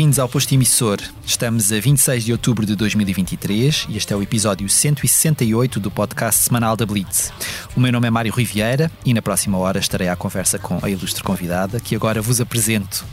bem-vindos 0.00 0.18
ao 0.18 0.30
Posto 0.30 0.54
Emissor. 0.54 0.98
Estamos 1.26 1.70
a 1.70 1.78
26 1.78 2.24
de 2.24 2.32
outubro 2.32 2.64
de 2.64 2.74
2023 2.74 3.86
e 3.90 3.98
este 3.98 4.14
é 4.14 4.16
o 4.16 4.22
episódio 4.22 4.66
168 4.66 5.78
do 5.78 5.90
podcast 5.90 6.42
semanal 6.42 6.74
da 6.74 6.86
Blitz. 6.86 7.30
O 7.76 7.80
meu 7.80 7.92
nome 7.92 8.08
é 8.08 8.10
Mário 8.10 8.32
Riviera 8.32 8.90
e 9.04 9.12
na 9.12 9.20
próxima 9.20 9.58
hora 9.58 9.78
estarei 9.78 10.08
à 10.08 10.16
conversa 10.16 10.58
com 10.58 10.78
a 10.82 10.88
ilustre 10.88 11.22
convidada 11.22 11.78
que 11.80 11.94
agora 11.94 12.22
vos 12.22 12.40
apresento. 12.40 13.04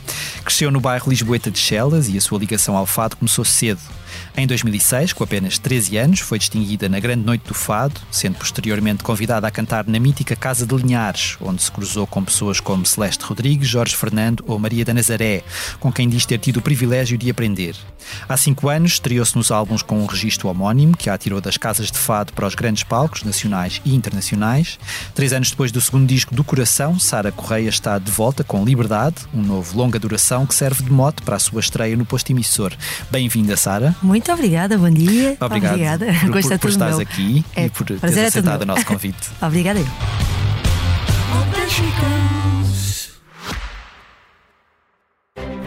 Cresceu 0.42 0.70
no 0.70 0.80
bairro 0.80 1.10
Lisboeta 1.10 1.50
de 1.50 1.58
Chelas 1.58 2.08
e 2.08 2.16
a 2.16 2.22
sua 2.22 2.38
ligação 2.38 2.74
ao 2.74 2.86
fado 2.86 3.18
começou 3.18 3.44
cedo. 3.44 3.82
Em 4.36 4.46
2006, 4.46 5.12
com 5.12 5.22
apenas 5.22 5.58
13 5.58 5.96
anos, 5.98 6.20
foi 6.20 6.38
distinguida 6.38 6.88
na 6.88 6.98
Grande 6.98 7.24
Noite 7.24 7.46
do 7.46 7.54
Fado, 7.54 8.00
sendo 8.10 8.36
posteriormente 8.36 9.04
convidada 9.04 9.46
a 9.46 9.50
cantar 9.50 9.86
na 9.86 9.98
mítica 10.00 10.34
Casa 10.34 10.66
de 10.66 10.74
Linhares, 10.74 11.36
onde 11.40 11.62
se 11.62 11.70
cruzou 11.70 12.06
com 12.06 12.24
pessoas 12.24 12.60
como 12.60 12.86
Celeste 12.86 13.24
Rodrigues, 13.24 13.68
Jorge 13.68 13.94
Fernando 13.94 14.42
ou 14.46 14.58
Maria 14.58 14.84
da 14.84 14.94
Nazaré, 14.94 15.42
com 15.78 15.92
quem 15.92 16.08
diz 16.08 16.24
ter 16.24 16.38
tido 16.38 16.58
o 16.58 16.62
privilégio 16.62 16.77
de 17.16 17.30
aprender. 17.30 17.74
Há 18.28 18.36
cinco 18.36 18.68
anos, 18.68 18.92
estreou-se 18.92 19.36
nos 19.36 19.50
álbuns 19.50 19.82
com 19.82 20.00
um 20.02 20.06
registro 20.06 20.48
homónimo, 20.48 20.96
que 20.96 21.10
a 21.10 21.18
tirou 21.18 21.40
das 21.40 21.56
casas 21.56 21.90
de 21.90 21.98
fado 21.98 22.32
para 22.32 22.46
os 22.46 22.54
grandes 22.54 22.82
palcos 22.82 23.22
nacionais 23.22 23.80
e 23.84 23.94
internacionais. 23.94 24.78
Três 25.14 25.32
anos 25.32 25.50
depois 25.50 25.72
do 25.72 25.80
segundo 25.80 26.06
disco 26.06 26.34
do 26.34 26.44
Coração, 26.44 26.98
Sara 26.98 27.32
Correia 27.32 27.68
está 27.68 27.98
de 27.98 28.10
volta 28.10 28.42
com 28.42 28.64
Liberdade, 28.64 29.16
um 29.34 29.42
novo 29.42 29.76
longa 29.76 29.98
duração 29.98 30.46
que 30.46 30.54
serve 30.54 30.84
de 30.84 30.90
mote 30.90 31.22
para 31.22 31.36
a 31.36 31.38
sua 31.38 31.60
estreia 31.60 31.96
no 31.96 32.04
posto 32.04 32.30
emissor. 32.30 32.72
Bem-vinda, 33.10 33.56
Sara. 33.56 33.94
Muito 34.02 34.30
obrigada, 34.32 34.78
bom 34.78 34.90
dia. 34.90 35.36
Obrigado 35.40 35.72
obrigada. 35.72 36.06
por, 36.20 36.30
Gosto 36.30 36.48
por, 36.50 36.58
por 36.58 36.70
estares 36.70 36.96
meu. 36.96 37.06
aqui 37.06 37.44
É, 37.54 37.66
e 37.66 37.70
por 37.70 37.86
teres 37.86 38.02
é 38.02 38.08
todo 38.08 38.26
aceitado 38.26 38.62
o 38.62 38.66
nosso 38.66 38.86
convite. 38.86 39.28
obrigada. 39.40 39.80
eu. 39.80 39.86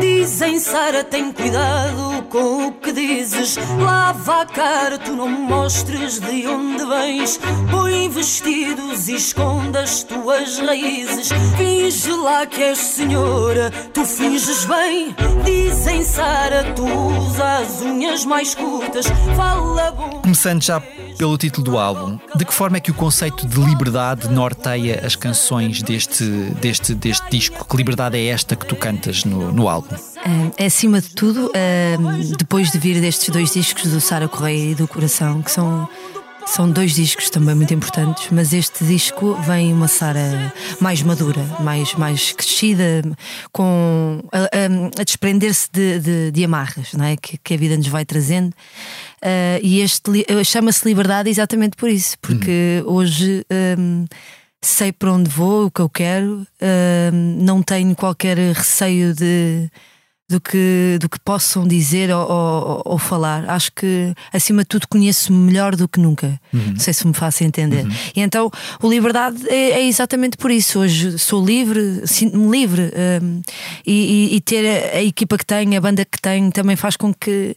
Dizem, 0.00 0.58
Sara, 0.58 1.04
tem 1.04 1.32
cuidado 1.32 2.22
com 2.30 2.68
o 2.68 2.72
que 2.72 2.92
dizes. 2.92 3.56
Lava 3.78 4.42
a 4.42 4.46
cara, 4.46 4.98
tu 4.98 5.12
não 5.12 5.28
mostres 5.28 6.18
de 6.18 6.46
onde 6.46 6.84
vens. 6.84 7.40
Põe 7.70 8.08
vestidos 8.08 9.08
e 9.08 9.14
esconde 9.14 9.78
as 9.78 10.02
tuas 10.02 10.58
raízes. 10.58 11.28
Finge 11.56 12.12
lá 12.12 12.46
que 12.46 12.62
és 12.62 12.78
senhora, 12.78 13.70
tu 13.92 14.04
finges 14.04 14.64
bem. 14.64 15.14
Dizem, 15.44 16.02
Sara, 16.04 16.72
tu 16.74 16.84
usas 16.84 17.40
as 17.40 17.82
unhas 17.82 18.24
mais 18.24 18.54
curtas. 18.54 19.06
Fala 19.36 19.90
bom. 19.92 20.20
Começando 20.22 20.62
já 20.62 20.82
pelo 21.16 21.36
título 21.38 21.64
do 21.64 21.78
álbum, 21.78 22.18
de 22.36 22.44
que 22.44 22.52
forma 22.52 22.76
é 22.76 22.80
que 22.80 22.90
o 22.90 22.94
conceito 22.94 23.46
de 23.46 23.60
liberdade 23.60 24.28
norteia 24.28 25.00
as 25.04 25.14
canções 25.16 25.82
deste, 25.82 26.24
deste, 26.60 26.94
deste 26.94 27.30
disco? 27.30 27.64
Que 27.68 27.76
liberdade 27.76 28.16
é 28.18 28.26
esta 28.26 28.56
que 28.56 28.66
tu 28.66 28.76
cantas 28.76 29.24
no, 29.24 29.52
no 29.52 29.68
álbum? 29.68 29.94
É 30.56 30.66
acima 30.66 31.00
de 31.00 31.10
tudo, 31.10 31.50
depois 32.38 32.70
de 32.70 32.78
vir 32.78 33.00
destes 33.00 33.28
dois 33.28 33.52
discos 33.52 33.90
do 33.90 34.00
Sara 34.00 34.28
Correia 34.28 34.70
e 34.70 34.74
do 34.74 34.88
Coração, 34.88 35.42
que 35.42 35.50
são, 35.50 35.88
são 36.46 36.70
dois 36.70 36.94
discos 36.94 37.28
também 37.30 37.54
muito 37.54 37.72
importantes, 37.74 38.28
mas 38.32 38.52
este 38.52 38.84
disco 38.84 39.34
vem 39.42 39.72
uma 39.72 39.86
Sara 39.88 40.52
mais 40.80 41.02
madura, 41.02 41.42
mais, 41.60 41.94
mais 41.94 42.32
crescida, 42.32 43.02
com 43.52 44.20
a, 44.32 44.38
a- 44.38 45.00
a 45.00 45.04
desprender-se 45.04 45.68
de, 45.72 45.98
de, 46.00 46.30
de 46.30 46.44
amarras 46.44 46.92
não 46.94 47.04
é? 47.04 47.16
que, 47.16 47.38
que 47.38 47.54
a 47.54 47.56
vida 47.56 47.76
nos 47.76 47.88
vai 47.88 48.04
trazendo. 48.04 48.52
Ah, 49.24 49.58
e 49.62 49.80
este 49.80 50.10
li- 50.10 50.24
eh, 50.28 50.44
chama-se 50.44 50.86
Liberdade 50.86 51.30
exatamente 51.30 51.76
por 51.76 51.88
isso, 51.88 52.16
porque 52.20 52.82
hoje. 52.86 53.44
ah, 53.50 54.04
sei 54.62 54.92
para 54.92 55.12
onde 55.12 55.28
vou, 55.28 55.66
o 55.66 55.70
que 55.70 55.82
eu 55.82 55.90
quero, 55.90 56.46
hum, 57.12 57.36
não 57.42 57.62
tenho 57.62 57.94
qualquer 57.94 58.38
receio 58.38 59.12
de, 59.14 59.68
do, 60.26 60.40
que, 60.40 60.96
do 61.02 61.06
que 61.06 61.20
possam 61.20 61.68
dizer 61.68 62.10
ou, 62.10 62.26
ou- 62.26 62.82
ou 62.86 62.98
falar. 62.98 63.44
Acho 63.50 63.70
que, 63.72 64.14
acima 64.32 64.62
de 64.62 64.68
tudo, 64.68 64.88
conheço-me 64.88 65.36
melhor 65.38 65.76
do 65.76 65.86
que 65.86 66.00
nunca. 66.00 66.40
Não 66.50 66.78
sei 66.78 66.94
se 66.94 67.06
me 67.06 67.12
faço 67.12 67.44
entender. 67.44 67.84
E 68.16 68.22
então, 68.22 68.50
o 68.82 68.88
liberdade 68.88 69.36
é, 69.50 69.72
é 69.82 69.86
exatamente 69.86 70.38
por 70.38 70.50
isso. 70.50 70.78
Hoje 70.80 71.18
sou 71.18 71.44
livre, 71.44 72.00
sinto-me 72.06 72.50
livre. 72.50 72.90
hum, 73.22 73.42
e, 73.86 74.30
e- 74.32 74.36
e 74.36 74.40
ter 74.40 74.64
a, 74.94 74.96
a 74.96 75.02
equipa 75.04 75.36
que 75.36 75.44
tenho, 75.44 75.76
a 75.76 75.80
banda 75.82 76.06
que 76.06 76.18
tenho, 76.22 76.50
também 76.50 76.74
faz 76.74 76.96
com 76.96 77.12
que 77.12 77.54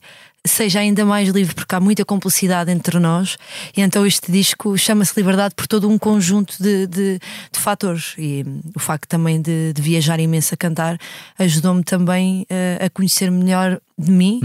seja 0.48 0.80
ainda 0.80 1.06
mais 1.06 1.30
livre, 1.30 1.54
porque 1.54 1.76
há 1.76 1.80
muita 1.80 2.04
complicidade 2.06 2.72
entre 2.72 3.00
nós, 3.00 3.38
e 3.76 3.82
então 3.82 4.06
este 4.06 4.32
disco 4.32 4.78
chama-se 4.78 5.14
Liberdade 5.18 5.54
por 5.56 5.68
todo 5.68 5.90
um 5.90 5.98
conjunto 5.98 6.56
de, 6.62 6.88
de, 6.88 7.20
de 7.52 7.60
fatores. 7.60 8.14
E 8.18 8.44
hum, 8.48 8.62
o 8.76 8.80
facto 8.80 9.08
também 9.08 9.42
de, 9.42 9.74
de 9.74 9.82
viajar 9.82 10.20
imenso 10.20 10.54
a 10.54 10.58
cantar 10.58 10.98
ajudou-me 11.38 11.84
também 11.84 12.46
eh, 12.50 12.80
a 12.86 12.90
conhecer 12.90 13.30
melhor 13.32 13.80
de 13.98 14.12
mim 14.12 14.40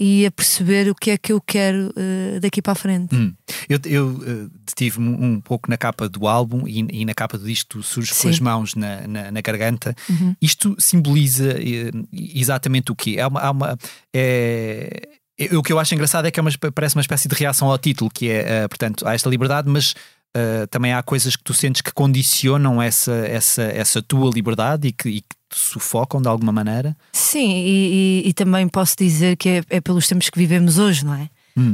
e 0.00 0.24
a 0.26 0.30
perceber 0.30 0.88
o 0.90 0.94
que 0.94 1.10
é 1.10 1.18
que 1.18 1.32
eu 1.32 1.40
quero 1.40 1.92
eh, 1.96 2.38
daqui 2.40 2.62
para 2.62 2.72
a 2.72 2.76
frente. 2.76 3.14
Hum. 3.14 3.34
Eu, 3.68 3.78
eu 3.84 4.22
eh, 4.24 4.46
detive-me 4.66 5.08
um 5.08 5.40
pouco 5.40 5.68
na 5.68 5.76
capa 5.76 6.08
do 6.08 6.28
álbum 6.28 6.66
e, 6.68 6.86
e 7.00 7.04
na 7.04 7.14
capa 7.14 7.36
do 7.36 7.44
disco 7.44 7.68
tu 7.70 7.82
surges 7.82 8.16
com 8.16 8.28
as 8.28 8.38
mãos 8.38 8.74
na, 8.76 9.06
na, 9.08 9.30
na 9.32 9.40
garganta. 9.40 9.94
Isto 10.40 10.76
simboliza 10.78 11.50
eh, 11.60 11.90
exatamente 12.12 12.92
o 12.92 12.94
quê? 12.94 13.16
É 13.18 13.26
uma, 13.26 13.40
há 13.40 13.50
uma- 13.50 13.78
é- 14.14 15.08
o 15.52 15.62
que 15.62 15.72
eu 15.72 15.78
acho 15.78 15.94
engraçado 15.94 16.26
é 16.26 16.30
que 16.30 16.38
é 16.38 16.42
uma, 16.42 16.50
parece 16.74 16.96
uma 16.96 17.00
espécie 17.02 17.28
de 17.28 17.34
reação 17.34 17.70
ao 17.70 17.78
título, 17.78 18.10
que 18.12 18.28
é, 18.30 18.62
eh, 18.64 18.68
portanto, 18.68 19.06
há 19.06 19.14
esta 19.14 19.28
liberdade, 19.28 19.68
mas 19.70 19.94
eh, 20.34 20.66
também 20.66 20.92
há 20.92 21.02
coisas 21.02 21.36
que 21.36 21.42
tu 21.44 21.54
sentes 21.54 21.80
que 21.80 21.92
condicionam 21.92 22.80
essa, 22.82 23.12
essa, 23.12 23.62
essa 23.62 24.02
tua 24.02 24.30
liberdade 24.30 24.88
e 24.88 24.92
que, 24.92 25.08
e 25.08 25.20
que 25.20 25.28
te 25.50 25.58
sufocam 25.58 26.20
de 26.20 26.28
alguma 26.28 26.52
maneira. 26.52 26.96
Sim, 27.12 27.50
e, 27.64 28.22
e- 28.24 28.28
e 28.28 28.32
também 28.34 28.68
posso 28.68 28.94
dizer 28.98 29.36
que 29.36 29.48
é, 29.48 29.62
é 29.70 29.80
pelos 29.80 30.06
tempos 30.06 30.28
que 30.28 30.38
vivemos 30.38 30.78
hoje, 30.78 31.04
não 31.04 31.14
é? 31.14 31.30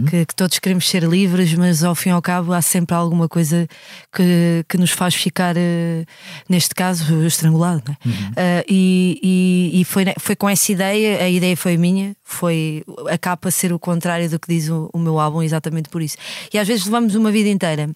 Que, 0.09 0.27
que 0.27 0.35
todos 0.35 0.59
queremos 0.59 0.89
ser 0.89 1.03
livres, 1.05 1.53
mas 1.55 1.85
ao 1.85 1.95
fim 1.95 2.09
e 2.09 2.13
ao 2.13 2.23
cabo 2.23 2.53
há 2.53 2.63
sempre 2.63 2.95
alguma 2.95 3.29
coisa 3.29 3.67
que, 4.13 4.65
que 4.69 4.79
nos 4.79 4.91
faz 4.91 5.15
ficar, 5.15 5.57
eh, 5.57 6.05
neste 6.49 6.75
caso, 6.75 7.25
estrangulado. 7.25 7.83
Não 7.87 7.95
é? 8.37 8.61
Ah, 8.61 8.65
e 8.69 9.21
e, 9.23 9.81
e 9.81 9.85
foi, 9.85 10.05
foi 10.19 10.37
com 10.37 10.49
essa 10.49 10.73
ideia, 10.73 11.23
a 11.23 11.29
ideia 11.29 11.57
foi 11.57 11.77
minha, 11.77 12.17
foi 12.23 12.85
a 13.11 13.19
capa 13.19 13.51
ser 13.51 13.73
o 13.73 13.79
contrário 13.79 14.29
do 14.31 14.39
que 14.39 14.49
diz 14.49 14.69
o, 14.69 14.89
o 14.93 14.99
meu 14.99 15.19
álbum, 15.21 15.43
exatamente 15.43 15.89
por 15.89 16.03
isso. 16.03 16.17
E 16.53 16.59
às 16.59 16.67
vezes 16.69 16.85
levamos 16.85 17.15
uma 17.15 17.31
vida 17.31 17.49
inteira 17.49 17.91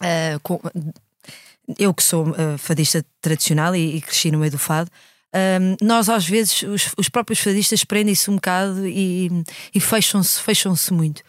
ah, 0.00 0.38
com- 0.42 0.60
eu 1.78 1.92
que 1.92 2.02
sou 2.02 2.30
uh, 2.30 2.56
fadista 2.56 3.04
tradicional 3.20 3.76
e, 3.76 3.96
e 3.96 4.00
cresci 4.00 4.30
no 4.30 4.38
meio 4.38 4.50
do 4.50 4.58
fado, 4.58 4.90
um, 5.34 5.86
nós 5.86 6.08
às 6.08 6.26
vezes, 6.26 6.62
os, 6.62 6.92
os 6.96 7.08
próprios 7.08 7.38
fadistas 7.40 7.84
prendem-se 7.84 8.30
um 8.30 8.34
bocado 8.36 8.86
e, 8.86 9.30
e 9.74 9.80
fecham-se 9.80 10.40
fecham-se 10.40 10.92
muito. 10.92 11.22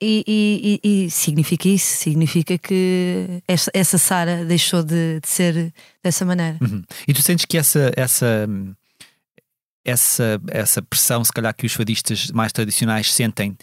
E, 0.00 0.22
e- 0.28 0.80
e- 0.84 1.06
e 1.06 1.10
significa 1.10 1.68
isso, 1.68 1.96
significa 1.96 2.56
que 2.56 3.42
essa, 3.74 3.98
Sara 3.98 4.44
deixou 4.44 4.82
de, 4.84 5.18
de 5.20 5.28
ser 5.28 5.72
dessa 6.04 6.24
maneira. 6.24 6.56
Uhum. 6.60 6.84
E 7.08 7.12
tu 7.12 7.20
sentes 7.20 7.44
que 7.44 7.58
essa, 7.58 7.90
essa, 7.96 8.48
essa, 9.84 10.40
essa 10.48 10.82
pressão, 10.82 11.24
se 11.24 11.32
calhar, 11.32 11.54
que 11.54 11.66
os 11.66 11.72
fadistas 11.72 12.30
mais 12.30 12.52
tradicionais 12.52 13.12
sentem, 13.12 13.56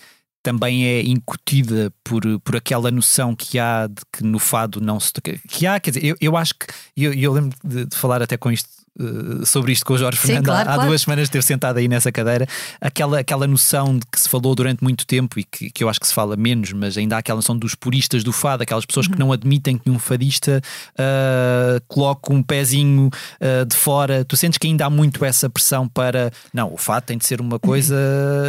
também 0.44 0.86
é 0.86 1.02
incutida 1.02 1.92
por, 2.04 2.22
por 2.42 2.56
aquela 2.56 2.92
noção 2.92 3.36
que 3.36 3.58
há 3.58 3.88
de 3.88 4.02
que 4.12 4.24
no 4.24 4.38
fado 4.38 4.80
não 4.82 5.00
se. 5.00 5.12
Que 5.48 5.66
há, 5.66 5.80
quer 5.80 5.92
dizer, 5.92 6.06
eu, 6.06 6.16
eu 6.22 6.38
acho 6.38 6.54
que. 6.54 6.68
Eu, 6.96 7.14
eu 7.14 7.32
lembro 7.34 7.58
de, 7.64 7.86
de 7.86 7.96
falar 7.96 8.22
até 8.22 8.38
com 8.38 8.52
isto. 8.52 8.70
Eh, 9.00 9.46
Sobre 9.46 9.72
isto 9.74 9.86
com 9.86 9.94
o 9.94 9.98
Jorge 9.98 10.20
Sim, 10.20 10.28
Fernando 10.28 10.50
há- 10.50 10.52
claro, 10.54 10.70
há 10.70 10.74
claro. 10.76 10.90
duas 10.90 11.02
semanas 11.02 11.28
de 11.28 11.32
ter 11.32 11.44
sentado 11.44 11.78
aí 11.78 11.88
nessa 11.88 12.12
cadeira, 12.12 12.48
aquela, 12.80 13.20
aquela 13.20 13.46
noção 13.48 13.98
de 13.98 14.06
que 14.12 14.20
se 14.20 14.28
falou 14.30 14.56
durante 14.56 14.84
muito 14.84 15.06
tempo 15.06 15.40
e 15.40 15.44
que, 15.44 15.70
que 15.70 15.84
eu 15.84 15.90
acho 15.90 16.00
que 16.00 16.08
se 16.08 16.14
fala 16.14 16.36
menos, 16.36 16.72
mas 16.74 16.98
ainda 16.98 17.16
há 17.16 17.20
aquela 17.20 17.38
noção 17.38 17.58
dos 17.58 17.76
puristas 17.76 18.24
do 18.24 18.32
fado, 18.32 18.64
aquelas 18.64 18.86
pessoas 18.86 19.06
Uhum. 19.08 19.14
que 19.14 19.20
não 19.20 19.32
admitem 19.32 19.78
que 19.78 19.90
um 19.90 20.00
fadista 20.00 20.62
ah, 20.98 21.80
coloque 21.88 22.32
um 22.32 22.42
pezinho 22.42 23.10
ah, 23.40 23.66
de 23.66 23.76
fora. 23.76 24.24
Tu 24.26 24.36
sentes 24.38 24.58
que 24.58 24.68
ainda 24.68 24.86
há 24.86 24.90
muito 24.90 25.24
essa 25.26 25.50
pressão 25.50 25.88
para 25.88 26.32
não, 26.54 26.74
o 26.74 26.78
fado 26.78 27.06
tem 27.06 27.18
de 27.18 27.26
ser 27.26 27.42
uma 27.42 27.60
coisa, 27.60 27.96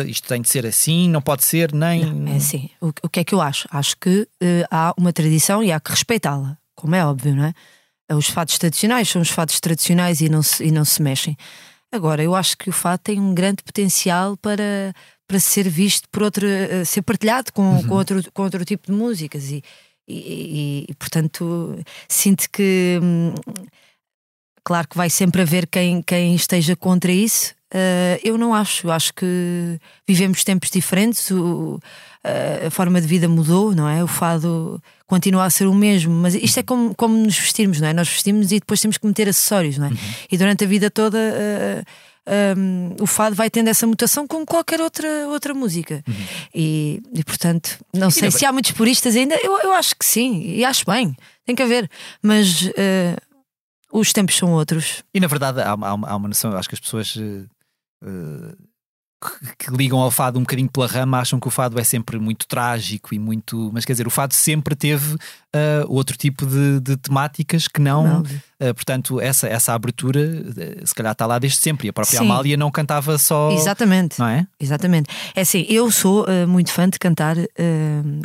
isto 0.06 0.26
tem 0.28 0.40
de 0.40 0.48
ser 0.48 0.64
assim, 0.66 1.08
não 1.08 1.20
pode 1.20 1.44
ser 1.44 1.72
nem. 1.74 2.32
É 2.32 2.36
assim, 2.36 2.70
o, 2.80 2.88
o 3.02 3.08
que 3.08 3.20
é 3.20 3.24
que 3.24 3.34
eu 3.34 3.40
acho? 3.40 3.68
Acho 3.70 3.96
que 3.98 4.26
há 4.70 4.94
uma 4.96 5.12
tradição 5.12 5.62
e 5.62 5.72
há 5.72 5.80
que 5.80 5.90
respeitá-la, 5.90 6.56
como 6.74 6.94
é 6.94 7.04
óbvio, 7.04 7.34
não 7.34 7.44
é? 7.44 7.54
Os 8.14 8.28
fados 8.28 8.56
tradicionais 8.58 9.08
são 9.08 9.20
os 9.20 9.30
fados 9.30 9.58
tradicionais 9.58 10.20
e 10.20 10.28
não 10.28 10.42
se, 10.42 10.64
e 10.64 10.70
não 10.70 10.84
se 10.84 11.02
mexem. 11.02 11.36
Agora, 11.90 12.22
eu 12.22 12.34
acho 12.34 12.56
que 12.56 12.68
o 12.68 12.72
fado 12.72 13.00
tem 13.02 13.20
um 13.20 13.34
grande 13.34 13.62
potencial 13.62 14.36
para, 14.36 14.94
para 15.26 15.40
ser 15.40 15.68
visto 15.68 16.08
por 16.10 16.22
outra, 16.22 16.46
uh, 16.46 16.86
ser 16.86 17.02
partilhado 17.02 17.52
com, 17.52 17.62
uhum. 17.62 17.86
com, 17.86 17.94
outro, 17.94 18.32
com 18.32 18.42
outro 18.42 18.64
tipo 18.64 18.90
de 18.90 18.92
músicas 18.92 19.50
e, 19.50 19.62
e, 20.06 20.14
e, 20.14 20.86
e 20.88 20.94
portanto 20.94 21.78
sinto 22.08 22.48
que 22.50 23.00
hum, 23.02 23.34
claro 24.66 24.88
que 24.88 24.96
vai 24.96 25.08
sempre 25.08 25.42
haver 25.42 25.64
quem, 25.68 26.02
quem 26.02 26.34
esteja 26.34 26.74
contra 26.74 27.12
isso. 27.12 27.54
Uh, 27.72 28.18
eu 28.24 28.36
não 28.36 28.52
acho, 28.52 28.90
acho 28.90 29.14
que 29.14 29.78
vivemos 30.06 30.42
tempos 30.42 30.70
diferentes, 30.70 31.30
o, 31.30 31.76
uh, 31.76 32.66
a 32.66 32.70
forma 32.70 33.00
de 33.00 33.06
vida 33.06 33.28
mudou, 33.28 33.72
não 33.72 33.88
é? 33.88 34.02
O 34.02 34.08
fado 34.08 34.82
continua 35.06 35.44
a 35.44 35.50
ser 35.50 35.66
o 35.66 35.74
mesmo, 35.74 36.12
mas 36.12 36.34
isto 36.34 36.58
é 36.58 36.64
como, 36.64 36.92
como 36.96 37.16
nos 37.16 37.38
vestirmos, 37.38 37.80
não 37.80 37.86
é? 37.86 37.92
Nós 37.92 38.08
vestimos 38.08 38.50
e 38.50 38.58
depois 38.58 38.80
temos 38.80 38.98
que 38.98 39.06
meter 39.06 39.28
acessórios, 39.28 39.78
não 39.78 39.86
é? 39.86 39.90
Uhum. 39.90 39.96
E 40.32 40.36
durante 40.36 40.64
a 40.64 40.66
vida 40.66 40.90
toda. 40.90 41.16
Uh, 41.16 42.16
um, 42.58 42.96
o 43.00 43.06
fado 43.06 43.36
vai 43.36 43.48
tendo 43.48 43.68
essa 43.68 43.86
mutação 43.86 44.26
como 44.26 44.44
qualquer 44.44 44.80
outra, 44.80 45.28
outra 45.28 45.54
música. 45.54 46.02
Uhum. 46.08 46.14
E, 46.52 47.00
e, 47.14 47.22
portanto, 47.22 47.78
não 47.94 48.10
sei 48.10 48.32
se 48.32 48.44
há 48.44 48.50
muitos 48.50 48.72
puristas 48.72 49.14
ainda, 49.14 49.38
eu, 49.44 49.56
eu 49.60 49.72
acho 49.72 49.94
que 49.96 50.04
sim, 50.04 50.42
e 50.42 50.64
acho 50.64 50.84
bem, 50.84 51.16
tem 51.44 51.54
que 51.54 51.62
haver, 51.62 51.88
mas 52.20 52.62
uh, 52.62 53.25
os 53.92 54.12
tempos 54.12 54.36
são 54.36 54.52
outros. 54.52 55.02
E 55.14 55.20
na 55.20 55.26
verdade 55.26 55.60
há, 55.60 55.72
há, 55.72 55.90
há 55.90 56.16
uma 56.16 56.28
noção, 56.28 56.56
acho 56.56 56.68
que 56.68 56.74
as 56.74 56.80
pessoas. 56.80 57.16
Uh, 57.16 58.56
que 59.58 59.70
ligam 59.70 59.98
ao 59.98 60.10
fado 60.10 60.38
um 60.38 60.42
bocadinho 60.42 60.70
pela 60.70 60.86
rama 60.86 61.18
acham 61.18 61.40
que 61.40 61.48
o 61.48 61.50
fado 61.50 61.78
é 61.80 61.84
sempre 61.84 62.18
muito 62.18 62.46
trágico 62.46 63.14
e 63.14 63.18
muito. 63.18 63.70
Mas 63.72 63.84
quer 63.84 63.92
dizer, 63.92 64.06
o 64.06 64.10
fado 64.10 64.34
sempre 64.34 64.74
teve 64.74 65.14
uh, 65.14 65.18
outro 65.88 66.16
tipo 66.16 66.46
de, 66.46 66.80
de, 66.80 66.96
temáticas 66.96 67.66
que 67.66 67.80
não. 67.80 68.20
não. 68.20 68.22
Uh, 68.58 68.72
portanto, 68.72 69.20
essa, 69.20 69.46
essa 69.46 69.74
abertura 69.74 70.18
uh, 70.18 70.86
se 70.86 70.94
calhar 70.94 71.12
está 71.12 71.26
lá 71.26 71.38
desde 71.38 71.58
sempre. 71.58 71.88
E 71.88 71.90
a 71.90 71.92
própria 71.92 72.18
Sim. 72.18 72.24
Amália 72.24 72.56
não 72.56 72.70
cantava 72.70 73.18
só. 73.18 73.50
Exatamente. 73.50 74.18
Não 74.18 74.26
é? 74.26 74.46
Exatamente. 74.58 75.10
É 75.34 75.42
assim, 75.42 75.66
eu 75.68 75.90
sou 75.90 76.24
uh, 76.24 76.48
muito 76.48 76.72
fã 76.72 76.88
de 76.88 76.98
cantar 76.98 77.36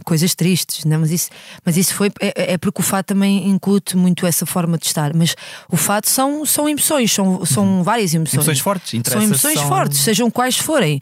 coisas 0.06 0.34
tristes, 0.36 0.86
não? 0.86 1.00
mas, 1.00 1.12
isso, 1.12 1.30
mas 1.66 1.76
isso 1.76 1.94
foi. 1.94 2.12
É, 2.22 2.54
é, 2.54 2.58
porque 2.58 2.82
o 2.82 2.84
fado 2.84 3.06
também 3.06 3.50
incute 3.50 3.98
muito 3.98 4.26
essa 4.26 4.46
forma 4.46 4.78
de 4.78 4.86
estar. 4.86 5.14
Mas 5.14 5.36
o 5.70 5.76
fado 5.76 6.08
são, 6.08 6.46
são 6.46 6.70
emoções, 6.70 7.12
são, 7.12 7.46
são 7.46 7.66
uhum. 7.66 7.84
várias 7.84 8.14
emoções. 8.14 8.36
Emoções 8.36 8.60
fortes, 8.60 9.02
São 9.06 9.22
emoções 9.22 9.60
são... 9.60 9.68
fortes, 9.68 10.00
sejam 10.00 10.32
quais 10.32 10.58
forem. 10.58 11.00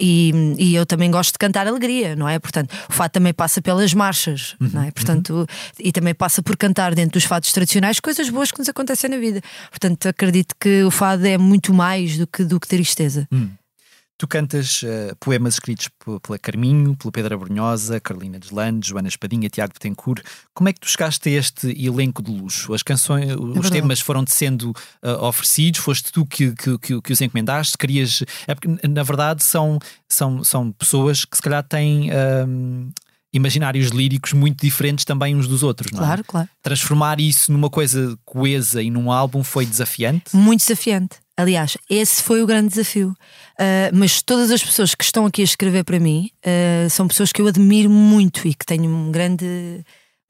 e, 0.00 0.32
e 0.58 0.74
eu 0.74 0.84
também 0.84 1.10
gosto 1.10 1.32
de 1.32 1.38
cantar 1.38 1.66
alegria, 1.66 2.16
não 2.16 2.28
é? 2.28 2.38
Portanto, 2.38 2.74
o 2.88 2.92
fado 2.92 3.12
também 3.12 3.32
passa 3.32 3.62
pelas 3.62 3.94
marchas, 3.94 4.56
uhum. 4.60 4.70
não 4.72 4.82
é? 4.82 4.90
Portanto, 4.90 5.30
uhum. 5.30 5.46
e 5.78 5.92
também 5.92 6.14
passa 6.14 6.42
por 6.42 6.56
cantar 6.56 6.94
dentro 6.94 7.12
dos 7.12 7.24
fados 7.24 7.52
tradicionais 7.52 8.00
coisas 8.00 8.28
boas 8.28 8.50
que 8.50 8.63
nos 8.64 8.68
acontecem 8.68 9.10
na 9.10 9.18
vida. 9.18 9.40
Portanto, 9.70 10.06
acredito 10.06 10.54
que 10.58 10.82
o 10.82 10.90
fado 10.90 11.26
é 11.26 11.36
muito 11.36 11.72
mais 11.72 12.16
do 12.16 12.26
que, 12.26 12.44
do 12.44 12.58
que 12.58 12.66
tristeza. 12.66 13.28
Hum. 13.30 13.50
Tu 14.16 14.28
cantas 14.28 14.82
uh, 14.84 15.14
poemas 15.18 15.54
escritos 15.54 15.90
pela 16.22 16.38
Carminho, 16.38 16.96
pela 16.96 17.10
Pedra 17.10 17.36
Brunhosa, 17.36 17.98
Carolina 17.98 18.38
Deslandes, 18.38 18.88
Joana 18.88 19.08
Espadinha, 19.08 19.48
Tiago 19.50 19.72
Betancourt. 19.74 20.22
Como 20.54 20.68
é 20.68 20.72
que 20.72 20.78
tu 20.78 20.88
chegaste 20.88 21.28
a 21.28 21.32
este 21.32 21.66
elenco 21.84 22.22
de 22.22 22.30
luxo? 22.30 22.72
As 22.72 22.82
canções, 22.82 23.28
é 23.28 23.34
os 23.34 23.70
temas 23.70 24.00
foram-te 24.00 24.32
sendo 24.32 24.70
uh, 24.70 25.24
oferecidos? 25.24 25.80
Foste 25.80 26.12
tu 26.12 26.24
que, 26.24 26.52
que, 26.52 26.78
que, 26.78 27.02
que, 27.02 27.12
os 27.12 27.20
encomendaste? 27.20 27.76
Querias. 27.76 28.22
É 28.46 28.54
porque, 28.54 28.68
na 28.86 29.02
verdade, 29.02 29.42
são, 29.42 29.80
são, 30.08 30.44
são 30.44 30.70
pessoas 30.70 31.24
que 31.24 31.36
se 31.36 31.42
calhar 31.42 31.64
têm. 31.64 32.10
Uh, 32.10 32.92
imaginários 33.34 33.88
líricos 33.88 34.32
muito 34.32 34.64
diferentes 34.64 35.04
também 35.04 35.34
uns 35.34 35.48
dos 35.48 35.62
outros, 35.62 35.90
não 35.90 36.00
é? 36.00 36.06
Claro, 36.06 36.24
claro. 36.24 36.48
Transformar 36.62 37.20
isso 37.20 37.52
numa 37.52 37.68
coisa 37.68 38.16
coesa 38.24 38.80
e 38.80 38.90
num 38.90 39.10
álbum 39.10 39.42
foi 39.42 39.66
desafiante? 39.66 40.34
Muito 40.34 40.60
desafiante. 40.60 41.16
Aliás, 41.36 41.76
esse 41.90 42.22
foi 42.22 42.42
o 42.42 42.46
grande 42.46 42.68
desafio. 42.68 43.08
Uh, 43.58 43.90
mas 43.92 44.22
todas 44.22 44.52
as 44.52 44.62
pessoas 44.62 44.94
que 44.94 45.02
estão 45.02 45.26
aqui 45.26 45.40
a 45.40 45.44
escrever 45.44 45.82
para 45.82 45.98
mim 45.98 46.30
uh, 46.46 46.88
são 46.88 47.08
pessoas 47.08 47.32
que 47.32 47.42
eu 47.42 47.48
admiro 47.48 47.90
muito 47.90 48.46
e 48.46 48.54
que 48.54 48.64
tenho 48.64 48.88
um 48.88 49.10
grande, 49.10 49.44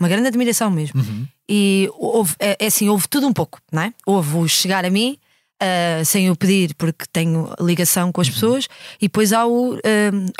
uma 0.01 0.09
grande 0.09 0.29
admiração 0.29 0.71
mesmo. 0.71 1.01
Uhum. 1.01 1.27
E 1.47 1.91
houve, 1.99 2.35
é, 2.39 2.57
é, 2.59 2.67
assim, 2.67 2.89
houve 2.89 3.07
tudo 3.07 3.27
um 3.27 3.35
pouco, 3.35 3.61
não 3.71 3.83
é? 3.83 3.93
Houve 4.07 4.37
o 4.39 4.49
chegar 4.49 4.83
a 4.87 4.91
mim 4.91 5.19
uh, 5.63 6.05
sem 6.05 6.27
eu 6.27 6.37
pedir, 6.37 6.75
porque 6.75 7.05
tenho 7.13 7.53
ligação 7.61 8.13
com 8.13 8.21
as 8.21 8.29
uhum. 8.29 8.35
pessoas, 8.35 8.69
e 9.01 9.07
depois 9.07 9.33
há 9.33 9.47
o 9.47 9.75
uh, 9.75 9.81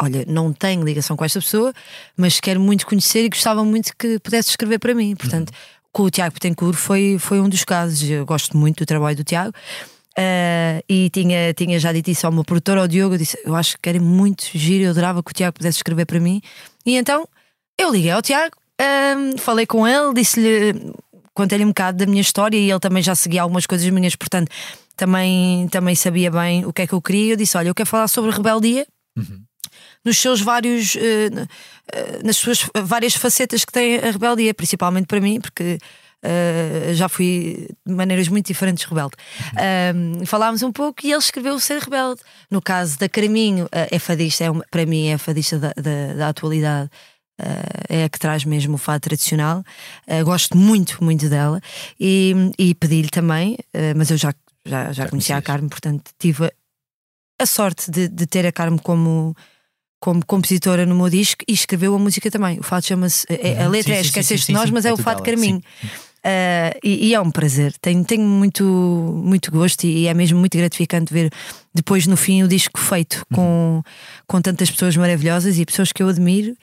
olha, 0.01 0.25
não 0.27 0.53
tenho 0.53 0.85
ligação 0.85 1.17
com 1.17 1.25
esta 1.25 1.41
pessoa, 1.41 1.73
mas 2.17 2.41
quero 2.41 2.61
muito 2.61 2.87
conhecer 2.87 3.25
e 3.25 3.29
gostava 3.29 3.65
muito 3.65 3.93
que 3.97 4.19
pudesse 4.19 4.51
escrever 4.51 4.79
para 4.79 4.95
mim. 4.95 5.15
Portanto, 5.17 5.51
uhum. 5.51 5.89
com 5.93 6.03
o 6.05 6.11
Tiago 6.11 6.35
Petencourt 6.35 6.77
foi, 6.77 7.17
foi 7.19 7.41
um 7.41 7.49
dos 7.49 7.65
casos. 7.65 8.09
Eu 8.09 8.25
gosto 8.27 8.57
muito 8.57 8.79
do 8.79 8.87
trabalho 8.87 9.17
do 9.17 9.25
Tiago. 9.25 9.53
Uh, 10.17 10.79
e 10.89 11.11
tinha, 11.11 11.53
tinha 11.55 11.77
já 11.81 11.93
dito 11.93 12.09
isso 12.09 12.25
ao 12.25 12.33
meu 12.33 12.45
produtor, 12.45 12.79
ao 12.79 12.87
Diogo, 12.87 13.15
eu 13.15 13.19
disse: 13.19 13.37
Eu 13.45 13.57
acho 13.57 13.77
que 13.83 13.89
era 13.89 14.01
muito 14.01 14.45
giro, 14.55 14.85
eu 14.85 14.91
adorava 14.91 15.21
que 15.25 15.31
o 15.33 15.35
Tiago 15.35 15.55
pudesse 15.55 15.79
escrever 15.79 16.07
para 16.07 16.21
mim. 16.21 16.41
E 16.87 16.97
então 16.97 17.27
eu 17.77 17.91
liguei 17.91 18.13
ao 18.13 18.23
Tiago, 18.23 18.55
falei 19.39 19.67
com 19.67 19.89
ele, 19.89 20.15
disse-lhe, 20.15 20.93
contei-lhe 21.35 21.65
um 21.65 21.69
bocado 21.69 21.99
da 21.99 22.07
minha 22.07 22.21
história 22.21 22.57
e 22.57 22.71
ele 22.71 22.79
também 22.79 23.03
já 23.03 23.17
seguia 23.17 23.43
algumas 23.43 23.67
coisas 23.67 23.89
minhas, 23.91 24.15
portanto 24.15 24.53
também, 24.97 25.69
também 25.69 25.95
sabia 25.95 26.31
bem 26.31 26.65
o 26.65 26.73
que 26.73 26.83
é 26.83 26.87
que 26.87 26.93
eu 26.93 27.03
queria. 27.03 27.33
Eu 27.33 27.37
disse: 27.37 27.57
Olha, 27.57 27.69
eu 27.69 27.75
quero 27.75 27.89
falar 27.89 28.09
sobre 28.09 28.31
rebeldia. 28.31 28.87
Uhum. 29.17 29.43
Nos 30.05 30.19
seus 30.19 30.41
vários, 30.41 30.95
uh, 30.95 30.99
uh, 30.99 32.27
nas 32.27 32.37
suas 32.37 32.69
várias 32.85 33.15
facetas 33.15 33.65
que 33.65 33.73
tem 33.73 33.97
a 33.99 34.11
rebeldia, 34.11 34.53
principalmente 34.53 35.07
para 35.07 35.21
mim, 35.21 35.41
porque 35.41 35.79
Uh, 36.25 36.95
já 36.95 37.07
fui 37.07 37.69
de 37.87 37.93
maneiras 37.93 38.29
muito 38.29 38.47
diferentes 38.47 38.85
rebelde. 38.85 39.15
Uhum. 39.53 40.25
falámos 40.25 40.63
um 40.63 40.73
pouco 40.73 41.05
e 41.05 41.11
ele 41.11 41.19
escreveu 41.19 41.61
Ser 41.61 41.83
Rebelde. 41.83 42.23
No 42.51 42.63
caso 42.63 42.99
da 42.99 43.09
Carminho, 43.11 43.67
uh, 43.67 43.69
é 43.91 43.99
fadista, 43.99 44.45
é 44.45 44.51
uma, 44.51 44.65
para 44.71 44.87
mim 44.87 45.09
é 45.09 45.19
fadista 45.19 45.59
da, 45.59 45.75
da, 45.77 46.15
da 46.17 46.29
atualidade. 46.29 46.89
Uh, 47.39 47.85
é 47.91 48.05
a 48.05 48.09
que 48.09 48.19
traz 48.19 48.45
mesmo 48.45 48.77
o 48.77 48.79
fado 48.79 49.01
tradicional. 49.01 49.63
gosto 50.25 50.57
muito, 50.57 51.03
muito 51.05 51.29
dela 51.29 51.61
e, 52.01 52.33
e 52.57 52.75
pedi-lhe 52.75 53.09
também, 53.09 53.59
mas 53.97 54.11
eu 54.11 54.17
já 54.17 54.33
já, 54.65 54.93
já, 54.93 55.09
conhecia 55.09 55.37
a 55.37 55.43
Carmen, 55.43 55.69
portanto 55.69 56.11
tive 56.19 56.51
a 57.41 57.47
sorte 57.47 57.91
de, 57.91 58.09
de 58.09 58.27
ter 58.27 58.47
a 58.47 58.53
Carmen 58.53 58.79
como 58.79 59.35
como 60.01 60.25
compositora 60.27 60.85
no 60.85 60.95
meu 60.95 61.09
disco 61.09 61.43
e 61.49 61.55
escreveu 61.55 61.95
a 61.95 61.99
música 61.99 62.31
também. 62.31 62.59
O 62.59 62.63
fado 62.63 62.85
chama-se. 62.85 63.27
É, 63.27 63.63
a 63.63 63.65
uhum. 63.65 63.71
letra 63.71 63.95
sim, 63.95 63.99
é 63.99 64.01
Esqueceste 64.03 64.47
de 64.49 64.53
Nós, 64.53 64.69
mas 64.69 64.85
é, 64.85 64.91
é 64.91 64.93
o 64.93 64.99
Fado 64.99 65.23
Carminho. 65.23 65.63
Uh, 66.25 66.77
e, 66.83 67.09
e, 67.09 67.15
é 67.15 67.21
um 67.21 67.31
prazer. 67.31 67.73
Tenho, 67.81 68.05
tenho 68.05 68.23
muito, 68.23 68.65
muito 68.65 69.51
gosto 69.51 69.85
e 69.85 70.07
é 70.07 70.13
mesmo 70.13 70.39
muito 70.39 70.59
gratificante 70.59 71.13
ver 71.13 71.31
depois 71.75 72.07
no 72.07 72.19
fim 72.19 72.43
o 72.43 72.49
disco 72.49 72.79
feito 72.79 73.25
com, 73.33 73.77
uhum. 73.77 73.83
com 74.27 74.43
tantas 74.43 74.71
pessoas 74.71 74.95
maravilhosas 74.95 75.59
e 75.59 75.65
pessoas 75.65 75.91
que 75.91 76.03
eu 76.03 76.09
admiro 76.09 76.55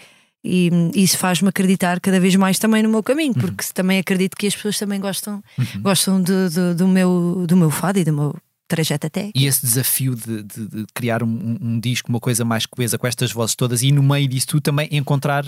e 0.43 0.71
isso 0.95 1.17
faz-me 1.17 1.50
acreditar 1.50 2.00
cada 2.00 2.19
vez 2.19 2.36
mais 2.36 2.57
também 2.57 2.81
no 2.81 2.89
meu 2.89 3.03
caminho, 3.03 3.33
uhum. 3.36 3.41
porque 3.41 3.63
também 3.74 4.00
acredito 4.00 4.36
que 4.36 4.48
as 4.48 4.55
pessoas 4.55 4.77
também 4.77 5.00
gostam, 5.00 5.43
uhum. 5.57 5.81
gostam 5.81 6.21
do, 6.21 6.50
do, 6.50 6.75
do, 6.75 6.88
meu, 6.88 7.45
do 7.48 7.55
meu 7.55 7.69
fado 7.69 8.00
e 8.00 8.03
do 8.03 8.12
meu 8.12 8.36
trajeto 8.67 9.07
até. 9.07 9.31
E 9.36 9.45
esse 9.45 9.65
desafio 9.65 10.15
de, 10.15 10.43
de, 10.43 10.67
de 10.67 10.86
criar 10.93 11.21
um, 11.21 11.57
um, 11.62 11.79
disco, 11.79 12.10
uma 12.10 12.19
coisa 12.19 12.43
mais 12.43 12.65
coesa 12.65 12.98
com 12.98 13.05
estas 13.05 13.31
vozes 13.31 13.55
todas, 13.55 13.83
e 13.83 13.91
no 13.91 14.01
meio 14.01 14.27
disso 14.27 14.48
tu 14.48 14.62
também 14.62 14.88
encontrar 14.91 15.45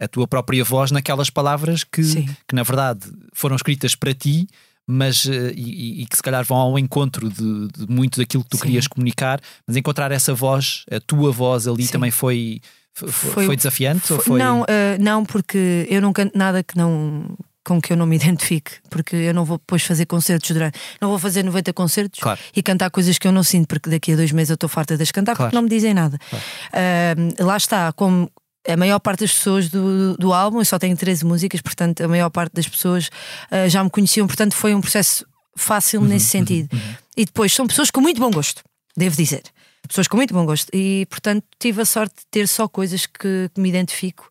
a 0.00 0.08
tua 0.08 0.26
própria 0.26 0.64
voz 0.64 0.90
naquelas 0.90 1.30
palavras 1.30 1.84
que, 1.84 2.02
que 2.02 2.54
na 2.54 2.64
verdade 2.64 3.06
foram 3.32 3.54
escritas 3.54 3.94
para 3.94 4.12
ti, 4.12 4.48
mas 4.86 5.24
uh, 5.26 5.52
e, 5.54 6.02
e, 6.02 6.06
que 6.06 6.16
se 6.16 6.22
calhar 6.22 6.44
vão 6.44 6.58
ao 6.58 6.78
encontro 6.78 7.30
de, 7.30 7.68
de 7.68 7.86
muito 7.88 8.18
daquilo 8.18 8.42
que 8.42 8.50
tu 8.50 8.56
Sim. 8.56 8.62
querias 8.64 8.88
comunicar, 8.88 9.40
mas 9.66 9.76
encontrar 9.76 10.10
essa 10.10 10.34
voz, 10.34 10.84
a 10.90 10.98
tua 10.98 11.30
voz 11.30 11.68
ali 11.68 11.84
Sim. 11.84 11.92
também 11.92 12.10
foi 12.10 12.60
foi, 12.94 13.46
foi, 13.46 13.56
desafiante? 13.56 14.06
Foi, 14.06 14.18
foi... 14.18 14.38
Não, 14.38 14.62
uh, 14.62 14.64
não, 15.00 15.24
porque 15.24 15.86
eu 15.90 16.00
não 16.00 16.12
canto 16.12 16.38
nada 16.38 16.62
que 16.62 16.76
não 16.76 17.36
com 17.64 17.80
que 17.80 17.92
eu 17.92 17.96
não 17.96 18.06
me 18.06 18.14
identifique, 18.16 18.72
porque 18.90 19.16
eu 19.16 19.34
não 19.34 19.44
vou 19.44 19.58
depois 19.58 19.82
fazer 19.82 20.06
concertos 20.06 20.50
durante. 20.50 20.78
Não 21.00 21.08
vou 21.08 21.18
fazer 21.18 21.42
90 21.42 21.72
concertos 21.72 22.20
claro. 22.20 22.38
e 22.54 22.62
cantar 22.62 22.90
coisas 22.90 23.18
que 23.18 23.26
eu 23.26 23.32
não 23.32 23.42
sinto, 23.42 23.66
porque 23.66 23.90
daqui 23.90 24.12
a 24.12 24.16
dois 24.16 24.30
meses 24.30 24.50
eu 24.50 24.54
estou 24.54 24.68
farta 24.68 24.96
de 24.96 25.02
as 25.02 25.10
cantar 25.10 25.34
claro. 25.34 25.48
porque 25.48 25.56
não 25.56 25.62
me 25.62 25.68
dizem 25.68 25.94
nada. 25.94 26.18
Claro. 26.30 26.44
Uh, 26.72 27.44
lá 27.44 27.56
está, 27.56 27.92
como 27.92 28.30
a 28.68 28.76
maior 28.76 28.98
parte 29.00 29.20
das 29.20 29.32
pessoas 29.32 29.68
do, 29.68 30.16
do 30.16 30.32
álbum, 30.32 30.58
eu 30.58 30.64
só 30.64 30.78
tenho 30.78 30.96
13 30.96 31.24
músicas, 31.24 31.60
portanto, 31.60 32.02
a 32.02 32.08
maior 32.08 32.30
parte 32.30 32.52
das 32.54 32.68
pessoas 32.68 33.08
uh, 33.50 33.68
já 33.68 33.82
me 33.82 33.90
conheciam, 33.90 34.26
portanto, 34.26 34.54
foi 34.54 34.74
um 34.74 34.80
processo 34.80 35.26
fácil 35.56 36.00
uhum, 36.00 36.06
nesse 36.06 36.26
uhum, 36.26 36.44
sentido. 36.44 36.68
Uhum. 36.72 36.94
E 37.16 37.24
depois 37.24 37.52
são 37.52 37.66
pessoas 37.66 37.90
com 37.90 38.00
muito 38.00 38.20
bom 38.20 38.30
gosto, 38.30 38.62
devo 38.96 39.16
dizer 39.16 39.42
pessoas 39.88 40.08
com 40.08 40.16
muito 40.16 40.34
bom 40.34 40.44
gosto. 40.44 40.68
E, 40.72 41.06
portanto, 41.10 41.44
tive 41.58 41.82
a 41.82 41.84
sorte 41.84 42.14
de 42.16 42.26
ter 42.30 42.48
só 42.48 42.68
coisas 42.68 43.06
que, 43.06 43.50
que 43.52 43.60
me 43.60 43.68
identifico 43.68 44.30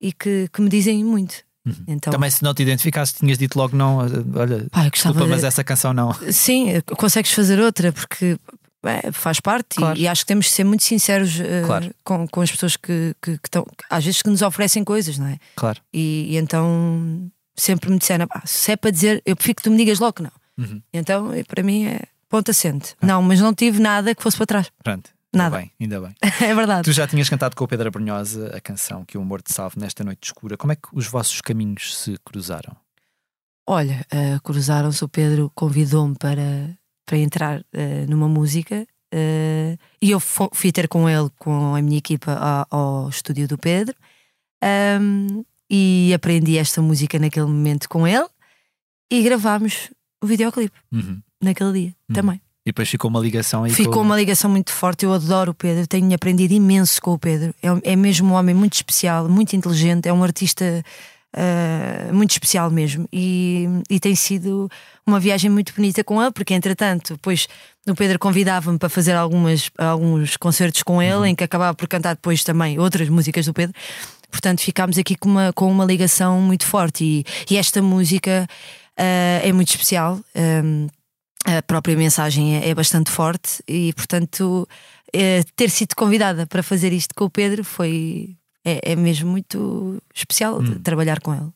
e 0.00 0.12
que, 0.12 0.48
que 0.52 0.60
me 0.60 0.68
dizem 0.68 1.04
muito. 1.04 1.42
Uhum. 1.66 1.84
Então, 1.88 2.12
Também 2.12 2.30
se 2.30 2.42
não 2.42 2.52
te 2.52 2.62
identificasse, 2.62 3.14
tinhas 3.14 3.38
dito 3.38 3.58
logo 3.58 3.74
não, 3.74 3.98
olha, 3.98 4.66
Pai, 4.70 4.90
desculpa, 4.90 5.22
de... 5.22 5.26
mas 5.28 5.44
essa 5.44 5.64
canção 5.64 5.94
não. 5.94 6.12
Sim, 6.30 6.80
consegues 6.98 7.32
fazer 7.32 7.58
outra, 7.58 7.90
porque 7.90 8.38
é, 8.84 9.10
faz 9.12 9.40
parte 9.40 9.76
claro. 9.76 9.98
e, 9.98 10.02
e, 10.02 10.08
acho 10.08 10.22
que 10.22 10.26
temos 10.26 10.46
de 10.46 10.52
ser 10.52 10.64
muito 10.64 10.82
sinceros 10.82 11.40
uh, 11.40 11.66
claro. 11.66 11.94
com, 12.04 12.28
com 12.28 12.40
as 12.42 12.50
pessoas 12.50 12.76
que, 12.76 13.14
que, 13.20 13.38
que 13.38 13.48
estão, 13.48 13.66
às 13.88 14.04
vezes 14.04 14.20
que 14.20 14.28
nos 14.28 14.42
oferecem 14.42 14.84
coisas, 14.84 15.18
não 15.18 15.26
é? 15.26 15.38
Claro. 15.56 15.80
E, 15.92 16.26
e 16.30 16.36
então 16.36 17.30
sempre 17.56 17.90
me 17.90 17.98
disseram, 17.98 18.26
se 18.44 18.72
é 18.72 18.76
para 18.76 18.90
dizer, 18.90 19.22
eu 19.24 19.34
prefiro 19.34 19.56
que 19.56 19.62
tu 19.62 19.70
me 19.70 19.76
digas 19.78 19.98
logo 19.98 20.12
que 20.12 20.22
não. 20.22 20.32
Uhum. 20.58 20.82
Então, 20.92 21.30
para 21.48 21.62
mim 21.62 21.86
é 21.86 22.00
ponto 22.34 22.50
assente. 22.50 22.96
Ah. 23.00 23.06
Não, 23.06 23.22
mas 23.22 23.40
não 23.40 23.54
tive 23.54 23.80
nada 23.80 24.12
que 24.12 24.20
fosse 24.20 24.36
para 24.36 24.46
trás. 24.46 24.72
Pronto. 24.82 25.08
Nada. 25.32 25.56
Ainda 25.56 25.68
bem, 25.68 25.72
ainda 25.80 26.00
bem. 26.00 26.14
é 26.48 26.54
verdade. 26.54 26.82
Tu 26.82 26.92
já 26.92 27.06
tinhas 27.06 27.28
cantado 27.28 27.54
com 27.54 27.64
o 27.64 27.68
Pedro 27.68 27.86
Abrunhosa 27.86 28.56
a 28.56 28.60
canção 28.60 29.04
Que 29.04 29.16
o 29.16 29.22
Amor 29.22 29.40
te 29.40 29.52
Salve 29.52 29.78
nesta 29.78 30.02
noite 30.02 30.24
escura. 30.24 30.56
Como 30.56 30.72
é 30.72 30.76
que 30.76 30.88
os 30.92 31.06
vossos 31.06 31.40
caminhos 31.40 31.96
se 31.96 32.16
cruzaram? 32.24 32.76
Olha, 33.66 34.04
uh, 34.12 34.42
cruzaram-se, 34.42 35.02
o 35.04 35.08
Pedro 35.08 35.50
convidou-me 35.54 36.16
para, 36.16 36.76
para 37.06 37.18
entrar 37.18 37.60
uh, 37.60 37.64
numa 38.08 38.28
música 38.28 38.86
uh, 39.14 39.78
e 40.02 40.10
eu 40.10 40.20
fui 40.20 40.72
ter 40.72 40.88
com 40.88 41.08
ele, 41.08 41.30
com 41.38 41.74
a 41.74 41.80
minha 41.80 41.98
equipa, 41.98 42.32
ao, 42.34 42.66
ao 42.78 43.08
estúdio 43.08 43.48
do 43.48 43.56
Pedro 43.56 43.96
um, 45.00 45.44
e 45.70 46.12
aprendi 46.14 46.58
esta 46.58 46.82
música 46.82 47.18
naquele 47.18 47.46
momento 47.46 47.88
com 47.88 48.06
ele 48.06 48.28
e 49.10 49.22
gravámos 49.22 49.90
o 50.22 50.26
videoclipe 50.26 50.76
uhum. 50.92 51.22
Naquele 51.44 51.72
dia 51.72 51.94
uhum. 52.08 52.14
também. 52.14 52.40
E 52.66 52.70
depois 52.70 52.88
ficou 52.88 53.10
uma 53.10 53.20
ligação 53.20 53.64
aí. 53.64 53.70
Ficou 53.70 53.94
com... 53.94 54.00
uma 54.00 54.16
ligação 54.16 54.50
muito 54.50 54.72
forte. 54.72 55.04
Eu 55.04 55.12
adoro 55.12 55.50
o 55.50 55.54
Pedro, 55.54 55.86
tenho 55.86 56.12
aprendido 56.14 56.54
imenso 56.54 57.00
com 57.00 57.12
o 57.12 57.18
Pedro. 57.18 57.54
É, 57.62 57.92
é 57.92 57.96
mesmo 57.96 58.30
um 58.30 58.32
homem 58.32 58.54
muito 58.54 58.72
especial, 58.72 59.28
muito 59.28 59.54
inteligente, 59.54 60.08
é 60.08 60.12
um 60.12 60.24
artista 60.24 60.82
uh, 61.34 62.14
muito 62.14 62.30
especial 62.30 62.70
mesmo. 62.70 63.06
E, 63.12 63.68
e, 63.90 64.00
tem 64.00 64.14
sido 64.14 64.70
uma 65.06 65.20
viagem 65.20 65.50
muito 65.50 65.74
bonita 65.74 66.02
com 66.02 66.22
ele, 66.22 66.32
porque 66.32 66.54
entretanto, 66.54 67.14
depois 67.14 67.46
o 67.86 67.94
Pedro 67.94 68.18
convidava-me 68.18 68.78
para 68.78 68.88
fazer 68.88 69.12
algumas, 69.12 69.70
alguns 69.76 70.38
concertos 70.38 70.82
com 70.82 71.02
ele, 71.02 71.14
uhum. 71.14 71.26
em 71.26 71.34
que 71.34 71.44
acabava 71.44 71.74
por 71.74 71.86
cantar 71.86 72.14
depois 72.14 72.42
também 72.42 72.78
outras 72.78 73.10
músicas 73.10 73.44
do 73.44 73.52
Pedro. 73.52 73.74
Portanto, 74.30 74.60
ficámos 74.62 74.96
aqui 74.98 75.16
com 75.16 75.28
uma, 75.28 75.52
com 75.52 75.70
uma 75.70 75.84
ligação 75.84 76.40
muito 76.40 76.66
forte. 76.66 77.04
E, 77.04 77.24
e 77.50 77.56
esta 77.58 77.82
música 77.82 78.48
uh, 78.98 79.46
é 79.46 79.52
muito 79.52 79.68
especial. 79.68 80.18
Um, 80.34 80.88
a 81.44 81.62
própria 81.62 81.96
mensagem 81.96 82.56
é, 82.56 82.70
é 82.70 82.74
bastante 82.74 83.10
forte 83.10 83.62
e, 83.68 83.92
portanto, 83.92 84.66
é, 85.12 85.42
ter 85.54 85.70
sido 85.70 85.94
convidada 85.94 86.46
para 86.46 86.62
fazer 86.62 86.92
isto 86.92 87.14
com 87.14 87.26
o 87.26 87.30
Pedro 87.30 87.62
foi. 87.62 88.36
É, 88.66 88.92
é 88.92 88.96
mesmo 88.96 89.30
muito 89.30 90.02
especial 90.14 90.58
hum. 90.58 90.80
trabalhar 90.82 91.20
com 91.20 91.34
ele. 91.34 91.50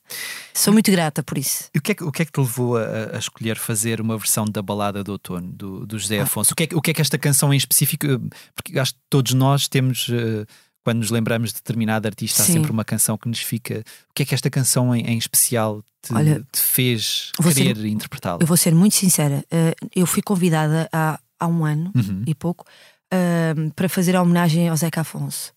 Sou 0.53 0.75
muito 0.75 0.91
grata 0.91 1.23
por 1.23 1.39
isso. 1.39 1.71
E 1.75 1.79
o 1.79 1.81
que 1.81 1.93
é 1.93 1.95
que, 1.95 2.05
o 2.05 2.13
que, 2.13 2.21
é 2.21 2.25
que 2.27 2.33
te 2.33 2.39
levou 2.39 2.77
a, 2.77 3.17
a 3.17 3.19
escolher 3.19 3.57
fazer 3.57 3.99
uma 3.99 4.19
versão 4.19 4.45
da 4.45 4.61
balada 4.61 5.03
do 5.03 5.13
outono 5.13 5.51
do, 5.51 5.87
do 5.87 5.99
José 5.99 6.19
ah. 6.19 6.25
Afonso? 6.25 6.53
O 6.53 6.55
que, 6.55 6.65
é, 6.65 6.69
o 6.77 6.83
que 6.83 6.91
é 6.91 6.95
que 6.95 7.01
esta 7.01 7.17
canção 7.17 7.55
em 7.55 7.57
específico? 7.57 8.07
Porque 8.55 8.79
acho 8.79 8.93
que 8.93 9.01
todos 9.09 9.33
nós 9.33 9.69
temos. 9.69 10.09
Uh, 10.09 10.47
quando 10.85 10.99
nos 10.99 11.11
lembramos 11.11 11.51
de 11.51 11.57
determinado 11.57 12.07
artista, 12.07 12.43
Sim. 12.43 12.53
há 12.53 12.55
sempre 12.55 12.71
uma 12.71 12.85
canção 12.85 13.19
que 13.19 13.29
nos 13.29 13.41
fica. 13.41 13.85
O 14.11 14.15
que 14.15 14.23
é 14.23 14.27
que 14.27 14.35
esta 14.35 14.49
canção 14.49 14.95
em, 14.95 15.07
em 15.07 15.19
especial 15.19 15.83
te, 16.03 16.15
Olha, 16.15 16.43
te 16.51 16.61
fez 16.61 17.33
querer 17.55 17.85
interpretá-la? 17.87 18.39
Eu 18.41 18.47
vou 18.47 18.57
ser 18.57 18.75
muito 18.75 18.95
sincera. 18.95 19.45
Uh, 19.53 19.89
eu 19.95 20.07
fui 20.07 20.23
convidada 20.23 20.89
há, 20.93 21.19
há 21.39 21.47
um 21.47 21.65
ano 21.65 21.93
uhum. 21.95 22.23
e 22.27 22.35
pouco 22.35 22.65
uh, 23.13 23.71
para 23.75 23.89
fazer 23.89 24.17
a 24.17 24.23
homenagem 24.23 24.69
ao 24.69 24.77
Zeca 24.77 25.03
Afonso. 25.03 25.53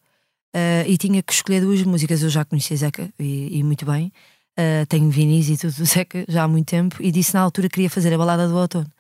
Uh, 0.53 0.83
e 0.85 0.97
tinha 0.97 1.23
que 1.23 1.31
escolher 1.31 1.61
duas 1.61 1.81
músicas. 1.83 2.21
Eu 2.23 2.29
já 2.29 2.43
conhecia 2.43 2.75
Zeca 2.75 3.09
e, 3.17 3.57
e 3.57 3.63
muito 3.63 3.85
bem. 3.85 4.11
tenho 4.89 5.09
Vinícius 5.09 5.59
e 5.59 5.61
tudo 5.61 5.77
do 5.77 5.85
Zeca 5.85 6.25
já 6.27 6.43
há 6.43 6.47
muito 6.47 6.67
tempo. 6.67 6.97
E 6.99 7.11
disse 7.11 7.33
na 7.33 7.39
altura 7.39 7.69
que 7.69 7.75
queria 7.75 7.89
fazer 7.89 8.13
a 8.13 8.17
balada 8.17 8.47
do 8.47 8.57
outono. 8.57 8.91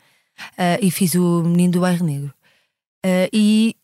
e 0.81 0.89
fiz 0.89 1.13
o 1.15 1.43
Menino 1.43 1.73
do 1.73 1.81
Bairro 1.81 2.05
Negro. 2.05 2.33
e 3.33 3.75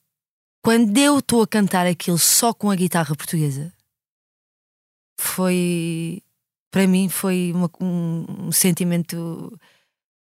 quando 0.67 0.97
eu 0.97 1.19
estou 1.19 1.41
a 1.41 1.47
cantar 1.47 1.87
aquilo 1.87 2.17
só 2.17 2.53
com 2.53 2.69
a 2.69 2.75
guitarra 2.75 3.15
portuguesa, 3.15 3.71
foi. 5.17 6.21
Para 6.69 6.85
mim, 6.85 7.07
foi 7.07 7.53
uma, 7.55 7.71
um, 7.79 8.25
um, 8.47 8.51
sentimento 8.51 9.57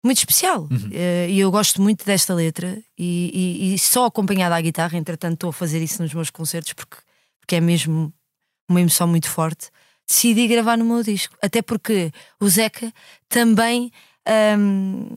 muito 0.03 0.17
especial. 0.17 0.61
Uhum. 0.61 0.89
Uh, 0.89 1.29
e 1.29 1.39
eu 1.39 1.51
gosto 1.51 1.79
muito 1.79 2.03
desta 2.03 2.33
letra. 2.33 2.81
E, 2.97 3.29
e, 3.31 3.75
e, 3.75 3.77
só 3.77 4.05
acompanhada 4.05 4.55
à 4.55 4.59
guitarra, 4.61 4.97
entretanto, 4.97 5.35
estou 5.35 5.51
a 5.51 5.53
fazer 5.53 5.83
isso 5.83 6.01
nos 6.01 6.11
meus 6.11 6.31
concertos 6.31 6.73
porque, 6.73 6.97
porque 7.39 7.57
é 7.57 7.61
mesmo 7.61 8.11
uma 8.67 8.81
emoção 8.81 9.07
muito 9.07 9.29
forte. 9.29 9.69
Decidi 10.07 10.47
gravar 10.47 10.79
no 10.79 10.85
meu 10.85 11.03
disco. 11.03 11.37
Até 11.43 11.61
porque 11.61 12.11
o 12.39 12.49
Zeca 12.49 12.91
também. 13.29 13.91
Um, 14.57 15.15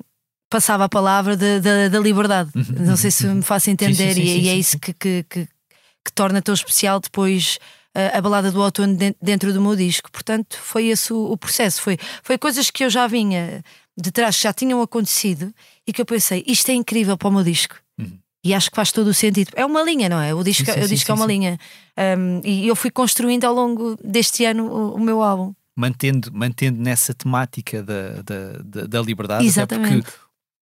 passava 0.57 0.85
a 0.85 0.89
palavra 0.89 1.37
da 1.37 1.99
liberdade. 2.01 2.51
Uhum. 2.55 2.87
Não 2.87 2.97
sei 2.97 3.11
se 3.11 3.27
me 3.27 3.43
faço 3.43 3.69
entender, 3.69 4.15
sim, 4.15 4.23
sim, 4.23 4.27
sim, 4.27 4.41
e, 4.41 4.49
é 4.49 4.57
isso 4.57 4.79
que, 4.79 4.95
que, 4.95 5.27
que, 5.29 5.45
que, 5.45 6.13
torna 6.15 6.41
tão 6.41 6.55
especial 6.55 6.99
depois 6.99 7.59
a, 7.95 8.17
a 8.17 8.21
balada 8.23 8.51
do 8.51 8.59
outono 8.63 8.97
dentro 9.21 9.53
do 9.53 9.61
meu 9.61 9.77
disco. 9.77 10.11
Portanto, 10.11 10.57
foi 10.59 10.87
esse 10.87 11.13
o, 11.13 11.31
o, 11.31 11.37
processo. 11.37 11.83
Foi, 11.83 11.99
foi 12.23 12.39
coisas 12.39 12.71
que 12.71 12.83
eu 12.85 12.89
já 12.89 13.07
vinha 13.07 13.63
de 13.95 14.11
trás, 14.11 14.37
que 14.37 14.45
já 14.45 14.53
tinham 14.53 14.81
acontecido 14.81 15.53
e 15.87 15.93
que 15.93 16.01
eu 16.01 16.07
pensei, 16.07 16.43
isto 16.47 16.71
é 16.71 16.75
incrível 16.75 17.19
para 17.19 17.29
o 17.29 17.33
meu 17.33 17.45
disco. 17.45 17.77
Uhum. 17.99 18.19
E 18.43 18.55
acho 18.55 18.71
que 18.71 18.77
faz 18.77 18.91
todo 18.91 19.09
o 19.09 19.15
sentido. 19.15 19.51
É 19.57 19.67
uma 19.67 19.83
linha, 19.83 20.09
não 20.09 20.21
é? 20.21 20.33
O 20.35 20.43
disco, 20.43 20.71
o 20.71 20.89
disco 20.89 21.11
é 21.11 21.15
uma 21.15 21.27
linha. 21.27 21.59
Um, 22.19 22.41
e 22.43 22.67
eu 22.67 22.75
fui 22.75 22.91
construindo 22.91 23.45
ao 23.45 23.53
longo 23.53 23.95
deste 24.03 24.47
ano 24.47 24.67
o, 24.67 24.95
o 24.95 25.01
meu 25.01 25.21
álbum 25.23 25.53
mantendo, 25.77 26.31
mantendo 26.33 26.83
nessa 26.83 27.13
temática 27.13 27.83
da, 27.83 28.23
da, 28.23 28.53
da, 28.65 28.87
da 28.87 29.03
liberdade, 29.03 29.45
Exatamente. 29.45 29.93
até 29.93 30.03
porque 30.03 30.19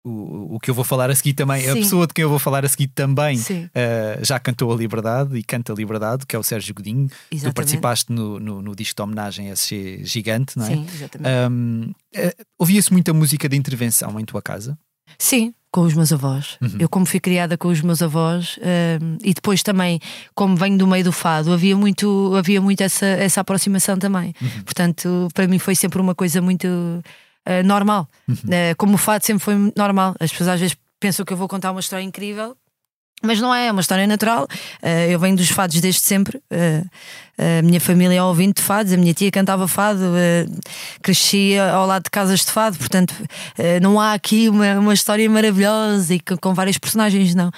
o, 0.04 0.56
o 0.56 0.60
que 0.60 0.70
eu 0.70 0.74
vou 0.74 0.84
falar 0.84 1.10
a 1.10 1.14
seguir 1.14 1.34
também, 1.34 1.62
Sim. 1.62 1.70
a 1.70 1.74
pessoa 1.74 2.06
de 2.06 2.14
quem 2.14 2.22
eu 2.22 2.28
vou 2.28 2.38
falar 2.38 2.64
a 2.64 2.68
seguir 2.68 2.88
também 2.88 3.38
uh, 3.38 4.24
já 4.24 4.38
cantou 4.38 4.72
a 4.72 4.76
Liberdade 4.76 5.36
e 5.36 5.42
canta 5.42 5.72
a 5.72 5.76
Liberdade, 5.76 6.24
que 6.26 6.34
é 6.34 6.38
o 6.38 6.42
Sérgio 6.42 6.74
Godinho. 6.74 7.08
Exatamente. 7.30 7.42
Tu 7.42 7.54
participaste 7.54 8.12
no, 8.12 8.40
no, 8.40 8.62
no, 8.62 8.74
disco 8.74 8.96
de 8.96 9.02
homenagem 9.02 9.50
a 9.50 9.52
SG 9.52 10.00
Gigante, 10.04 10.58
não 10.58 10.64
é? 10.64 10.68
Sim, 10.68 10.86
exatamente. 10.94 11.52
Um, 11.52 11.90
uh, 12.16 12.44
Ouvia-se 12.58 12.92
muita 12.92 13.12
música 13.12 13.48
de 13.48 13.56
intervenção 13.56 14.18
em 14.18 14.24
tua 14.24 14.40
casa? 14.40 14.78
Sim, 15.18 15.52
com 15.70 15.82
os 15.82 15.94
meus 15.94 16.12
avós. 16.12 16.56
Uhum. 16.60 16.76
Eu, 16.78 16.88
como 16.88 17.04
fui 17.04 17.20
criada 17.20 17.58
com 17.58 17.68
os 17.68 17.80
meus 17.80 18.00
avós, 18.00 18.58
um, 19.02 19.18
e 19.22 19.34
depois 19.34 19.62
também, 19.62 20.00
como 20.34 20.56
venho 20.56 20.78
do 20.78 20.86
meio 20.86 21.04
do 21.04 21.12
fado, 21.12 21.52
havia 21.52 21.76
muito, 21.76 22.34
havia 22.36 22.60
muito 22.60 22.80
essa, 22.82 23.06
essa 23.06 23.40
aproximação 23.40 23.98
também. 23.98 24.34
Uhum. 24.40 24.62
Portanto, 24.64 25.28
para 25.34 25.46
mim 25.46 25.58
foi 25.58 25.74
sempre 25.74 26.00
uma 26.00 26.14
coisa 26.14 26.40
muito 26.40 26.66
uh, 27.46 27.66
normal. 27.66 28.08
Uhum. 28.28 28.34
Uh, 28.34 28.76
como 28.76 28.94
o 28.94 28.98
fado 28.98 29.24
sempre 29.24 29.42
foi 29.42 29.54
normal. 29.76 30.14
As 30.20 30.30
pessoas 30.30 30.48
às 30.48 30.60
vezes 30.60 30.76
pensam 30.98 31.24
que 31.24 31.32
eu 31.32 31.36
vou 31.36 31.48
contar 31.48 31.70
uma 31.70 31.80
história 31.80 32.04
incrível. 32.04 32.56
Mas 33.22 33.38
não 33.38 33.54
é, 33.54 33.66
é 33.66 33.72
uma 33.72 33.82
história 33.82 34.06
natural. 34.06 34.44
Uh, 34.82 35.10
eu 35.10 35.18
venho 35.18 35.36
dos 35.36 35.50
fados 35.50 35.78
desde 35.78 36.00
sempre. 36.00 36.40
a 37.38 37.60
minha 37.62 37.78
família 37.78 38.16
é 38.16 38.22
ouvinte 38.22 38.62
de 38.62 38.66
fados. 38.66 38.94
A 38.94 38.96
minha 38.96 39.12
tia 39.12 39.30
cantava 39.30 39.68
fado. 39.68 40.00
crescia 41.02 41.70
ao 41.70 41.86
lado 41.86 42.04
de 42.04 42.10
casas 42.10 42.40
de 42.40 42.50
fado. 42.50 42.78
Portanto, 42.78 43.14
não 43.82 44.00
há 44.00 44.14
aqui 44.14 44.48
uma, 44.48 44.78
uma 44.78 44.94
história 44.94 45.28
maravilhosa 45.28 46.14
e 46.14 46.20
com, 46.20 46.38
com 46.38 46.54
vários 46.54 46.78
personagens, 46.78 47.34
não. 47.34 47.50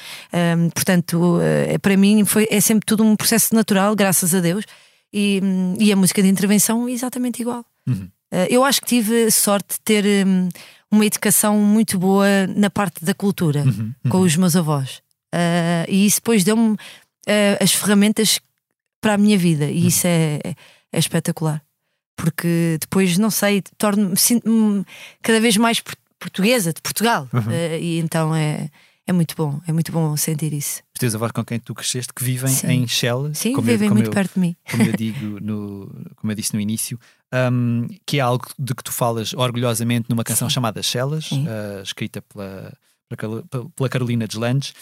portanto, 0.75 1.39
para 1.81 1.97
mim 1.97 2.25
foi, 2.25 2.49
é 2.51 2.61
sempre 2.61 2.85
tudo 2.85 3.05
um 3.05 3.15
processo 3.15 3.55
natural, 3.55 3.95
graças 3.95 4.35
a 4.35 4.41
Deus. 4.41 4.65
E, 5.13 5.41
e 5.79 5.93
a 5.93 5.97
música 5.97 6.21
de 6.23 6.29
intervenção 6.29 6.89
é 6.89 6.91
exatamente 6.91 7.41
igual. 7.41 7.65
Uhum. 7.87 8.09
Eh, 8.33 8.49
eu 8.51 8.65
acho 8.65 8.81
que 8.81 8.87
tive 8.87 9.31
sorte 9.31 9.75
de 9.75 9.81
ter 9.81 10.27
hum, 10.27 10.49
uma 10.91 11.05
educação 11.05 11.59
muito 11.59 11.99
boa 11.99 12.47
na 12.49 12.71
parte 12.71 13.05
da 13.05 13.15
cultura 13.15 13.63
uhum, 13.63 13.95
uhum. 14.05 14.11
com 14.11 14.21
os 14.21 14.35
meus 14.37 14.57
avós. 14.57 15.03
Uh, 15.35 15.89
e 15.89 16.05
isso 16.05 16.17
depois 16.17 16.45
deu-me 16.45 16.73
uh, 16.73 16.77
as 17.59 17.73
ferramentas 17.73 18.41
para 19.01 19.15
a 19.15 19.19
minha 19.19 19.39
vida, 19.39 19.71
e 19.71 19.81
uhum. 19.81 19.89
isso 19.89 20.07
é, 20.07 20.39
é, 20.93 20.99
espetacular. 20.99 21.63
Porque 22.15 22.77
depois, 22.79 23.17
não 23.17 23.31
sei, 23.31 23.63
torno-me 23.79 24.15
cada 25.23 25.41
vez 25.41 25.57
mais 25.57 25.83
portuguesa, 26.19 26.73
de 26.73 26.83
Portugal. 26.83 27.27
Uh, 27.33 27.79
e 27.81 27.99
então 27.99 28.35
é, 28.35 28.69
é 29.07 29.13
muito 29.13 29.35
bom, 29.35 29.61
é 29.67 29.73
muito 29.73 29.91
bom 29.91 30.15
sentir 30.19 30.53
isso. 30.53 30.83
Os 30.95 31.01
teus 31.01 31.15
avós 31.15 31.33
com 31.33 31.43
quem 31.43 31.59
tu 31.59 31.75
cresceste 31.75 32.13
que 32.13 32.23
vivem 32.23 32.53
Sim. 32.53 32.69
em 32.69 32.87
Shell, 32.87 33.35
Sim, 33.35 33.59
vivem 33.63 33.89
eu, 33.89 33.95
muito 33.95 34.09
eu, 34.09 34.13
perto 34.13 34.35
de 34.35 34.41
mim. 34.41 34.57
Como 34.71 34.83
eu 34.83 34.93
digo, 34.97 35.41
no, 35.41 36.13
como 36.17 36.31
eu 36.31 36.37
disse 36.37 36.53
no 36.53 36.61
início, 36.61 37.01
um, 37.33 37.89
que 38.07 38.19
é 38.19 38.21
algo 38.21 38.47
de 38.59 38.75
que 38.75 38.85
tu 38.85 38.93
falas 38.93 39.33
orgulhosamente 39.35 40.09
numa 40.09 40.25
canção 40.25 40.49
Sim. 40.49 40.55
chamada 40.55 40.83
Shellas, 40.83 41.31
uh, 41.33 41.83
escrita 41.83 42.23
pela, 42.23 42.73
pela 43.75 43.89
Carolina 43.89 44.27
Deslandes. 44.27 44.75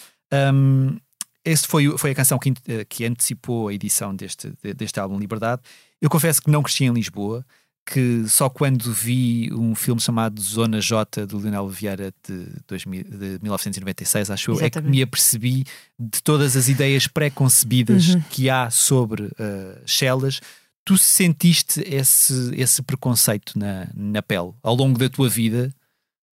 Um, 0.53 0.97
esse 1.43 1.67
foi, 1.67 1.97
foi 1.97 2.11
a 2.11 2.15
canção 2.15 2.37
que, 2.37 2.53
que 2.87 3.05
antecipou 3.05 3.67
a 3.67 3.73
edição 3.73 4.15
deste, 4.15 4.53
deste 4.75 4.99
álbum 4.99 5.17
Liberdade. 5.17 5.61
Eu 5.99 6.09
confesso 6.09 6.41
que 6.41 6.51
não 6.51 6.61
cresci 6.61 6.85
em 6.85 6.93
Lisboa, 6.93 7.45
que 7.85 8.27
só 8.27 8.47
quando 8.47 8.91
vi 8.93 9.51
um 9.53 9.73
filme 9.73 9.99
chamado 9.99 10.39
Zona 10.39 10.79
J 10.79 11.25
do 11.25 11.39
Leonel 11.39 11.67
Vieira 11.67 12.13
de, 12.27 12.47
2000, 12.67 13.03
de 13.03 13.39
1996, 13.41 14.29
acho 14.29 14.51
eu, 14.51 14.61
é 14.61 14.69
que 14.69 14.81
me 14.81 15.01
apercebi 15.01 15.65
de 15.99 16.21
todas 16.21 16.55
as 16.55 16.67
ideias 16.67 17.07
pré-concebidas 17.07 18.09
uhum. 18.09 18.21
que 18.29 18.49
há 18.49 18.69
sobre 18.69 19.23
uh, 19.23 19.81
Shellas. 19.85 20.41
Tu 20.83 20.97
sentiste 20.97 21.81
esse, 21.85 22.51
esse 22.55 22.81
preconceito 22.81 23.57
na, 23.57 23.87
na 23.93 24.21
pele 24.21 24.51
ao 24.63 24.75
longo 24.75 24.97
da 24.97 25.09
tua 25.09 25.29
vida? 25.29 25.73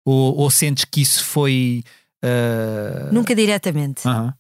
Ou, 0.04 0.36
ou 0.36 0.50
sentes 0.50 0.84
que 0.86 1.02
isso 1.02 1.24
foi. 1.24 1.84
Uh... 2.24 3.14
Nunca 3.14 3.36
diretamente. 3.36 4.08
Uhum. 4.08 4.34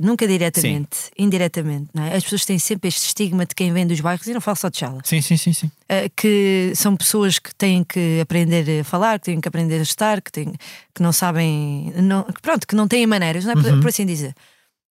Nunca 0.00 0.26
diretamente, 0.26 0.96
sim. 0.96 1.10
indiretamente, 1.18 1.90
é? 1.98 2.16
As 2.16 2.24
pessoas 2.24 2.46
têm 2.46 2.58
sempre 2.58 2.88
este 2.88 3.08
estigma 3.08 3.44
de 3.44 3.54
quem 3.54 3.70
vem 3.70 3.86
dos 3.86 4.00
bairros, 4.00 4.26
e 4.26 4.32
não 4.32 4.40
falo 4.40 4.56
só 4.56 4.70
de 4.70 4.78
chala. 4.78 5.02
Sim, 5.04 5.20
sim, 5.20 5.36
sim, 5.36 5.52
sim. 5.52 5.70
É, 5.86 6.08
que 6.08 6.72
são 6.74 6.96
pessoas 6.96 7.38
que 7.38 7.54
têm 7.54 7.84
que 7.84 8.20
aprender 8.22 8.80
a 8.80 8.84
falar, 8.84 9.18
que 9.18 9.26
têm 9.26 9.38
que 9.38 9.46
aprender 9.46 9.80
a 9.80 9.82
estar, 9.82 10.22
que, 10.22 10.32
têm, 10.32 10.54
que 10.94 11.02
não 11.02 11.12
sabem, 11.12 11.92
não, 11.96 12.24
pronto, 12.40 12.66
que 12.66 12.74
não 12.74 12.88
têm 12.88 13.06
maneiras, 13.06 13.44
não 13.44 13.52
é? 13.52 13.54
Por, 13.54 13.66
uhum. 13.66 13.80
por 13.80 13.88
assim 13.88 14.06
dizer. 14.06 14.34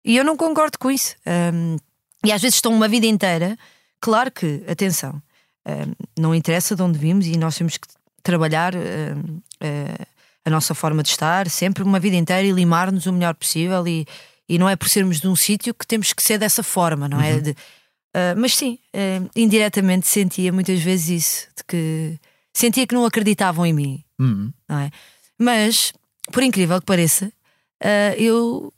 E 0.04 0.16
eu 0.16 0.24
não 0.24 0.36
concordo 0.36 0.78
com 0.78 0.88
isso. 0.88 1.16
Um, 1.52 1.76
e 2.24 2.30
às 2.30 2.40
vezes 2.40 2.56
estão 2.56 2.72
uma 2.72 2.86
vida 2.86 3.06
inteira. 3.06 3.58
Claro 4.00 4.30
que, 4.30 4.62
atenção, 4.68 5.20
um, 5.66 6.22
não 6.22 6.34
interessa 6.34 6.74
de 6.74 6.82
onde 6.82 6.98
vimos 6.98 7.26
e 7.26 7.36
nós 7.36 7.56
temos 7.56 7.76
que 7.76 7.88
trabalhar 8.22 8.74
um, 8.74 9.36
uh, 9.36 10.06
a 10.44 10.50
nossa 10.50 10.74
forma 10.74 11.02
de 11.02 11.10
estar 11.10 11.48
sempre 11.48 11.82
uma 11.82 12.00
vida 12.00 12.16
inteira 12.16 12.46
e 12.46 12.52
limar-nos 12.52 13.06
o 13.06 13.12
melhor 13.12 13.34
possível. 13.34 13.86
E, 13.86 14.06
e 14.48 14.58
não 14.58 14.68
é 14.68 14.76
por 14.76 14.88
sermos 14.88 15.20
de 15.20 15.28
um 15.28 15.36
sítio 15.36 15.74
que 15.74 15.86
temos 15.86 16.12
que 16.12 16.22
ser 16.22 16.38
dessa 16.38 16.62
forma, 16.62 17.08
não 17.08 17.20
é? 17.20 17.32
uhum. 17.32 17.38
é? 17.38 17.40
De, 17.40 17.50
uh, 17.50 18.36
mas 18.36 18.54
sim, 18.54 18.78
uh, 18.94 19.30
indiretamente 19.36 20.06
sentia 20.08 20.52
muitas 20.52 20.80
vezes 20.80 21.08
isso, 21.08 21.48
de 21.56 21.64
que 21.64 22.18
sentia 22.52 22.86
que 22.86 22.94
não 22.94 23.04
acreditavam 23.04 23.66
em 23.66 23.72
mim, 23.72 24.04
uhum. 24.18 24.52
não 24.68 24.78
é? 24.78 24.90
Mas, 25.38 25.92
por 26.32 26.42
incrível 26.42 26.80
que 26.80 26.86
pareça, 26.86 27.26
uh, 27.26 28.14
eu 28.16 28.72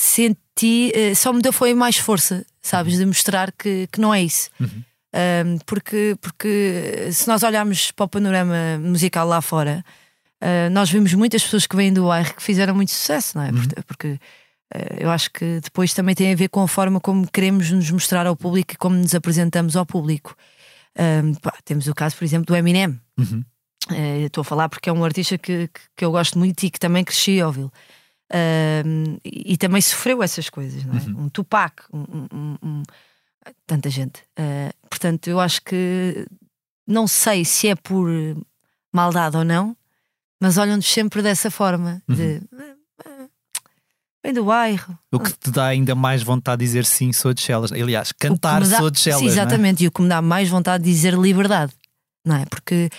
senti, 0.00 0.92
só 1.14 1.32
me 1.32 1.40
deu 1.42 1.52
foi 1.52 1.74
mais 1.74 1.96
força, 1.96 2.44
sabes, 2.60 2.98
de 2.98 3.06
mostrar 3.06 3.52
que, 3.52 3.86
que 3.90 4.00
não 4.00 4.12
é 4.14 4.22
isso. 4.22 4.50
Uhum. 4.60 5.58
porque, 5.66 6.16
porque 6.20 7.08
se 7.12 7.26
nós 7.26 7.42
olharmos 7.42 7.90
para 7.90 8.04
o 8.04 8.08
panorama 8.08 8.78
musical 8.78 9.26
lá 9.26 9.40
fora, 9.40 9.84
Uh, 10.40 10.70
nós 10.70 10.88
vemos 10.88 11.12
muitas 11.14 11.42
pessoas 11.42 11.66
que 11.66 11.74
vêm 11.74 11.92
do 11.92 12.06
bairro 12.06 12.32
que 12.34 12.42
fizeram 12.42 12.74
muito 12.74 12.92
sucesso, 12.92 13.36
não 13.36 13.44
é? 13.44 13.50
Uhum. 13.50 13.62
Porque, 13.86 14.18
eh, 14.72 14.96
eu 15.00 15.10
acho 15.10 15.30
que 15.32 15.60
depois 15.60 15.92
também 15.92 16.14
tem 16.14 16.32
a 16.32 16.36
ver 16.36 16.48
com 16.48 16.62
a 16.62 16.68
forma 16.68 17.00
como 17.00 17.28
queremos 17.28 17.70
nos 17.72 17.90
mostrar 17.90 18.26
ao 18.26 18.36
público 18.36 18.74
e 18.74 18.76
como 18.76 18.96
nos 18.96 19.14
apresentamos 19.14 19.74
ao 19.74 19.84
público. 19.84 20.36
Um, 20.96 21.34
pá, 21.34 21.54
temos 21.64 21.88
o 21.88 21.94
caso, 21.94 22.16
por 22.16 22.24
exemplo, 22.24 22.46
do 22.46 22.56
Eminem. 22.56 23.00
Uhum. 23.18 23.44
Uh, 23.90 24.26
estou 24.26 24.42
a 24.42 24.44
falar 24.44 24.68
porque 24.68 24.88
é 24.88 24.92
um 24.92 25.04
artista 25.04 25.36
que, 25.36 25.68
que, 25.68 25.80
que, 25.96 26.04
eu 26.04 26.12
gosto 26.12 26.38
muito 26.38 26.62
e 26.62 26.70
que 26.70 26.78
também 26.78 27.02
cresci 27.02 27.40
a 27.40 27.46
ouvi-lo. 27.48 27.72
Uh, 28.30 29.18
e, 29.24 29.54
e, 29.54 29.56
também 29.56 29.80
sofreu 29.80 30.22
essas 30.22 30.50
coisas, 30.50 30.84
não 30.84 30.94
é? 30.94 31.00
Uhum. 31.00 31.24
Um 31.24 31.28
Tupac, 31.30 31.82
um, 31.92 32.26
um, 32.32 32.56
um, 32.62 32.82
tanta 33.66 33.88
gente. 33.88 34.20
Uh, 34.38 34.72
portanto, 34.88 35.28
eu 35.28 35.40
acho 35.40 35.62
que 35.62 36.26
não 36.86 37.06
sei 37.06 37.44
se 37.44 37.68
é 37.68 37.74
por 37.74 38.10
maldade 38.92 39.36
ou 39.36 39.44
não, 39.44 39.74
mas 40.40 40.58
olham-nos 40.58 40.86
sempre 40.86 41.22
dessa 41.22 41.50
forma: 41.50 42.02
uhum. 42.06 42.14
de 42.14 42.42
Vem 44.22 44.32
do 44.32 44.44
bairro. 44.44 44.98
O 45.12 45.18
que 45.18 45.32
te 45.32 45.50
dá 45.50 45.66
ainda 45.66 45.94
mais 45.94 46.22
vontade 46.22 46.60
de 46.60 46.66
dizer 46.66 46.84
sim, 46.84 47.12
sou 47.12 47.32
de 47.32 47.40
Chelas. 47.40 47.72
Aliás, 47.72 48.12
cantar 48.12 48.66
dá, 48.66 48.78
sou 48.78 48.90
de 48.90 48.98
Chelas. 48.98 49.20
Sim, 49.20 49.26
é? 49.26 49.28
exatamente. 49.28 49.82
É? 49.82 49.84
E 49.84 49.88
o 49.88 49.92
que 49.92 50.02
me 50.02 50.08
dá 50.08 50.20
mais 50.20 50.48
vontade 50.48 50.84
de 50.84 50.90
dizer 50.90 51.14
liberdade, 51.14 51.72
não 52.24 52.36
é? 52.36 52.44
Porque 52.46 52.90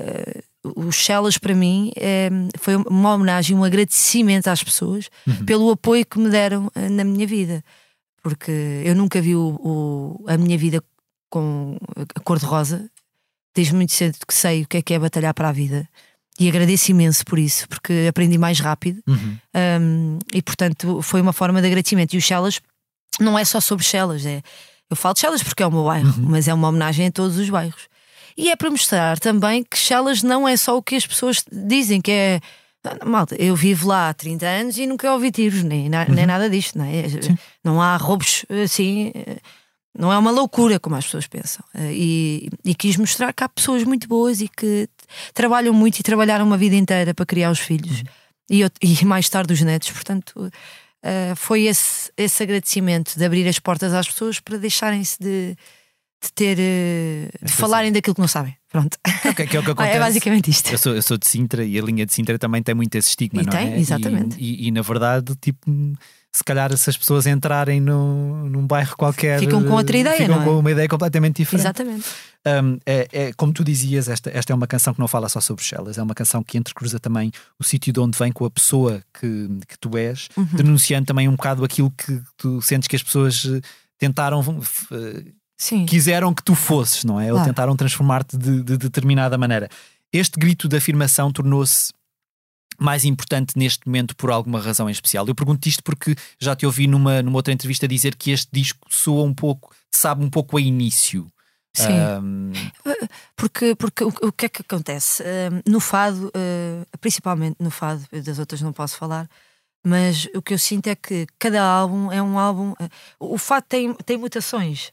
uh, 0.00 0.42
os 0.64 0.96
Chelas 0.96 1.38
para 1.38 1.54
mim 1.54 1.92
é, 1.96 2.28
foi 2.58 2.76
uma 2.76 3.14
homenagem, 3.14 3.56
um 3.56 3.64
agradecimento 3.64 4.48
às 4.48 4.62
pessoas 4.62 5.08
uhum. 5.26 5.44
pelo 5.44 5.70
apoio 5.70 6.04
que 6.04 6.18
me 6.18 6.28
deram 6.28 6.66
uh, 6.66 6.90
na 6.90 7.04
minha 7.04 7.26
vida. 7.26 7.64
Porque 8.22 8.82
eu 8.84 8.94
nunca 8.94 9.20
vi 9.20 9.34
o, 9.34 9.58
o, 9.60 10.24
a 10.26 10.36
minha 10.36 10.58
vida 10.58 10.82
com 11.30 11.76
a 12.14 12.20
cor 12.20 12.38
de 12.38 12.44
rosa. 12.44 12.90
Desde 13.54 13.74
muito 13.74 13.92
cedo 13.92 14.18
que 14.26 14.34
sei 14.34 14.62
o 14.62 14.68
que 14.68 14.76
é 14.76 14.82
que 14.82 14.94
é 14.94 14.98
batalhar 14.98 15.34
para 15.34 15.48
a 15.48 15.52
vida 15.52 15.88
e 16.38 16.48
agradeço 16.48 16.90
imenso 16.92 17.24
por 17.24 17.38
isso, 17.38 17.68
porque 17.68 18.06
aprendi 18.08 18.38
mais 18.38 18.60
rápido 18.60 19.02
uhum. 19.08 19.36
um, 19.80 20.18
e, 20.32 20.40
portanto, 20.40 21.02
foi 21.02 21.20
uma 21.20 21.32
forma 21.32 21.60
de 21.60 21.66
agradecimento. 21.66 22.14
E 22.14 22.18
os 22.18 22.24
Chelas 22.24 22.60
não 23.18 23.36
é 23.36 23.44
só 23.44 23.60
sobre 23.60 23.84
Chelas, 23.84 24.24
é, 24.24 24.40
eu 24.88 24.96
falo 24.96 25.14
de 25.14 25.20
Chelas 25.20 25.42
porque 25.42 25.62
é 25.62 25.66
o 25.66 25.70
meu 25.70 25.84
bairro, 25.84 26.08
uhum. 26.08 26.28
mas 26.28 26.46
é 26.46 26.54
uma 26.54 26.68
homenagem 26.68 27.08
a 27.08 27.10
todos 27.10 27.36
os 27.36 27.50
bairros. 27.50 27.88
E 28.38 28.50
é 28.50 28.56
para 28.56 28.70
mostrar 28.70 29.18
também 29.18 29.64
que 29.64 29.76
Chelas 29.76 30.22
não 30.22 30.46
é 30.46 30.56
só 30.56 30.76
o 30.76 30.82
que 30.82 30.94
as 30.94 31.06
pessoas 31.06 31.44
dizem, 31.50 32.00
que 32.00 32.12
é. 32.12 32.40
Malta, 33.04 33.34
eu 33.34 33.56
vivo 33.56 33.88
lá 33.88 34.08
há 34.08 34.14
30 34.14 34.46
anos 34.46 34.78
e 34.78 34.86
nunca 34.86 35.12
ouvi 35.12 35.32
tiros, 35.32 35.64
nem, 35.64 35.86
uhum. 35.86 36.14
nem 36.14 36.24
nada 36.24 36.48
disto, 36.48 36.78
não 36.78 36.84
é? 36.84 37.04
Não 37.62 37.82
há 37.82 37.96
roubos 37.96 38.46
assim 38.64 39.12
não 39.98 40.12
é 40.12 40.16
uma 40.16 40.30
loucura 40.30 40.78
como 40.78 40.94
as 40.94 41.04
pessoas 41.04 41.26
pensam. 41.26 41.64
Eh, 41.74 41.92
e, 41.92 42.50
e, 42.64 42.74
quis 42.74 42.96
mostrar 42.96 43.32
que 43.32 43.42
há 43.42 43.48
pessoas 43.48 43.82
muito 43.82 44.06
boas 44.06 44.40
e 44.40 44.48
que 44.48 44.88
trabalham 45.34 45.74
muito 45.74 45.98
e 45.98 46.02
trabalharam 46.04 46.46
uma 46.46 46.56
vida 46.56 46.76
inteira 46.76 47.12
para 47.12 47.26
criar 47.26 47.50
os 47.50 47.58
filhos 47.58 48.00
uhum. 48.00 48.06
e, 48.48 48.64
e, 48.80 49.04
mais 49.04 49.28
tarde 49.28 49.52
os 49.52 49.60
netos. 49.60 49.90
Portanto, 49.90 50.36
uh, 50.38 51.36
foi 51.36 51.64
esse, 51.64 52.12
esse 52.16 52.42
agradecimento 52.44 53.18
de 53.18 53.24
abrir 53.24 53.48
as 53.48 53.58
portas 53.58 53.92
às 53.92 54.06
pessoas 54.06 54.38
para 54.38 54.56
deixarem-se 54.56 55.18
de, 55.20 55.56
de 56.20 56.32
ter 56.32 56.58
uh, 56.58 57.46
de 57.46 57.52
falarem 57.52 57.92
daquilo 57.92 58.14
que 58.14 58.20
não 58.20 58.28
sabem. 58.28 58.56
Pronto. 58.70 58.98
Okay, 59.30 59.46
que 59.46 59.56
é, 59.56 59.60
o 59.60 59.62
que 59.62 59.70
acontece. 59.72 59.96
é 59.96 60.00
basicamente 60.00 60.50
isto. 60.50 60.70
Eu 60.70 60.78
sou, 60.78 60.94
eu 60.94 61.02
sou 61.02 61.16
de 61.16 61.26
Sintra 61.26 61.64
e 61.64 61.78
a 61.78 61.82
linha 61.82 62.04
de 62.04 62.12
Sintra 62.12 62.38
também 62.38 62.62
tem 62.62 62.74
muito 62.74 62.94
esse 62.96 63.10
estigma, 63.10 63.42
e 63.42 63.44
não 63.44 63.52
tem, 63.52 63.74
é? 63.74 63.78
Exatamente. 63.78 64.36
E, 64.38 64.64
e, 64.64 64.68
e, 64.68 64.70
na 64.70 64.82
verdade, 64.82 65.34
tipo 65.40 65.70
se 66.30 66.44
calhar 66.44 66.76
se 66.76 66.90
as 66.90 66.96
pessoas 66.96 67.26
entrarem 67.26 67.80
no, 67.80 68.48
num 68.48 68.66
bairro 68.66 68.96
qualquer 68.96 69.40
ficam 69.40 69.64
com 69.64 69.72
outra 69.72 69.96
ideia, 69.96 70.16
ficam 70.16 70.36
não 70.36 70.42
é? 70.42 70.44
com 70.44 70.58
uma 70.58 70.70
ideia 70.70 70.88
completamente 70.88 71.36
diferente. 71.36 71.62
Exatamente. 71.62 72.08
Um, 72.46 72.78
é, 72.86 73.08
é, 73.12 73.32
como 73.32 73.52
tu 73.52 73.64
dizias, 73.64 74.08
esta, 74.08 74.30
esta 74.30 74.52
é 74.52 74.54
uma 74.54 74.66
canção 74.66 74.94
que 74.94 75.00
não 75.00 75.08
fala 75.08 75.28
só 75.28 75.40
sobre 75.40 75.64
Shellas, 75.64 75.98
é 75.98 76.02
uma 76.02 76.14
canção 76.14 76.42
que 76.42 76.56
entrecruza 76.56 77.00
também 77.00 77.32
o 77.58 77.64
sítio 77.64 77.92
de 77.92 77.98
onde 77.98 78.16
vem 78.16 78.30
com 78.30 78.44
a 78.44 78.50
pessoa 78.50 79.02
que, 79.18 79.48
que 79.66 79.78
tu 79.80 79.96
és, 79.96 80.28
uhum. 80.36 80.44
denunciando 80.52 81.06
também 81.06 81.28
um 81.28 81.32
bocado 81.32 81.64
aquilo 81.64 81.90
que 81.90 82.20
tu 82.36 82.60
sentes 82.62 82.86
que 82.86 82.96
as 82.96 83.02
pessoas 83.02 83.44
eh, 83.46 83.60
tentaram. 83.98 84.40
Uh, 84.40 85.37
Sim. 85.58 85.84
Quiseram 85.84 86.32
que 86.32 86.42
tu 86.42 86.54
fosses, 86.54 87.02
não 87.02 87.20
é? 87.20 87.26
Claro. 87.26 87.40
Ou 87.40 87.44
tentaram 87.44 87.76
transformar-te 87.76 88.38
de, 88.38 88.62
de 88.62 88.78
determinada 88.78 89.36
maneira. 89.36 89.68
Este 90.12 90.38
grito 90.38 90.68
de 90.68 90.76
afirmação 90.76 91.32
tornou-se 91.32 91.92
mais 92.78 93.04
importante 93.04 93.58
neste 93.58 93.84
momento 93.86 94.14
por 94.14 94.30
alguma 94.30 94.60
razão 94.60 94.88
em 94.88 94.92
especial? 94.92 95.26
Eu 95.26 95.34
pergunto 95.34 95.68
isto 95.68 95.82
porque 95.82 96.14
já 96.38 96.54
te 96.54 96.64
ouvi 96.64 96.86
numa, 96.86 97.20
numa 97.22 97.36
outra 97.36 97.52
entrevista 97.52 97.88
dizer 97.88 98.14
que 98.14 98.30
este 98.30 98.48
disco 98.52 98.86
soa 98.88 99.24
um 99.24 99.34
pouco, 99.34 99.74
sabe 99.90 100.24
um 100.24 100.30
pouco 100.30 100.56
a 100.56 100.60
início. 100.60 101.26
Sim. 101.74 101.92
Um... 102.22 102.52
Porque, 103.36 103.74
porque 103.74 104.04
o, 104.04 104.08
o, 104.22 104.32
que 104.32 104.46
é 104.46 104.48
que 104.48 104.62
acontece? 104.62 105.22
No 105.66 105.78
fado, 105.80 106.28
uh, 106.28 106.98
principalmente 107.00 107.56
no 107.60 107.70
fado, 107.70 108.04
das 108.24 108.38
outras 108.38 108.60
não 108.60 108.72
posso 108.72 108.96
falar, 108.96 109.28
mas 109.84 110.28
o 110.34 110.42
que 110.42 110.54
eu 110.54 110.58
sinto 110.58 110.88
é 110.88 110.96
que 110.96 111.26
cada 111.38 111.62
álbum 111.62 112.10
é 112.10 112.20
um 112.20 112.38
álbum. 112.38 112.72
Uh, 112.72 112.88
o 113.20 113.38
fado 113.38 113.66
tem, 113.68 113.94
tem 113.94 114.16
mutações. 114.16 114.92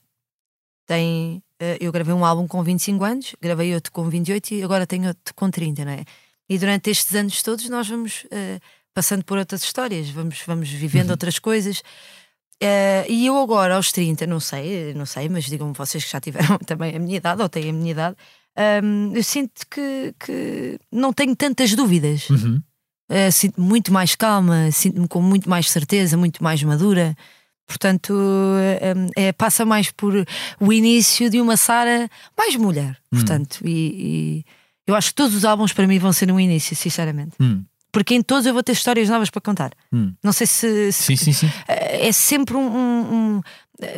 Tem. 0.86 1.42
Uh, 1.62 1.78
eu 1.80 1.92
gravei 1.92 2.14
um 2.14 2.26
álbum 2.26 2.48
com 2.48 2.62
25 2.62 3.04
anos, 3.04 3.36
gravei 3.42 3.74
outro 3.74 3.92
com 3.92 4.10
28 4.10 4.56
e 4.56 4.64
agora 4.64 4.86
tenho 4.86 5.08
outro 5.08 5.34
com 5.34 5.50
30, 5.50 5.86
não 5.86 5.92
é? 5.94 6.04
E 6.50 6.58
durante 6.58 6.90
estes 6.90 7.16
anos 7.16 7.42
todos 7.42 7.70
nós 7.70 7.88
vamos 7.88 8.26
uh, 8.26 8.60
passando 8.94 9.24
por 9.24 9.38
outras 9.38 9.64
histórias, 9.64 10.10
vamos, 10.10 10.42
vamos 10.46 10.70
vivendo 10.70 11.06
uhum. 11.06 11.12
outras 11.12 11.40
coisas. 11.40 11.80
Uh, 12.62 13.04
e 13.10 13.26
eu 13.26 13.38
agora, 13.38 13.76
aos 13.76 13.92
30, 13.92 14.26
não 14.26 14.40
sei, 14.40 14.94
não 14.94 15.06
sei, 15.06 15.28
mas 15.28 15.46
digam-me 15.46 15.74
vocês 15.74 16.04
que 16.04 16.12
já 16.12 16.22
tiveram 16.22 16.58
também 16.66 16.96
a 16.96 17.00
minha 17.00 17.18
idade 17.18 17.42
ou 17.42 17.50
têm 17.50 17.70
a 17.70 17.74
minha 17.74 17.92
idade, 17.92 18.16
um, 18.58 18.62
ehm, 18.62 19.16
eu 19.16 19.24
sinto 19.24 19.68
que, 19.70 20.16
que 20.18 20.80
não 20.92 21.12
tenho 21.12 21.36
tantas 21.36 21.76
dúvidas. 21.76 22.30
Uhum. 22.30 22.62
Uh, 23.12 23.32
sinto-me 23.32 23.68
muito 23.68 23.92
mais 23.92 24.16
calma, 24.16 24.72
sinto-me 24.72 25.08
com 25.08 25.22
muito 25.22 25.50
mais 25.50 25.70
certeza, 25.70 26.16
muito 26.16 26.42
mais 26.44 26.64
madura. 26.64 27.16
Portanto, 27.68 28.14
um, 28.14 29.08
é, 29.16 29.32
passa 29.32 29.66
mais 29.66 29.92
por 29.92 30.14
o 30.60 30.74
início 30.74 31.30
de 31.30 31.42
uma 31.42 31.58
Sara 31.58 32.10
mais 32.38 32.56
mulher. 32.56 32.98
Uhum. 33.12 33.20
Portanto, 33.20 33.60
e, 33.66 34.44
e 34.46 34.46
eu 34.88 34.96
acho 34.96 35.10
que 35.10 35.16
todos 35.16 35.36
os 35.36 35.44
álbuns 35.44 35.74
para 35.74 35.88
mim 35.88 35.98
vão 35.98 36.14
ser 36.14 36.32
um 36.32 36.40
início, 36.40 36.76
sinceramente. 36.76 37.34
Hum. 37.40 37.64
Porque 37.92 38.14
em 38.14 38.22
todos 38.22 38.46
eu 38.46 38.54
vou 38.54 38.62
ter 38.62 38.74
histórias 38.74 39.10
novas 39.10 39.30
para 39.30 39.42
contar. 39.42 39.72
Hum. 39.92 40.14
Não 40.22 40.34
sei 40.34 40.46
se, 40.46 40.92
se, 40.92 41.04
Sim, 41.04 41.16
sim, 41.16 41.34
sim. 41.34 41.52
É 41.68 42.12
sempre 42.12 42.56
um, 42.56 42.60
um, 42.60 43.02
um. 43.14 43.42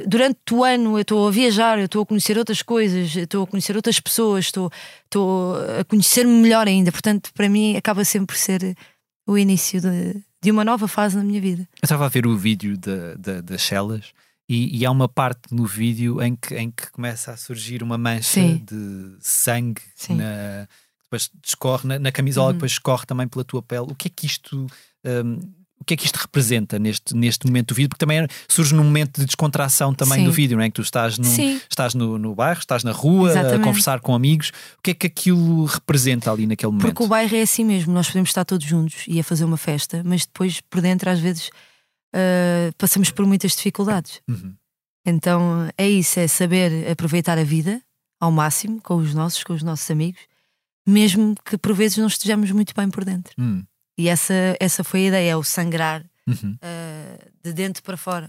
durante 0.06 0.54
o 0.54 0.64
ano 0.64 0.98
eu 0.98 1.02
estou 1.02 1.28
a 1.28 1.32
viajar, 1.32 1.80
eu 1.80 1.86
estou 1.86 2.04
a 2.04 2.06
conhecer 2.06 2.38
outras 2.38 2.62
coisas, 2.62 3.16
estou 3.16 3.44
a 3.44 3.48
conhecer 3.48 3.76
outras 3.76 4.00
pessoas, 4.00 4.46
estou, 4.46 4.72
estou 5.04 5.56
a 5.80 5.84
conhecer-me 5.84 6.32
melhor 6.32 6.68
ainda. 6.68 6.92
Portanto, 6.92 7.32
para 7.34 7.50
mim 7.50 7.76
acaba 7.76 8.06
sempre 8.06 8.36
por 8.36 8.38
ser 8.38 8.78
o 9.26 9.38
início 9.38 9.82
de, 9.82 10.24
de 10.42 10.52
uma 10.52 10.64
nova 10.64 10.88
fase 10.88 11.18
na 11.18 11.24
minha 11.24 11.42
vida. 11.42 11.64
Eu 11.74 11.86
estava 11.86 12.06
a 12.06 12.10
ver 12.10 12.28
o 12.28 12.38
vídeo 12.38 12.78
das 12.78 13.44
da, 13.44 13.58
Shellas 13.58 14.14
e, 14.48 14.80
e, 14.80 14.86
há 14.86 14.92
uma 14.92 15.10
parte 15.10 15.54
no 15.54 15.66
vídeo 15.66 16.22
em 16.22 16.36
que, 16.36 16.56
em 16.56 16.72
que 16.72 16.90
começa 16.92 17.32
a 17.32 17.38
surgir 17.38 17.84
uma 17.84 17.98
mancha 17.98 18.40
Sim. 18.42 18.64
de 18.66 19.18
sangue 19.20 19.82
na 20.10 20.68
depois 21.08 21.32
escorre 21.44 21.88
na, 21.88 22.00
na 22.00 22.12
camisola, 22.12 22.48
uhum. 22.48 22.54
depois 22.54 22.74
escorre 22.74 23.06
também 23.06 23.28
pela 23.28 23.44
tua 23.44 23.62
pele. 23.62 23.88
O 23.90 23.96
que 23.96 24.08
é 24.10 24.12
que 24.14 24.26
isto 24.26 24.68
um, 25.06 25.40
que 25.88 25.94
é 25.94 25.98
que 25.98 26.06
isto 26.06 26.18
representa 26.18 26.78
neste, 26.78 27.16
neste 27.16 27.48
momento 27.48 27.70
do 27.70 27.76
vídeo? 27.76 27.90
Porque 27.90 28.06
também 28.06 28.28
surge 28.48 28.76
num 28.76 28.84
momento 28.84 29.20
de 29.20 29.26
descontração 29.26 29.94
também 29.94 30.20
Sim. 30.20 30.26
do 30.26 30.32
vídeo, 30.32 30.58
não 30.58 30.64
é? 30.64 30.70
Que 30.70 30.76
tu 30.76 30.82
estás, 30.82 31.18
no, 31.18 31.28
estás 31.70 31.96
no, 31.96 32.18
no 32.18 32.36
bairro, 32.36 32.60
estás 32.60 32.84
na 32.84 32.92
rua, 32.92 33.32
Exatamente. 33.32 33.62
a 33.62 33.64
conversar 33.64 34.00
com 34.02 34.14
amigos. 34.14 34.52
O 34.78 34.82
que 34.84 34.92
é 34.92 34.94
que 34.94 35.08
aquilo 35.08 35.66
representa 35.66 36.32
ali 36.32 36.46
naquele 36.46 36.72
momento? 36.72 36.86
Porque 36.86 37.04
o 37.04 37.08
bairro 37.08 37.36
é 37.36 37.42
assim 37.42 37.64
mesmo, 37.64 37.94
nós 37.94 38.08
podemos 38.08 38.30
estar 38.30 38.44
todos 38.44 38.68
juntos 38.68 39.06
e 39.08 39.20
a 39.20 39.24
fazer 39.24 39.46
uma 39.46 39.58
festa, 39.58 40.02
mas 40.06 40.26
depois 40.26 40.62
por 40.62 40.82
dentro 40.82 41.10
às 41.10 41.20
vezes 41.20 41.48
uh, 42.14 42.74
passamos 42.78 43.10
por 43.10 43.26
muitas 43.26 43.56
dificuldades. 43.56 44.22
Uhum. 44.28 44.54
Então 45.06 45.70
é 45.78 45.90
isso, 45.90 46.20
é 46.20 46.28
saber 46.28 46.92
aproveitar 46.92 47.38
a 47.38 47.44
vida 47.44 47.82
ao 48.20 48.32
máximo 48.32 48.82
com 48.82 48.96
os 48.96 49.14
nossos, 49.14 49.44
com 49.44 49.54
os 49.54 49.64
nossos 49.64 49.90
amigos, 49.90 50.22
mesmo 50.86 51.34
que 51.46 51.58
por 51.58 51.74
vezes 51.74 51.98
não 51.98 52.08
estejamos 52.08 52.52
muito 52.52 52.74
bem 52.76 52.90
por 52.90 53.06
dentro. 53.06 53.34
Hum. 53.40 53.64
E 53.98 54.08
essa, 54.08 54.34
essa 54.60 54.84
foi 54.84 55.06
a 55.06 55.08
ideia, 55.08 55.32
é 55.32 55.36
o 55.36 55.44
sangrar 55.44 56.04
uhum. 56.28 56.56
uh, 56.56 57.30
de 57.44 57.54
dentro 57.54 57.82
para 57.84 57.98
fora. 57.98 58.28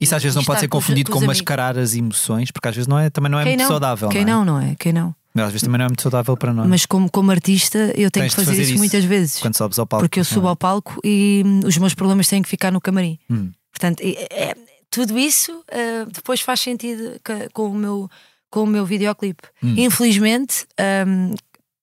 Isso 0.00 0.14
às 0.14 0.22
vezes 0.22 0.36
não 0.36 0.44
pode 0.44 0.60
ser 0.60 0.68
confundido 0.68 1.10
com, 1.10 1.20
com 1.20 1.26
mascarar 1.26 1.78
as 1.78 1.94
emoções, 1.94 2.50
porque 2.50 2.68
às 2.68 2.74
vezes 2.74 2.86
não 2.86 2.98
é, 2.98 3.08
também 3.08 3.30
não 3.30 3.38
é 3.38 3.44
Quem 3.44 3.52
muito 3.52 3.62
não? 3.62 3.68
saudável. 3.68 4.08
Quem 4.10 4.24
não, 4.24 4.42
é? 4.42 4.44
não, 4.44 4.60
não 4.60 4.60
é? 4.60 4.74
Quem 4.74 4.92
não? 4.92 5.14
Mas 5.32 5.46
às 5.46 5.52
vezes 5.52 5.64
também 5.64 5.78
não 5.78 5.86
é 5.86 5.88
muito 5.88 6.02
saudável 6.02 6.36
para 6.36 6.52
nós. 6.52 6.66
Mas 6.66 6.86
como, 6.86 7.10
como 7.10 7.30
artista, 7.30 7.78
eu 7.94 8.10
tenho 8.10 8.24
Tens 8.24 8.34
que 8.34 8.36
fazer, 8.36 8.50
fazer 8.52 8.62
isso, 8.62 8.70
isso, 8.72 8.78
muitas 8.78 9.04
vezes. 9.04 9.38
Quando 9.38 9.56
sobes 9.56 9.78
ao 9.78 9.86
palco. 9.86 10.04
Porque 10.04 10.20
eu 10.20 10.24
subo 10.24 10.46
é? 10.46 10.50
ao 10.50 10.56
palco 10.56 10.98
e 11.04 11.42
hum, 11.44 11.60
os 11.64 11.76
meus 11.76 11.94
problemas 11.94 12.26
têm 12.26 12.42
que 12.42 12.48
ficar 12.48 12.70
no 12.70 12.80
camarim. 12.80 13.18
Hum. 13.30 13.50
Portanto, 13.70 14.00
é, 14.02 14.26
é, 14.30 14.56
tudo 14.90 15.18
isso 15.18 15.52
uh, 15.52 16.10
depois 16.10 16.40
faz 16.40 16.60
sentido 16.60 17.20
com 17.52 17.68
o 17.68 17.74
meu, 17.74 18.10
com 18.50 18.62
o 18.62 18.66
meu 18.66 18.86
videoclipe. 18.86 19.44
Hum. 19.62 19.74
Infelizmente, 19.76 20.66
um, 21.06 21.34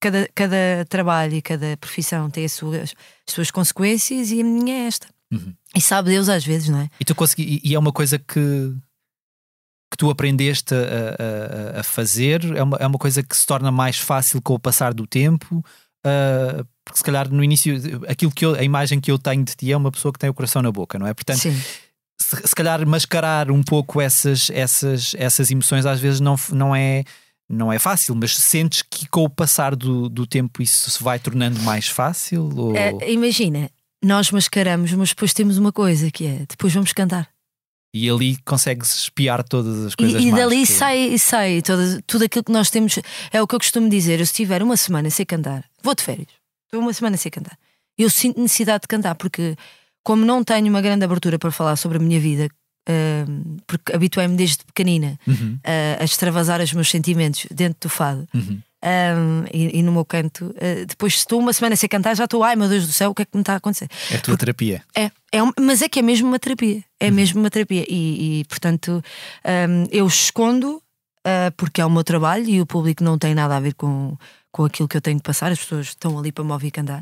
cada, 0.04 0.30
cada 0.36 0.86
trabalho 0.90 1.36
e 1.36 1.42
cada 1.42 1.78
profissão 1.78 2.30
tem 2.30 2.44
as 2.44 2.52
suas, 2.52 2.94
as 3.28 3.34
suas 3.34 3.50
consequências 3.50 4.32
e 4.32 4.42
a 4.42 4.44
minha 4.44 4.74
é 4.74 4.88
esta. 4.88 5.08
Uhum. 5.32 5.54
E 5.74 5.82
sabe 5.82 6.10
Deus 6.10 6.28
às 6.28 6.44
vezes, 6.46 6.68
não 6.68 6.80
é? 6.80 6.90
E 7.00 7.06
tu 7.06 7.16
consegui, 7.16 7.62
e 7.64 7.74
é 7.74 7.80
uma 7.80 7.92
coisa 7.92 8.20
que 8.20 8.76
que 9.92 9.98
tu 9.98 10.10
aprendeste 10.10 10.74
a, 10.74 11.78
a, 11.78 11.80
a 11.82 11.84
fazer 11.84 12.44
é 12.56 12.64
uma, 12.64 12.78
é 12.78 12.88
uma 12.88 12.98
coisa 12.98 13.22
que 13.22 13.38
se 13.38 13.46
torna 13.46 13.72
mais 13.72 14.00
fácil 14.00 14.42
com 14.42 14.56
o 14.56 14.60
passar 14.60 14.92
do 14.92 15.06
tempo 15.06 15.64
uh, 16.04 16.66
porque 16.84 16.98
se 16.98 17.04
calhar 17.04 17.30
no 17.30 17.44
início 17.44 17.76
aquilo 18.08 18.32
que 18.32 18.44
eu, 18.44 18.56
a 18.56 18.64
imagem 18.64 19.00
que 19.00 19.12
eu 19.12 19.20
tenho 19.20 19.44
de 19.44 19.56
ti 19.56 19.72
é 19.72 19.78
uma 19.78 19.92
pessoa 19.92 20.12
que 20.12 20.18
tem 20.18 20.32
o 20.32 20.34
coração 20.34 20.64
na 20.64 20.72
boca, 20.72 20.98
não 20.98 21.06
é? 21.06 21.14
Portanto, 21.14 21.42
Sim. 21.42 21.56
Se, 22.20 22.48
se 22.48 22.56
calhar 22.56 22.84
mascarar 22.88 23.52
um 23.52 23.62
pouco 23.62 24.02
essas, 24.02 24.50
essas, 24.50 25.14
essas 25.16 25.52
emoções 25.52 25.86
às 25.86 26.00
vezes 26.00 26.20
não, 26.20 26.36
não 26.52 26.76
é 26.76 27.04
não 27.50 27.72
é 27.72 27.80
fácil, 27.80 28.16
mas 28.16 28.36
sentes 28.36 28.82
que 28.82 29.08
com 29.08 29.24
o 29.24 29.30
passar 29.30 29.76
do, 29.76 30.10
do 30.10 30.26
tempo 30.26 30.62
isso 30.62 30.90
se 30.90 31.04
vai 31.04 31.20
tornando 31.20 31.60
mais 31.62 31.88
fácil? 31.88 32.50
Ou... 32.56 32.76
É, 32.76 33.12
imagina, 33.12 33.70
nós 34.04 34.32
mascaramos, 34.32 34.92
mas 34.94 35.10
depois 35.10 35.34
temos 35.34 35.58
uma 35.58 35.72
coisa 35.72 36.10
que 36.12 36.26
é 36.26 36.46
depois 36.48 36.74
vamos 36.74 36.94
cantar. 36.94 37.30
E 37.96 38.10
ali 38.10 38.38
consegues 38.44 39.04
espiar 39.04 39.44
todas 39.44 39.86
as 39.86 39.96
coisas 39.96 40.20
E, 40.20 40.30
e 40.30 40.32
dali 40.32 40.62
que... 40.62 40.66
sai, 40.66 41.16
sai 41.20 41.62
todo, 41.62 42.02
tudo 42.08 42.26
aquilo 42.26 42.44
que 42.44 42.52
nós 42.52 42.72
temos. 42.72 42.98
É 43.32 43.40
o 43.40 43.48
que 43.48 43.54
eu 43.54 43.60
costumo 43.60 43.88
dizer. 43.88 44.20
Eu, 44.20 44.26
se 44.26 44.34
tiver 44.34 44.64
uma 44.64 44.76
semana 44.76 45.12
sem 45.12 45.24
cantar, 45.24 45.64
vou 45.82 45.94
de 45.94 46.02
férias. 46.02 46.30
Estou 46.66 46.82
uma 46.82 46.92
semana 46.92 47.18
sem 47.18 47.32
cantar. 47.32 47.56
Eu 47.96 48.10
sinto 48.10 48.42
necessidade 48.42 48.82
de 48.82 48.88
cantar, 48.88 49.14
porque, 49.14 49.56
como 50.04 50.26
não 50.26 50.44
tenho 50.44 50.68
uma 50.70 50.82
grande 50.82 51.06
abertura 51.06 51.38
para 51.38 51.52
falar 51.52 51.76
sobre 51.76 52.00
a 52.00 52.02
minha 52.02 52.20
vida, 52.20 52.50
uh, 52.90 53.62
porque 53.68 53.94
habituei-me 53.94 54.36
desde 54.36 54.64
pequenina 54.66 55.20
uhum. 55.28 55.58
uh, 55.58 56.02
a 56.02 56.04
extravasar 56.04 56.62
os 56.62 56.74
meus 56.74 56.90
sentimentos 56.90 57.48
dentro 57.52 57.78
do 57.82 57.90
fado. 57.90 58.28
Uhum. 58.34 58.62
Um, 58.84 59.46
e, 59.54 59.80
e, 59.80 59.84
no 59.84 59.94
meu 59.94 60.04
canto, 60.04 60.48
uh, 60.48 60.86
depois, 60.86 61.14
se 61.14 61.20
estou 61.20 61.40
uma 61.40 61.54
semana 61.54 61.76
sem 61.76 61.88
cantar, 61.88 62.16
já 62.16 62.26
estou, 62.26 62.44
ai 62.44 62.56
meu 62.58 62.68
Deus 62.68 62.86
do 62.86 62.92
céu, 62.92 63.12
o 63.12 63.16
que 63.16 63.22
é 63.22 63.26
que 63.26 63.36
me 63.36 63.42
está 63.42 63.54
a 63.54 63.56
acontecer? 63.56 63.88
É 64.12 64.16
a 64.16 64.20
tua 64.20 64.34
Porque, 64.34 64.38
terapia. 64.38 64.84
É, 64.94 65.06
é 65.06 65.40
mas 65.60 65.82
é 65.82 65.88
que 65.88 66.00
é 66.00 66.02
mesmo 66.02 66.28
uma 66.28 66.38
terapia. 66.38 66.84
É 67.00 67.08
uhum. 67.08 67.14
mesmo 67.14 67.40
uma 67.40 67.50
terapia. 67.50 67.86
E, 67.88 68.42
e 68.42 68.46
portanto, 68.46 69.02
um, 69.46 69.88
eu 69.90 70.06
escondo 70.06 70.82
uh, 71.26 71.52
porque 71.56 71.80
é 71.80 71.86
o 71.86 71.90
meu 71.90 72.04
trabalho 72.04 72.50
e 72.50 72.60
o 72.62 72.66
público 72.66 73.04
não 73.04 73.18
tem 73.18 73.34
nada 73.34 73.56
a 73.56 73.60
ver 73.60 73.74
com, 73.74 74.18
com 74.52 74.66
aquilo 74.66 74.88
que 74.88 74.98
eu 74.98 75.02
tenho 75.02 75.18
que 75.18 75.24
passar, 75.24 75.52
as 75.52 75.60
pessoas 75.60 75.88
estão 75.88 76.20
ali 76.20 76.32
para 76.32 76.44
me 76.44 76.52
ouvir 76.52 76.72
cantar. 76.72 77.02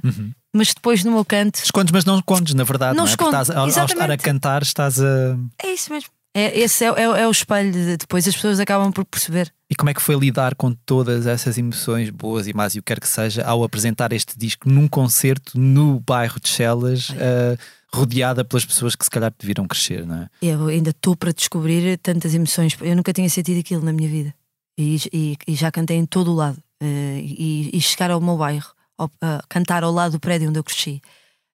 Mas 0.53 0.73
depois 0.73 1.03
no 1.03 1.11
meu 1.11 1.23
canto. 1.23 1.61
Escondes, 1.63 1.91
mas 1.91 2.05
não 2.05 2.17
escondes, 2.17 2.53
na 2.53 2.63
verdade. 2.63 2.95
Não, 2.95 3.03
não 3.03 3.09
é? 3.09 3.11
escondo. 3.11 3.29
Estás, 3.29 3.49
ao, 3.49 3.63
ao 3.63 3.67
estar 3.67 4.11
a 4.11 4.17
cantar, 4.17 4.61
estás 4.61 5.01
a. 5.01 5.37
É 5.63 5.73
isso 5.73 5.91
mesmo. 5.91 6.09
É, 6.33 6.57
esse 6.57 6.85
é, 6.85 6.87
é, 6.87 7.03
é, 7.03 7.27
o 7.27 7.31
espelho 7.31 7.71
de 7.71 7.97
depois 7.97 8.25
as 8.25 8.33
pessoas 8.33 8.59
acabam 8.59 8.91
por 8.91 9.03
perceber. 9.03 9.53
E 9.69 9.75
como 9.75 9.89
é 9.89 9.93
que 9.93 10.01
foi 10.01 10.15
lidar 10.15 10.55
com 10.55 10.71
todas 10.71 11.27
essas 11.27 11.57
emoções 11.57 12.09
boas 12.09 12.47
e 12.47 12.53
más 12.53 12.73
e 12.73 12.79
o 12.79 12.81
que 12.81 12.87
quer 12.93 13.01
que 13.01 13.07
seja 13.07 13.43
ao 13.43 13.63
apresentar 13.63 14.13
este 14.13 14.37
disco 14.37 14.69
num 14.69 14.87
concerto 14.87 15.59
no 15.59 15.99
bairro 15.99 16.39
de 16.39 16.47
Chelas, 16.47 17.09
uh, 17.09 17.57
rodeada 17.93 18.45
pelas 18.45 18.65
pessoas 18.65 18.95
que 18.95 19.03
se 19.03 19.11
calhar 19.11 19.31
te 19.31 19.45
viram 19.45 19.67
crescer, 19.67 20.05
não 20.05 20.23
é? 20.23 20.29
Eu 20.41 20.67
ainda 20.67 20.91
estou 20.91 21.17
para 21.17 21.33
descobrir 21.33 21.97
tantas 21.97 22.33
emoções. 22.33 22.77
Eu 22.79 22.95
nunca 22.95 23.11
tinha 23.11 23.29
sentido 23.29 23.59
aquilo 23.59 23.83
na 23.83 23.91
minha 23.91 24.09
vida 24.09 24.33
e, 24.77 24.97
e, 25.11 25.37
e 25.45 25.55
já 25.55 25.69
cantei 25.69 25.97
em 25.97 26.05
todo 26.05 26.31
o 26.31 26.35
lado. 26.35 26.57
Uh, 26.81 27.19
e, 27.19 27.69
e, 27.73 27.81
chegar 27.81 28.09
ao 28.09 28.19
meu 28.19 28.37
bairro, 28.37 28.73
uh, 29.05 29.47
cantar 29.49 29.83
ao 29.83 29.91
lado 29.91 30.13
do 30.13 30.19
prédio 30.19 30.49
onde 30.49 30.59
eu 30.59 30.63
cresci, 30.63 31.01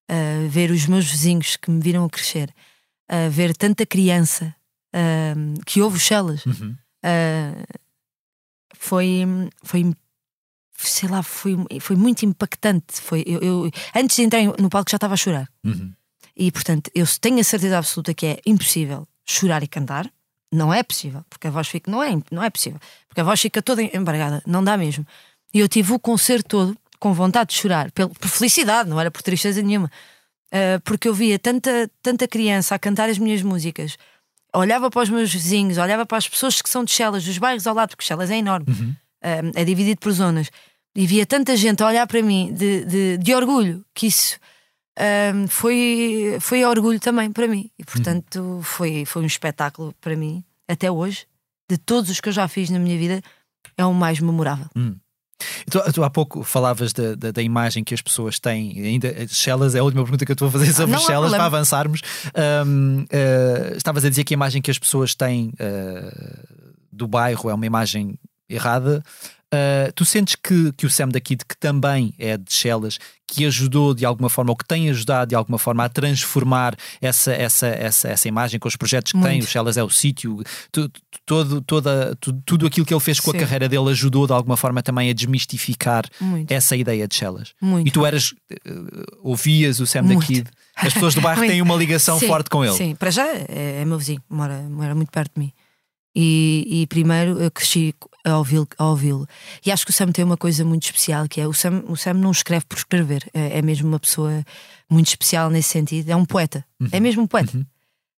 uh, 0.10 0.47
ver 0.49 0.71
os 0.71 0.86
meus 0.86 1.05
vizinhos 1.05 1.57
que 1.57 1.69
me 1.69 1.81
viram 1.81 2.05
a 2.05 2.10
crescer, 2.10 2.53
ver 3.31 3.55
tanta 3.55 3.86
criança 3.86 4.53
que 5.65 5.81
houve 5.81 5.97
Chelas. 5.97 6.45
Uhum. 6.45 6.75
foi, 8.75 9.25
foi, 9.63 9.95
sei 10.77 11.07
lá, 11.07 11.23
foi, 11.23 11.55
foi 11.79 11.95
muito 11.95 12.25
impactante. 12.25 12.99
Foi, 12.99 13.23
eu, 13.25 13.39
eu 13.39 13.71
antes 13.95 14.17
de 14.17 14.23
entrar 14.23 14.43
no 14.60 14.69
palco 14.69 14.91
já 14.91 14.97
estava 14.97 15.13
a 15.13 15.17
chorar. 15.17 15.47
Uhum. 15.63 15.93
E 16.36 16.51
portanto, 16.51 16.91
eu 16.93 17.05
tenho 17.21 17.39
a 17.39 17.43
certeza 17.45 17.77
absoluta 17.77 18.13
que 18.13 18.25
é 18.25 18.41
impossível 18.45 19.07
chorar 19.25 19.63
e 19.63 19.67
cantar. 19.67 20.12
Não 20.51 20.73
é 20.73 20.81
possível, 20.83 21.25
porque 21.29 21.47
a 21.47 21.51
voz 21.51 21.67
fica. 21.67 21.89
Não 21.89 22.01
é, 22.01 22.10
não 22.31 22.43
é 22.43 22.49
possível, 22.49 22.79
porque 23.07 23.21
a 23.21 23.23
voz 23.23 23.39
fica 23.39 23.62
toda 23.62 23.81
embargada, 23.81 24.41
não 24.45 24.63
dá 24.63 24.77
mesmo. 24.77 25.05
E 25.53 25.60
eu 25.60 25.67
tive 25.67 25.93
o 25.93 25.99
concerto 25.99 26.47
todo 26.49 26.77
com 26.99 27.13
vontade 27.13 27.51
de 27.51 27.60
chorar, 27.60 27.91
por, 27.91 28.27
felicidade, 28.27 28.89
não 28.89 28.99
era 28.99 29.12
por 29.12 29.21
tristeza 29.21 29.62
nenhuma, 29.62 29.91
uh, 30.47 30.81
porque 30.83 31.07
eu 31.07 31.13
via 31.13 31.38
tanta, 31.38 31.89
tanta 32.01 32.27
criança 32.27 32.75
a 32.75 32.79
cantar 32.79 33.10
as 33.10 33.17
minhas 33.17 33.41
músicas, 33.41 33.97
olhava 34.53 34.89
para 34.89 35.03
os 35.03 35.10
meus 35.10 35.31
vizinhos, 35.31 35.77
olhava 35.77 36.05
para 36.05 36.17
as 36.17 36.27
pessoas 36.27 36.62
que 36.62 36.69
são 36.69 36.83
de 36.83 36.91
Chelas, 36.91 37.23
dos 37.23 37.38
bairros 37.38 37.67
ao 37.67 37.75
lado, 37.75 37.89
porque 37.89 38.05
Chelas 38.05 38.31
é 38.31 38.38
enorme, 38.38 38.65
uhum. 38.67 38.89
uh, 38.89 39.51
é 39.55 39.63
dividido 39.63 39.99
por 39.99 40.12
zonas, 40.12 40.49
e 40.95 41.05
via 41.05 41.27
tanta 41.27 41.55
gente 41.55 41.83
a 41.83 41.88
olhar 41.88 42.07
para 42.07 42.21
mim 42.23 42.51
de, 42.53 42.83
de, 42.86 43.17
de 43.17 43.36
orgulho 43.36 43.86
que 43.93 44.07
isso. 44.07 44.39
Uh, 44.97 45.47
foi, 45.47 46.38
foi 46.41 46.65
orgulho 46.65 46.99
também 46.99 47.31
para 47.31 47.47
mim 47.47 47.69
e 47.77 47.86
portanto 47.86 48.41
uhum. 48.41 48.63
foi, 48.63 49.05
foi 49.05 49.21
um 49.21 49.27
espetáculo 49.27 49.93
para 50.01 50.15
mim 50.15 50.43
até 50.67 50.89
hoje 50.89 51.27
de 51.69 51.77
todos 51.77 52.10
os 52.10 52.19
que 52.19 52.29
eu 52.29 52.33
já 52.33 52.47
fiz 52.47 52.71
na 52.71 52.79
minha 52.79 52.97
vida 52.97 53.21
é 53.77 53.86
o 53.86 53.93
mais 53.93 54.19
memorável 54.19 54.65
uhum. 54.75 54.97
Tu, 55.69 55.93
tu, 55.93 56.04
há 56.04 56.10
pouco 56.10 56.43
falavas 56.43 56.91
da, 56.93 57.13
da, 57.15 57.32
da, 57.32 57.41
imagem 57.41 57.84
que 57.84 57.93
as 57.93 58.02
pessoas 58.02 58.39
têm, 58.39 58.80
ainda 58.82 59.28
Shellas, 59.28 59.76
é 59.76 59.80
a 59.80 59.84
última 59.84 60.04
pergunta 60.04 60.26
que 60.26 60.32
eu 60.32 60.34
estou 60.34 60.47
a 60.47 60.52
fazer 60.52 60.73
sobre 60.73 60.97
Shellas 61.00 61.32
para 61.32 61.45
avançarmos. 61.45 62.02
Um, 62.65 63.04
uh, 63.04 63.78
estavas 63.78 64.04
a 64.04 64.10
dizer 64.10 64.23
que 64.23 64.34
a 64.34 64.36
imagem 64.36 64.62
que 64.62 64.71
as 64.71 64.80
pessoas 64.80 65.13
têm 65.13 65.54
uh, 65.60 66.67
do 66.91 67.08
bairro 67.08 67.50
é 67.50 67.54
uma 67.54 67.65
imagem 67.65 68.17
errada. 68.50 69.04
Uh, 69.53 69.91
tu 69.93 70.03
sentes 70.03 70.36
que, 70.36 70.73
que 70.73 70.86
o 70.86 70.89
Sam 70.89 71.07
da 71.07 71.21
Kid, 71.21 71.45
que 71.45 71.57
também 71.57 72.13
é 72.19 72.36
de 72.36 72.53
Chelas, 72.53 72.99
que 73.25 73.45
ajudou 73.45 73.93
de 73.93 74.05
alguma 74.05 74.29
forma, 74.29 74.51
ou 74.51 74.57
que 74.57 74.65
tem 74.65 74.89
ajudado 74.89 75.29
de 75.29 75.36
alguma 75.36 75.57
forma 75.57 75.86
a 75.86 75.89
transformar 75.89 76.75
essa, 77.01 77.31
essa, 77.31 77.67
essa, 77.67 78.10
essa 78.10 78.27
imagem 78.27 78.60
com 78.60 78.67
os 78.67 78.75
projetos 78.75 79.13
que 79.13 79.17
Muito. 79.17 79.31
tem, 79.31 79.39
o 79.39 79.47
Chelas 79.47 79.77
é 79.77 79.83
o 79.83 79.89
sítio, 79.89 80.43
tu, 80.69 80.91
todo, 81.25 81.62
toda, 81.62 82.13
tu, 82.19 82.33
tudo 82.45 82.67
aquilo 82.67 82.86
que 82.86 82.93
ele 82.93 82.99
fez 82.99 83.21
com 83.21 83.31
Sim. 83.31 83.38
a 83.38 83.39
carreira 83.39 83.69
dele 83.69 83.89
ajudou 83.89 84.27
de 84.27 84.33
alguma 84.33 84.57
forma 84.57 84.83
também 84.83 85.10
a 85.10 85.13
desmistificar 85.13 86.03
Muito. 86.19 86.51
essa 86.51 86.75
ideia 86.75 87.07
de 87.07 87.15
Chelas. 87.15 87.53
Muito. 87.62 87.88
E 87.88 87.91
tu 87.91 88.05
eras, 88.05 88.31
uh, 88.31 89.19
ouvias 89.23 89.79
o 89.79 89.88
Sam 89.88 90.03
da 90.03 90.17
Kid, 90.17 90.45
as 90.75 90.93
pessoas 90.93 91.15
do 91.15 91.21
bairro 91.21 91.41
têm 91.47 91.62
uma 91.62 91.75
ligação 91.75 92.19
Sim. 92.19 92.27
forte 92.27 92.49
com 92.49 92.65
ele. 92.65 92.75
Sim, 92.75 92.95
para 92.95 93.12
já 93.12 93.25
é, 93.25 93.79
é 93.81 93.86
meu 93.86 93.97
vizinho, 93.97 94.21
mora, 94.29 94.62
mora 94.69 94.93
muito 94.93 95.12
perto 95.12 95.36
de 95.36 95.39
mim. 95.39 95.53
E, 96.19 96.65
e, 96.67 96.88
primeiro 96.88 97.39
eu 97.39 97.51
cresci 97.51 97.93
a 98.31 98.37
ouvi-lo. 98.37 98.67
Ouvi 98.77 99.09
e 99.65 99.71
acho 99.71 99.85
que 99.85 99.91
o 99.91 99.93
Sam 99.93 100.11
tem 100.11 100.23
uma 100.23 100.37
coisa 100.37 100.63
muito 100.65 100.83
especial, 100.83 101.27
que 101.27 101.39
é 101.39 101.47
o 101.47 101.53
Sam, 101.53 101.83
o 101.87 101.95
Sam 101.95 102.13
não 102.15 102.31
escreve 102.31 102.65
por 102.65 102.77
escrever, 102.77 103.29
é, 103.33 103.59
é 103.59 103.61
mesmo 103.61 103.87
uma 103.87 103.99
pessoa 103.99 104.43
muito 104.89 105.07
especial 105.07 105.49
nesse 105.49 105.69
sentido, 105.69 106.09
é 106.09 106.15
um 106.15 106.25
poeta, 106.25 106.65
uhum. 106.79 106.89
é 106.91 106.99
mesmo 106.99 107.23
um 107.23 107.27
poeta. 107.27 107.55
Uhum. 107.55 107.65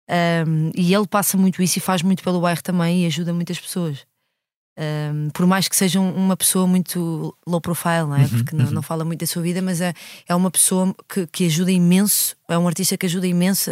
Um, 0.09 0.71
e 0.75 0.93
ele 0.93 1.07
passa 1.07 1.37
muito 1.37 1.61
isso 1.61 1.77
e 1.77 1.81
faz 1.81 2.01
muito 2.01 2.23
pelo 2.23 2.41
bairro 2.41 2.63
também 2.63 3.03
e 3.03 3.05
ajuda 3.05 3.31
muitas 3.31 3.59
pessoas. 3.59 4.08
Um, 4.81 5.29
por 5.31 5.45
mais 5.45 5.67
que 5.67 5.75
seja 5.75 5.99
uma 5.99 6.37
pessoa 6.37 6.65
muito 6.65 7.35
low 7.45 7.59
profile, 7.59 8.05
não 8.07 8.15
é? 8.15 8.21
Uhum, 8.21 8.29
Porque 8.29 8.55
não, 8.55 8.65
uhum. 8.65 8.71
não, 8.71 8.81
fala 8.81 9.03
muito 9.03 9.19
da 9.19 9.27
sua 9.27 9.41
vida, 9.41 9.61
mas 9.61 9.81
é, 9.81 9.93
é 10.25 10.33
uma 10.33 10.49
pessoa 10.49 10.95
que, 11.13 11.27
que 11.27 11.45
ajuda 11.47 11.69
imenso, 11.69 12.33
é 12.47 12.57
um 12.57 12.65
artista 12.65 12.95
que 12.95 13.05
ajuda 13.05 13.27
imenso 13.27 13.69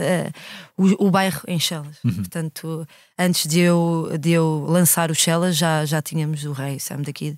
o, 0.76 1.08
o, 1.08 1.10
bairro 1.10 1.42
em 1.48 1.58
Chelas. 1.58 1.98
Uhum. 2.04 2.14
Portanto, 2.16 2.86
antes 3.18 3.48
de 3.48 3.62
eu, 3.62 4.18
de 4.20 4.32
eu 4.32 4.66
lançar 4.68 5.10
o 5.10 5.16
Chelas, 5.16 5.56
já, 5.56 5.86
já 5.86 6.02
tínhamos 6.02 6.44
o 6.44 6.52
Rei 6.52 6.78
Sam 6.78 7.04
daqui 7.04 7.38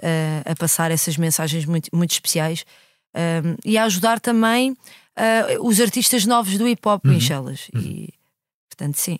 uh, 0.00 0.50
a 0.50 0.56
passar 0.56 0.90
essas 0.90 1.18
mensagens 1.18 1.66
muito, 1.66 1.90
muito 1.94 2.12
especiais 2.12 2.64
um, 3.14 3.56
e 3.62 3.76
a 3.76 3.84
ajudar 3.84 4.20
também 4.20 4.70
uh, 4.72 5.66
os 5.66 5.80
artistas 5.80 6.24
novos 6.24 6.56
do 6.56 6.66
hip 6.66 6.80
hop 6.88 7.04
em 7.06 7.20
Chelas. 7.20 7.68
E 7.74 8.08
portanto, 8.70 8.96
sim. 8.96 9.18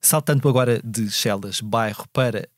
Saltando 0.00 0.48
agora 0.48 0.80
de 0.84 1.10
Chelas, 1.10 1.60
bairro, 1.60 2.06
para 2.12 2.48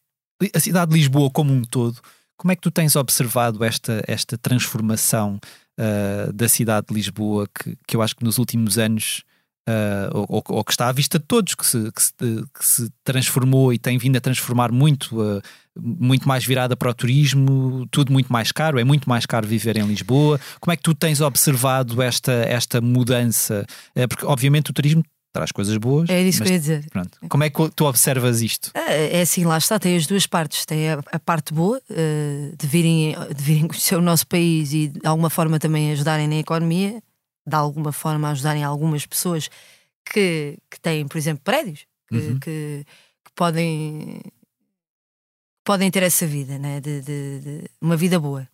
a 0.54 0.60
cidade 0.60 0.90
de 0.90 0.98
Lisboa 0.98 1.30
como 1.30 1.52
um 1.52 1.62
todo, 1.62 2.00
como 2.36 2.52
é 2.52 2.56
que 2.56 2.62
tu 2.62 2.70
tens 2.70 2.96
observado 2.96 3.64
esta, 3.64 4.02
esta 4.06 4.36
transformação 4.36 5.40
uh, 5.78 6.32
da 6.32 6.48
cidade 6.48 6.88
de 6.88 6.94
Lisboa 6.94 7.48
que, 7.48 7.76
que 7.86 7.96
eu 7.96 8.02
acho 8.02 8.14
que 8.14 8.24
nos 8.24 8.38
últimos 8.38 8.78
anos 8.78 9.22
Uh, 9.68 10.28
ou, 10.28 10.44
ou, 10.48 10.64
que 10.64 10.70
está 10.70 10.86
à 10.86 10.92
vista 10.92 11.18
de 11.18 11.24
todos, 11.24 11.56
que 11.56 11.66
se, 11.66 11.90
que 11.90 12.00
se, 12.00 12.12
que 12.14 12.64
se 12.64 12.88
transformou 13.02 13.72
e 13.72 13.78
tem 13.80 13.98
vindo 13.98 14.16
a 14.16 14.20
transformar 14.20 14.70
muito, 14.70 15.20
uh, 15.20 15.42
muito 15.76 16.28
mais 16.28 16.46
virada 16.46 16.76
para 16.76 16.88
o 16.88 16.94
turismo, 16.94 17.84
tudo 17.90 18.12
muito 18.12 18.32
mais 18.32 18.52
caro, 18.52 18.78
é 18.78 18.84
muito 18.84 19.08
mais 19.08 19.26
caro 19.26 19.44
viver 19.44 19.76
em 19.76 19.84
Lisboa. 19.84 20.38
Como 20.60 20.72
é 20.72 20.76
que 20.76 20.84
tu 20.84 20.94
tens 20.94 21.20
observado 21.20 22.00
esta, 22.00 22.30
esta 22.30 22.80
mudança? 22.80 23.66
Porque, 24.08 24.24
obviamente, 24.24 24.70
o 24.70 24.72
turismo 24.72 25.02
traz 25.36 25.52
coisas 25.52 25.76
boas. 25.76 26.08
É 26.08 26.20
isso 26.22 26.42
que 26.42 26.48
eu 26.48 26.52
ia 26.52 26.58
dizer. 26.58 26.86
Pronto. 26.90 27.18
Como 27.28 27.44
é 27.44 27.50
que 27.50 27.70
tu 27.70 27.84
observas 27.84 28.42
isto? 28.42 28.70
É, 28.74 29.18
é 29.18 29.20
assim, 29.20 29.44
lá 29.44 29.58
está, 29.58 29.78
tem 29.78 29.96
as 29.96 30.06
duas 30.06 30.26
partes. 30.26 30.64
Tem 30.64 30.90
a, 30.90 31.00
a 31.12 31.18
parte 31.18 31.52
boa 31.52 31.80
de, 32.58 32.66
virem, 32.66 33.14
de 33.34 33.42
virem 33.42 33.66
conhecer 33.68 33.96
o 33.96 34.02
nosso 34.02 34.26
país 34.26 34.72
e 34.72 34.88
de 34.88 35.06
alguma 35.06 35.30
forma 35.30 35.58
também 35.58 35.92
ajudarem 35.92 36.26
na 36.26 36.36
economia 36.36 37.02
de 37.46 37.54
alguma 37.54 37.92
forma 37.92 38.30
ajudarem 38.30 38.64
algumas 38.64 39.06
pessoas 39.06 39.48
que, 40.04 40.58
que 40.68 40.80
têm, 40.80 41.06
por 41.06 41.16
exemplo, 41.16 41.42
prédios 41.44 41.86
que, 42.08 42.16
uhum. 42.16 42.40
que, 42.40 42.86
que, 43.24 43.32
podem 43.34 44.20
podem 45.64 45.90
ter 45.90 46.02
essa 46.02 46.26
vida, 46.26 46.58
né? 46.58 46.80
de, 46.80 47.00
de, 47.00 47.40
de 47.40 47.70
uma 47.80 47.96
vida 47.96 48.18
boa. 48.20 48.48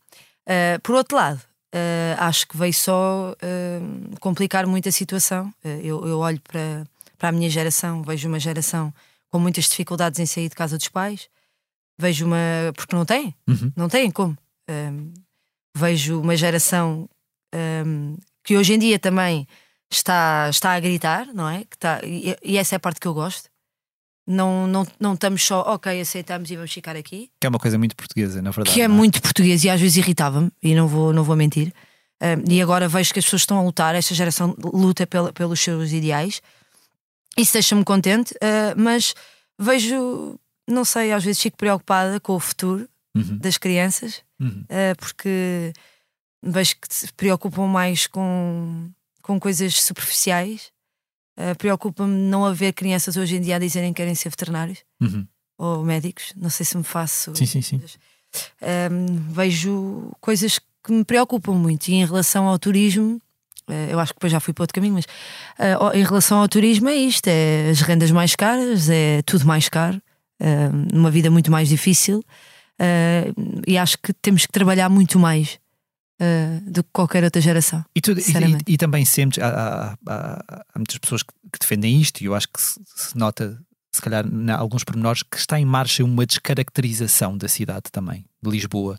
Uh, 0.47 0.81
por 0.83 0.95
outro 0.95 1.17
lado, 1.17 1.41
uh, 1.75 2.17
acho 2.19 2.47
que 2.47 2.57
veio 2.57 2.73
só 2.73 3.33
uh, 3.33 4.21
complicar 4.21 4.67
muito 4.67 4.89
a 4.89 4.93
situação. 4.93 5.53
eu, 5.65 6.07
eu 6.07 6.19
olho 6.19 6.41
para, 6.41 6.87
para 7.19 7.29
a 7.31 7.33
minha 7.33 7.51
geração, 7.51 8.03
vejo 8.03 8.29
uma 8.29 8.39
geração 8.39 8.93
com 9.31 9.39
muitas 9.39 9.65
dificuldades 9.65 10.21
em 10.21 10.27
sair 10.27 10.49
de 10.49 10.55
casa 10.55 10.77
dos 10.77 10.89
pais, 10.89 11.29
vejo 11.99 12.27
uma. 12.27 12.73
porque 12.77 12.95
não 12.95 13.05
têm, 13.05 13.35
uhum. 13.49 13.73
não 13.77 13.89
têm 13.89 14.11
como. 14.11 14.37
vejo 15.77 16.21
uma 16.21 16.37
geração 16.37 17.09
um, 17.55 18.17
que 18.45 18.57
hoje 18.57 18.75
em 18.75 18.79
dia 18.79 18.99
também 18.99 19.47
está, 19.91 20.49
está 20.51 20.73
a 20.73 20.81
gritar, 20.81 21.27
não 21.33 21.49
é? 21.49 21.65
Que 21.65 21.77
está, 21.77 22.01
e, 22.05 22.37
e 22.43 22.59
essa 22.59 22.75
é 22.75 22.77
a 22.77 22.81
parte 22.81 23.01
que 23.01 23.07
eu 23.07 23.15
gosto. 23.15 23.49
Não, 24.27 24.67
não, 24.67 24.87
não 25.01 25.15
estamos 25.15 25.43
só, 25.43 25.63
ok, 25.63 26.01
aceitamos 26.01 26.51
e 26.51 26.57
vamos 26.57 26.73
ficar 26.73 26.97
aqui. 26.97 27.29
Que 27.41 27.47
é 27.47 27.51
uma 27.51 27.59
coisa 27.59 27.77
muito 27.77 27.97
portuguesa, 27.97 28.41
na 28.41 28.51
verdade. 28.51 28.73
Que 28.73 28.81
é, 28.81 28.85
é? 28.85 28.89
muito 28.89 29.21
português 29.21 29.65
e 29.65 29.71
às 29.71 29.81
vezes 29.81 29.97
irritava-me, 29.97 30.51
e 30.63 30.75
não 30.75 30.87
vou, 30.87 31.13
não 31.13 31.25
vou 31.25 31.35
mentir. 31.35 31.73
Um, 32.23 32.53
e 32.53 32.63
agora 32.63 32.87
vejo 32.87 33.13
que 33.13 33.19
as 33.19 33.25
pessoas 33.25 33.43
estão 33.43 33.59
a 33.59 33.63
lutar, 33.63 33.97
esta 33.97 34.15
geração 34.15 34.55
luta 34.63 35.07
pela, 35.07 35.33
pelos 35.33 35.59
seus 35.59 35.91
ideais. 35.91 36.41
Isso 37.37 37.53
deixa-me 37.53 37.83
contente, 37.85 38.33
uh, 38.35 38.75
mas 38.77 39.13
vejo, 39.59 40.39
não 40.69 40.85
sei, 40.85 41.13
às 41.13 41.25
vezes 41.25 41.43
fico 41.43 41.57
preocupada 41.57 42.21
com 42.21 42.35
o 42.35 42.41
futuro 42.41 42.89
uhum. 43.17 43.39
das 43.39 43.59
crianças, 43.59 44.23
uhum. 44.41 44.65
uh, 44.65 44.97
porque 44.99 45.73
vejo 46.43 46.77
que 46.77 46.95
se 46.95 47.13
preocupam 47.15 47.67
mais 47.67 48.07
com, 48.07 48.89
com 49.21 49.41
coisas 49.41 49.83
superficiais. 49.83 50.71
Uh, 51.37 51.57
Preocupa-me 51.57 52.15
não 52.15 52.45
haver 52.45 52.73
crianças 52.73 53.17
hoje 53.17 53.37
em 53.37 53.41
dia 53.41 53.57
a 53.57 53.59
dizerem 53.59 53.93
que 53.93 53.97
querem 53.97 54.15
ser 54.15 54.29
veterinários 54.29 54.79
uhum. 55.01 55.27
ou 55.57 55.83
médicos. 55.83 56.33
Não 56.37 56.51
sei 56.51 56.67
se 56.67 56.77
me 56.77 56.85
faço. 56.85 57.35
Sim, 57.35 57.47
sim, 57.47 57.63
sim. 57.63 57.81
Um, 58.63 59.07
vejo 59.31 60.13
coisas 60.21 60.59
que 60.59 60.93
me 60.93 61.05
preocupam 61.05 61.55
muito. 61.55 61.89
E 61.89 61.95
em 61.95 62.05
relação 62.05 62.47
ao 62.47 62.59
turismo, 62.59 63.21
uh, 63.69 63.91
eu 63.91 63.99
acho 63.99 64.13
que 64.13 64.19
depois 64.19 64.33
já 64.33 64.41
fui 64.41 64.53
para 64.53 64.63
outro 64.65 64.75
caminho, 64.75 64.95
mas 64.95 65.05
uh, 65.05 65.97
em 65.97 66.05
relação 66.05 66.39
ao 66.39 66.49
turismo 66.49 66.89
é 66.89 66.97
isto: 66.97 67.27
é 67.29 67.71
as 67.71 67.81
rendas 67.81 68.11
mais 68.11 68.37
caras, 68.37 68.91
é 68.91 69.23
tudo 69.23 69.47
mais 69.47 69.69
caro, 69.69 70.01
uma 70.93 71.11
vida 71.11 71.31
muito 71.31 71.51
mais 71.51 71.69
difícil. 71.69 72.23
e 73.67 73.79
acho 73.79 73.97
que 73.99 74.13
temos 74.13 74.45
que 74.45 74.53
trabalhar 74.53 74.89
muito 74.89 75.19
mais 75.19 75.61
uh, 76.23 76.71
do 76.71 76.85
que 76.85 76.91
qualquer 76.93 77.25
outra 77.25 77.41
geração. 77.41 77.85
E, 77.95 78.01
tu, 78.01 78.13
e, 78.13 78.75
e, 78.75 78.77
também 78.77 79.05
sempre 79.05 79.43
há, 79.43 79.97
há, 80.07 80.45
há, 80.49 80.79
muitas 80.79 80.99
pessoas 80.99 81.23
que, 81.23 81.33
que, 81.53 81.59
defendem 81.59 82.01
isto, 82.01 82.21
e 82.21 82.27
eu 82.27 82.35
acho 82.35 82.49
que 82.49 82.61
se, 82.61 82.81
se 82.95 83.19
nota, 83.19 83.61
se 83.93 84.01
calhar, 84.01 84.25
em 84.27 84.51
alguns 84.51 84.85
pormenores, 84.85 85.23
que 85.23 85.37
está 85.37 85.59
em 85.59 85.65
marcha 85.65 86.05
uma 86.05 86.25
descaracterização 86.25 87.37
da 87.37 87.49
cidade 87.49 87.91
também, 87.91 88.25
de 88.43 88.51
Lisboa. 88.51 88.99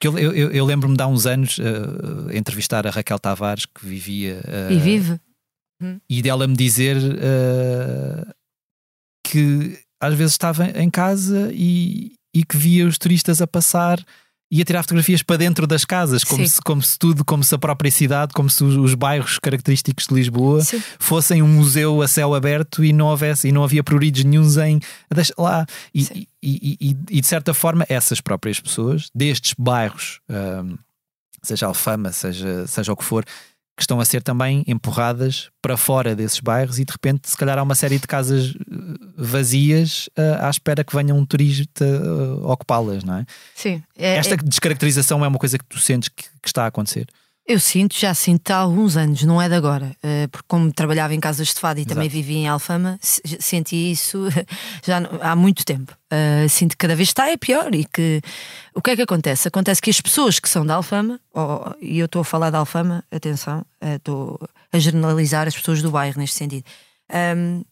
Que 0.00 0.08
eu, 0.08 0.18
eu, 0.18 0.50
eu 0.50 0.64
lembro-me 0.64 0.96
de 0.96 1.02
há 1.02 1.06
uns 1.06 1.26
anos 1.26 1.58
uh, 1.58 2.32
entrevistar 2.32 2.86
a 2.86 2.90
Raquel 2.90 3.18
Tavares, 3.18 3.66
que 3.66 3.86
vivia. 3.86 4.42
Uh, 4.46 4.72
e 4.72 4.78
vive. 4.78 5.20
Hum. 5.80 6.00
E 6.08 6.22
dela 6.22 6.46
me 6.46 6.56
dizer 6.56 6.96
que 9.24 9.78
às 10.00 10.14
vezes 10.14 10.34
estava 10.34 10.66
em 10.66 10.90
casa 10.90 11.50
e, 11.52 12.14
e 12.34 12.44
que 12.44 12.56
via 12.56 12.86
os 12.86 12.98
turistas 12.98 13.40
a 13.40 13.46
passar 13.46 14.04
ia 14.52 14.64
tirar 14.66 14.82
fotografias 14.82 15.22
para 15.22 15.38
dentro 15.38 15.66
das 15.66 15.82
casas, 15.82 16.22
como 16.22 16.46
se, 16.46 16.60
como 16.60 16.82
se 16.82 16.98
tudo, 16.98 17.24
como 17.24 17.42
se 17.42 17.54
a 17.54 17.58
própria 17.58 17.90
cidade, 17.90 18.34
como 18.34 18.50
se 18.50 18.62
os, 18.62 18.76
os 18.76 18.94
bairros 18.94 19.38
característicos 19.38 20.06
de 20.06 20.14
Lisboa 20.14 20.60
Sim. 20.60 20.82
fossem 20.98 21.40
um 21.40 21.48
museu 21.48 22.02
a 22.02 22.06
céu 22.06 22.34
aberto 22.34 22.84
e 22.84 22.92
não 22.92 23.06
houvesse 23.06 23.48
e 23.48 23.52
não 23.52 23.64
havia 23.64 23.82
pruridos 23.82 24.22
nenhums 24.24 24.58
em 24.58 24.78
deixa 25.10 25.32
lá. 25.38 25.64
E, 25.94 26.28
e, 26.42 26.76
e, 26.78 26.96
e, 27.10 27.20
de 27.22 27.26
certa 27.26 27.54
forma, 27.54 27.86
essas 27.88 28.20
próprias 28.20 28.60
pessoas, 28.60 29.08
destes 29.14 29.54
bairros, 29.58 30.20
um, 30.28 30.76
seja 31.42 31.66
Alfama, 31.66 32.12
seja, 32.12 32.66
seja 32.66 32.92
o 32.92 32.96
que 32.96 33.04
for, 33.04 33.24
que 33.76 33.82
estão 33.82 34.00
a 34.00 34.04
ser 34.04 34.22
também 34.22 34.62
empurradas 34.66 35.50
para 35.62 35.76
fora 35.76 36.14
desses 36.14 36.40
bairros 36.40 36.78
e 36.78 36.84
de 36.84 36.92
repente, 36.92 37.30
se 37.30 37.36
calhar, 37.36 37.58
há 37.58 37.62
uma 37.62 37.74
série 37.74 37.98
de 37.98 38.06
casas 38.06 38.50
eh, 38.50 38.54
vazias 39.16 40.08
uh, 40.18 40.44
à 40.44 40.50
espera 40.50 40.84
que 40.84 40.94
venha 40.94 41.14
um 41.14 41.24
turista 41.24 41.84
uh, 41.84 42.50
ocupá-las, 42.50 43.02
não 43.02 43.16
é? 43.16 43.26
Sim. 43.54 43.82
É, 43.96 44.16
Esta 44.16 44.34
é... 44.34 44.36
descaracterização 44.36 45.24
é 45.24 45.28
uma 45.28 45.38
coisa 45.38 45.58
que 45.58 45.64
tu 45.64 45.78
sentes 45.78 46.10
que, 46.10 46.24
que 46.24 46.48
está 46.48 46.64
a 46.64 46.66
acontecer? 46.66 47.06
Eu 47.44 47.58
sinto, 47.58 47.98
já 47.98 48.14
sinto 48.14 48.48
há 48.52 48.56
alguns 48.56 48.96
anos, 48.96 49.24
não 49.24 49.42
é 49.42 49.48
de 49.48 49.56
agora, 49.56 49.96
eh, 50.00 50.28
porque 50.28 50.46
como 50.46 50.72
trabalhava 50.72 51.12
em 51.12 51.18
casas 51.18 51.48
de 51.48 51.54
fado 51.54 51.80
e 51.80 51.82
Exato. 51.82 51.94
também 51.94 52.08
vivia 52.08 52.38
em 52.38 52.46
Alfama, 52.46 52.98
senti 53.02 53.90
isso 53.90 54.28
já 54.86 54.98
há 55.20 55.34
muito 55.34 55.64
tempo. 55.64 55.92
Uh, 56.12 56.48
sinto 56.48 56.72
que 56.72 56.76
cada 56.76 56.94
vez 56.94 57.08
está 57.08 57.28
é 57.28 57.36
pior 57.36 57.74
e 57.74 57.84
que 57.84 58.20
o 58.74 58.80
que 58.80 58.92
é 58.92 58.96
que 58.96 59.02
acontece? 59.02 59.48
Acontece 59.48 59.82
que 59.82 59.90
as 59.90 60.00
pessoas 60.00 60.38
que 60.38 60.48
são 60.48 60.64
da 60.64 60.76
Alfama, 60.76 61.18
oh, 61.34 61.74
e 61.80 61.98
eu 61.98 62.06
estou 62.06 62.20
a 62.20 62.24
falar 62.24 62.50
da 62.50 62.58
Alfama, 62.58 63.02
atenção, 63.10 63.66
uh, 63.82 63.96
estou 63.96 64.38
a 64.72 64.78
generalizar 64.78 65.48
as 65.48 65.54
pessoas 65.56 65.82
do 65.82 65.90
bairro 65.90 66.20
neste 66.20 66.36
sentido, 66.36 66.64
um, 67.10 67.16
ehm, 67.16 67.62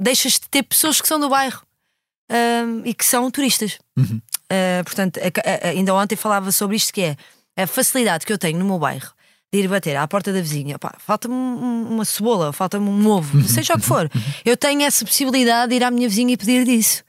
deixas 0.00 0.32
de 0.32 0.48
ter 0.50 0.64
pessoas 0.64 1.00
que 1.00 1.06
são 1.06 1.20
do 1.20 1.28
bairro 1.28 1.62
um, 2.30 2.34
ehm, 2.34 2.82
e 2.84 2.92
que 2.92 3.04
são 3.04 3.30
turistas. 3.30 3.78
Uhum. 3.96 4.20
Uh, 4.50 4.84
portanto, 4.84 5.20
ainda 5.62 5.94
ontem 5.94 6.16
falava 6.16 6.50
sobre 6.50 6.76
isto 6.76 6.92
que 6.92 7.00
é 7.00 7.16
a 7.56 7.66
facilidade 7.66 8.26
que 8.26 8.32
eu 8.32 8.38
tenho 8.38 8.58
no 8.58 8.64
meu 8.64 8.78
bairro 8.78 9.12
de 9.52 9.60
ir 9.60 9.68
bater 9.68 9.96
à 9.96 10.06
porta 10.08 10.32
da 10.32 10.40
vizinha, 10.40 10.76
falta-me 10.98 11.34
uma 11.34 12.04
cebola, 12.04 12.52
falta-me 12.52 12.88
um 12.88 13.06
ovo, 13.06 13.40
seja 13.44 13.74
o 13.74 13.78
que 13.78 13.86
for. 13.86 14.10
Eu 14.44 14.56
tenho 14.56 14.82
essa 14.82 15.04
possibilidade 15.04 15.70
de 15.70 15.76
ir 15.76 15.84
à 15.84 15.92
minha 15.92 16.08
vizinha 16.08 16.32
e 16.32 16.36
pedir 16.36 16.64
disso. 16.64 17.04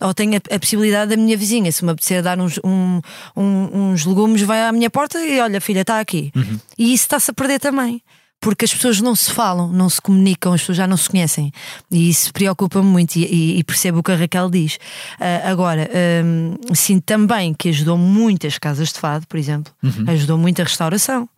Ou 0.00 0.14
tenho 0.14 0.36
a, 0.36 0.54
a 0.54 0.58
possibilidade 0.60 1.10
da 1.10 1.16
minha 1.16 1.36
vizinha, 1.36 1.72
se 1.72 1.84
me 1.84 1.90
apetecer 1.90 2.22
dar 2.22 2.38
uns, 2.38 2.60
um, 2.62 3.00
um, 3.36 3.90
uns 3.90 4.06
legumes, 4.06 4.42
vai 4.42 4.62
à 4.62 4.70
minha 4.70 4.88
porta 4.88 5.18
e 5.18 5.40
olha, 5.40 5.60
filha, 5.60 5.80
está 5.80 5.98
aqui. 5.98 6.30
Uhum. 6.36 6.60
E 6.78 6.94
isso 6.94 7.02
está-se 7.02 7.32
a 7.32 7.34
perder 7.34 7.58
também 7.58 8.00
porque 8.40 8.64
as 8.64 8.72
pessoas 8.72 9.00
não 9.00 9.14
se 9.16 9.32
falam, 9.32 9.68
não 9.72 9.88
se 9.88 10.00
comunicam, 10.00 10.52
as 10.52 10.60
pessoas 10.60 10.78
já 10.78 10.86
não 10.86 10.96
se 10.96 11.08
conhecem. 11.08 11.52
E 11.90 12.08
isso 12.08 12.32
preocupa-me 12.32 12.86
muito 12.86 13.16
e, 13.16 13.24
e, 13.24 13.58
e, 13.58 13.64
percebo 13.64 13.98
o 13.98 14.02
que 14.02 14.12
a 14.12 14.16
Raquel 14.16 14.48
diz. 14.48 14.76
Uh, 14.76 15.48
agora, 15.48 15.88
um, 16.24 16.74
sinto 16.74 17.04
também 17.04 17.52
que 17.52 17.68
ajudou 17.68 17.98
muito 17.98 18.46
as 18.46 18.58
casas 18.58 18.92
de 18.92 19.00
fado, 19.00 19.26
por 19.26 19.38
exemplo, 19.38 19.72
uhum. 19.82 20.04
ajudou 20.08 20.38
muito 20.38 20.60
a 20.60 20.64
restauração. 20.64 21.28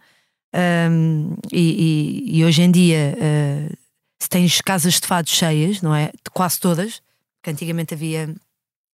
Um, 0.54 1.36
e, 1.52 2.24
e, 2.26 2.44
hoje 2.44 2.62
em 2.62 2.70
dia, 2.70 3.16
uh, 3.16 3.76
se 4.20 4.28
tens 4.28 4.60
casas 4.60 5.00
de 5.00 5.06
fado 5.06 5.30
cheias, 5.30 5.80
não 5.80 5.94
é? 5.94 6.10
Quase 6.32 6.60
todas, 6.60 7.00
que 7.42 7.50
antigamente 7.50 7.94
havia 7.94 8.34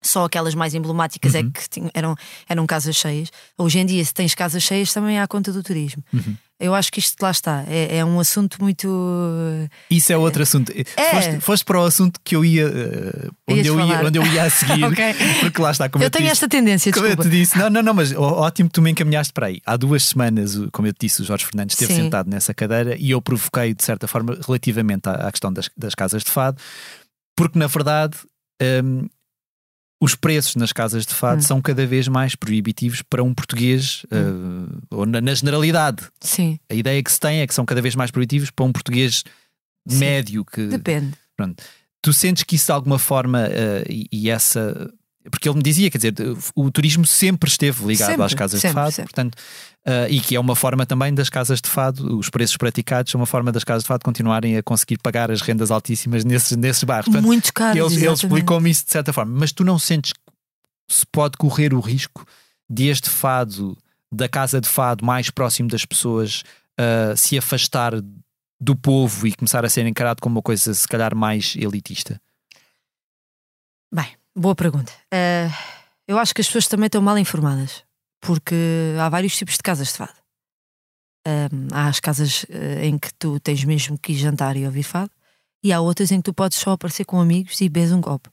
só 0.03 0.25
aquelas 0.25 0.55
mais 0.55 0.75
emblemáticas 0.75 1.35
é 1.35 1.41
uhum. 1.41 1.49
é 1.49 1.51
que 1.51 1.69
tinham, 1.69 1.91
eram, 1.93 2.15
eram 2.49 2.67
casas 2.67 2.95
cheias. 2.95 3.31
Hoje 3.59 3.81
em 3.81 3.87
dia, 3.87 4.05
se 4.05 4.15
tens 4.15 4.35
casas 4.35 4.63
cheias, 4.63 4.93
também 4.93 5.19
há 5.19 5.27
conta 5.27 5.53
do 5.53 5.63
turismo. 5.63 6.05
Uhum. 6.13 6.37
Eu 6.59 6.75
acho 6.75 6.91
que 6.91 7.01
isto 7.01 7.21
lá 7.23 7.31
está. 7.31 7.65
É, 7.69 7.99
é 7.99 8.05
um 8.05 8.19
assunto 8.19 8.57
muito. 8.63 8.89
Isso 9.91 10.11
é 10.11 10.17
outro 10.17 10.43
assunto. 10.43 10.73
É. 10.73 11.11
Foste, 11.11 11.41
foste 11.41 11.65
para 11.67 11.81
o 11.81 11.85
assunto 11.85 12.19
que 12.25 12.35
eu 12.35 12.43
ia. 12.43 12.67
Uh, 12.67 13.31
onde, 13.47 13.67
eu 13.67 13.79
ia 13.79 14.01
onde 14.01 14.19
eu 14.19 14.27
ia 14.27 14.45
a 14.45 14.51
seguir. 14.51 14.85
okay. 14.89 15.15
Porque 15.41 15.61
lá 15.61 15.71
está. 15.71 15.89
Como 15.91 16.03
eu, 16.03 16.07
eu 16.07 16.11
tenho 16.11 16.25
disse, 16.25 16.33
esta 16.33 16.49
tendência, 16.49 16.91
Como 16.93 17.07
desculpa. 17.07 17.29
eu 17.29 17.31
te 17.31 17.37
disse. 17.37 17.59
Não, 17.59 17.69
não, 17.69 17.83
não, 17.83 17.93
mas 17.93 18.11
ótimo 18.13 18.71
que 18.71 18.73
tu 18.73 18.81
me 18.81 18.91
encaminhaste 18.91 19.35
para 19.35 19.49
aí. 19.49 19.61
Há 19.67 19.77
duas 19.77 20.03
semanas, 20.05 20.59
como 20.73 20.89
eu 20.89 20.95
te 20.95 21.01
disse, 21.07 21.21
o 21.21 21.25
Jorge 21.27 21.45
Fernandes 21.45 21.75
esteve 21.75 21.93
Sim. 21.93 22.05
sentado 22.05 22.31
nessa 22.31 22.55
cadeira 22.55 22.97
e 22.99 23.11
eu 23.11 23.21
provoquei, 23.21 23.75
de 23.75 23.85
certa 23.85 24.09
forma, 24.09 24.39
relativamente 24.47 25.09
à, 25.11 25.29
à 25.29 25.31
questão 25.31 25.53
das, 25.53 25.69
das 25.77 25.95
casas 25.95 26.25
de 26.25 26.31
fado, 26.31 26.57
porque 27.37 27.59
na 27.59 27.67
verdade. 27.67 28.17
Um, 28.83 29.07
os 30.01 30.15
preços 30.15 30.57
nas 30.57 30.73
casas 30.73 31.07
de 31.07 31.15
fado 31.15 31.39
hum. 31.39 31.45
são 31.45 31.63
cada 31.63 31.87
vez 31.87 32.07
mais 32.07 32.35
proibitivos 32.35 33.03
para 33.03 33.23
um 33.23 33.33
português, 33.33 34.05
hum. 34.13 34.67
uh, 34.67 34.99
ou 34.99 35.07
na, 35.07 35.21
na, 35.21 35.35
generalidade. 35.35 36.05
Sim. 36.21 36.59
A 36.69 36.75
ideia 36.75 37.03
que 37.03 37.11
se 37.11 37.19
tem 37.19 37.41
é 37.41 37.47
que 37.47 37.55
são 37.55 37.65
cada 37.65 37.81
vez 37.81 37.95
mais 37.95 38.11
proibitivos 38.11 38.51
para 38.51 38.65
um 38.65 38.73
português 38.73 39.25
Sim. 39.89 39.99
médio. 39.99 40.45
que 40.45 40.67
Depende. 40.67 41.15
Pronto. 41.37 41.63
Tu 42.03 42.13
sentes 42.13 42.43
que 42.43 42.57
isso 42.57 42.67
de 42.67 42.73
alguma 42.73 42.99
forma, 42.99 43.47
uh, 43.47 43.91
e, 43.91 44.07
e, 44.13 44.31
essa. 44.31 44.93
Porque 45.31 45.49
ele 45.49 45.57
me 45.57 45.63
dizia, 45.63 45.91
quer 45.91 45.99
dizer, 45.99 46.15
o 46.55 46.71
turismo 46.71 47.07
sempre 47.07 47.49
esteve 47.49 47.85
ligado 47.85 48.11
Sempre, 48.11 48.25
às 48.25 48.35
casas 48.35 48.61
sempre, 48.61 48.75
de 48.75 48.75
fado, 48.75 48.93
sempre. 48.93 49.13
portanto, 49.13 49.35
uh, 49.87 50.11
e 50.11 50.21
que 50.21 50.37
é 50.37 50.41
uma 50.41 50.57
forma 50.57 50.85
também 50.87 51.15
das 51.15 51.29
casas 51.29 51.61
de 51.61 51.69
fado, 51.69 52.19
os 52.19 52.29
preços 52.29 52.57
praticados 52.57 53.11
são 53.11 53.21
uma 53.21 53.27
forma 53.27 53.51
das 53.53 53.65
casas 53.65 53.83
de 53.85 53.89
fado 53.89 54.05
continuarem 54.05 54.57
a 54.57 54.63
conseguir 54.63 54.99
pagar 54.99 55.31
as 55.31 55.41
rendas 55.41 55.71
altíssimas 55.71 56.25
nesses, 56.25 56.57
nesses 56.57 56.85
bairros. 56.85 57.07
Portanto, 57.07 57.25
Muito 57.25 57.53
caro. 57.53 57.79
ele, 57.79 57.95
ele 57.95 58.13
explicou-me 58.13 58.71
isso 58.71 58.85
de 58.85 58.93
certa 58.93 59.13
forma, 59.13 59.39
mas 59.39 59.53
tu 59.53 59.65
não 59.65 59.79
sentes 59.79 60.13
que 60.13 60.21
se 60.89 61.07
pode 61.07 61.37
correr 61.37 61.75
o 61.75 61.81
risco 61.81 62.25
de 62.69 62.89
este 62.89 63.11
fado, 63.11 63.77
da 64.13 64.29
casa 64.29 64.61
de 64.61 64.69
fado 64.69 65.05
mais 65.05 65.31
próximo 65.31 65.69
das 65.69 65.85
pessoas, 65.85 66.43
uh, 66.79 67.17
se 67.17 67.37
afastar 67.37 67.93
do 68.61 68.75
povo 68.75 69.27
e 69.27 69.35
começar 69.35 69.65
a 69.65 69.69
ser 69.69 69.87
encarado 69.87 70.21
como 70.21 70.37
uma 70.37 70.43
coisa 70.43 70.73
se 70.73 70.89
calhar 70.89 71.15
mais 71.15 71.55
elitista? 71.57 72.21
Bem, 73.93 74.09
boa 74.37 74.55
pergunta. 74.55 74.93
Eh, 75.13 75.49
eu 76.07 76.19
acho 76.19 76.35
que 76.35 76.41
as 76.41 76.47
pessoas 76.47 76.69
também 76.69 76.87
estão 76.87 77.03
mal 77.03 77.19
informadas, 77.19 77.83
porque 78.21 78.55
há 79.01 79.09
vários 79.09 79.37
tipos 79.37 79.55
de 79.55 79.63
casas 79.63 79.89
de 79.89 79.95
fado. 79.95 80.15
Há 81.73 81.89
as 81.89 81.99
casas 81.99 82.47
eh, 82.49 82.87
em 82.87 82.97
que 82.99 83.13
tu 83.15 83.41
tens 83.41 83.65
mesmo 83.65 83.99
que 83.99 84.13
ir 84.13 84.17
jantar 84.17 84.57
e 84.57 84.65
ouvir 84.65 84.85
fado, 84.85 85.11
e 85.63 85.73
há 85.73 85.81
outras 85.81 86.13
em 86.13 86.19
que 86.19 86.25
tu 86.25 86.35
podes 86.35 86.59
só 86.59 86.73
aparecer 86.73 87.05
com 87.05 87.21
amigos 87.21 87.61
e 87.61 87.69
beber 87.69 87.93
um 87.93 88.01
copo. 88.01 88.31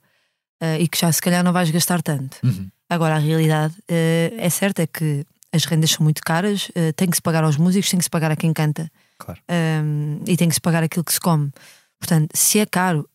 Eh, 0.62 0.82
e 0.82 0.88
que 0.88 0.98
já 0.98 1.12
se 1.12 1.22
calhar 1.22 1.44
não 1.44 1.52
vais 1.52 1.70
gastar 1.72 2.02
tanto. 2.02 2.38
Uhum. 2.44 2.70
Agora, 2.90 3.16
a 3.16 3.20
realidade 3.20 3.76
eh, 3.88 4.32
é 4.38 4.50
certa 4.50 4.84
é 4.84 4.88
que 4.88 5.26
as 5.52 5.66
rendas 5.66 5.92
são 5.92 6.04
muito 6.04 6.22
caras, 6.24 6.70
eh, 6.76 6.92
tem 6.94 7.10
que 7.10 7.16
se 7.16 7.22
pagar 7.22 7.44
aos 7.44 7.58
músicos, 7.58 7.90
tem 7.90 7.98
que 7.98 8.04
se 8.04 8.10
pagar 8.10 8.32
a 8.32 8.36
quem 8.36 8.54
canta 8.54 8.90
Claro. 9.18 9.42
um, 9.84 10.20
e 10.28 10.38
tem 10.38 10.48
que 10.48 10.54
se 10.54 10.62
pagar 10.62 10.84
aquilo 10.84 11.04
que 11.04 11.14
se 11.14 11.20
come. 11.20 11.52
Portanto, 12.00 12.32
se 12.36 12.60
é 12.60 12.66
caro, 12.66 13.10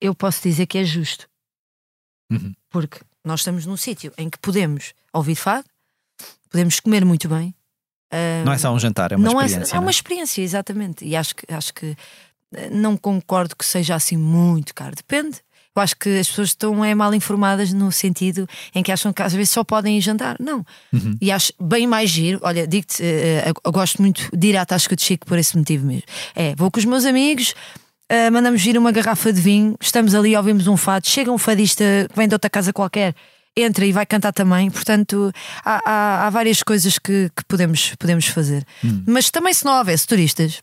eu 0.00 0.14
posso 0.14 0.42
dizer 0.42 0.66
que 0.66 0.78
é 0.78 0.84
justo. 0.84 1.28
Uhum. 2.30 2.54
Porque 2.70 3.00
nós 3.24 3.40
estamos 3.40 3.66
num 3.66 3.76
sítio 3.76 4.12
em 4.16 4.28
que 4.28 4.38
podemos 4.38 4.92
ouvir 5.12 5.34
fado, 5.34 5.64
podemos 6.50 6.80
comer 6.80 7.04
muito 7.04 7.28
bem. 7.28 7.54
Não 8.44 8.52
é 8.52 8.58
só 8.58 8.72
um 8.72 8.78
jantar, 8.78 9.12
é 9.12 9.16
uma 9.16 9.28
é- 9.28 9.46
experiência. 9.46 9.72
É, 9.72 9.74
não 9.74 9.82
uma 9.82 9.90
experiência, 9.90 10.42
exatamente. 10.42 11.04
E 11.04 11.14
acho 11.14 11.34
que, 11.34 11.52
acho 11.52 11.74
que 11.74 11.96
eh, 12.54 12.70
não 12.70 12.96
concordo 12.96 13.54
que 13.54 13.64
seja 13.64 13.94
assim 13.94 14.16
muito 14.16 14.74
caro. 14.74 14.94
Depende. 14.96 15.40
Eu 15.76 15.82
acho 15.82 15.94
que 15.96 16.18
as 16.18 16.28
pessoas 16.28 16.48
estão 16.48 16.84
é, 16.84 16.94
mal 16.94 17.14
informadas 17.14 17.72
no 17.72 17.92
sentido 17.92 18.48
em 18.74 18.82
que 18.82 18.90
acham 18.90 19.12
que 19.12 19.22
às 19.22 19.32
vezes 19.32 19.50
só 19.50 19.62
podem 19.62 19.96
ir 19.98 20.00
jantar. 20.00 20.36
Não. 20.40 20.64
Uhum. 20.92 21.16
E 21.20 21.30
acho 21.30 21.52
bem 21.60 21.86
mais 21.86 22.10
giro. 22.10 22.40
Olha, 22.42 22.66
digo-te, 22.66 23.02
eh, 23.02 23.44
eh, 23.46 23.52
eu 23.64 23.72
gosto 23.72 24.00
muito 24.02 24.28
de 24.36 24.48
ir 24.48 24.56
à 24.56 24.64
Tasca 24.64 24.96
de 24.96 25.02
Chico 25.02 25.26
por 25.26 25.38
esse 25.38 25.56
motivo 25.56 25.86
mesmo. 25.86 26.04
É, 26.34 26.54
vou 26.56 26.70
com 26.70 26.78
os 26.78 26.84
meus 26.84 27.04
amigos. 27.04 27.54
Eh, 28.08 28.30
mandamos 28.30 28.62
vir 28.62 28.76
uma 28.78 28.90
garrafa 28.92 29.32
de 29.32 29.40
vinho, 29.40 29.76
estamos 29.80 30.14
ali, 30.14 30.36
ouvimos 30.36 30.66
um 30.66 30.76
fado, 30.76 31.06
chega 31.08 31.30
um 31.30 31.38
fadista 31.38 31.84
que 32.10 32.16
vem 32.16 32.28
de 32.28 32.34
outra 32.34 32.48
casa 32.50 32.72
qualquer, 32.72 33.14
entra 33.56 33.84
e 33.84 33.92
vai 33.92 34.06
cantar 34.06 34.32
também. 34.32 34.70
Portanto, 34.70 35.32
há, 35.64 35.80
há- 35.84 36.26
há 36.26 36.30
várias 36.30 36.62
coisas 36.62 36.98
que, 36.98 37.30
que 37.36 37.44
podemos, 37.46 37.94
podemos 37.98 38.26
fazer. 38.26 38.64
Hum. 38.84 39.02
Mas 39.06 39.30
também, 39.30 39.52
se 39.52 39.64
não 39.64 39.76
houvesse 39.78 40.06
turistas, 40.06 40.62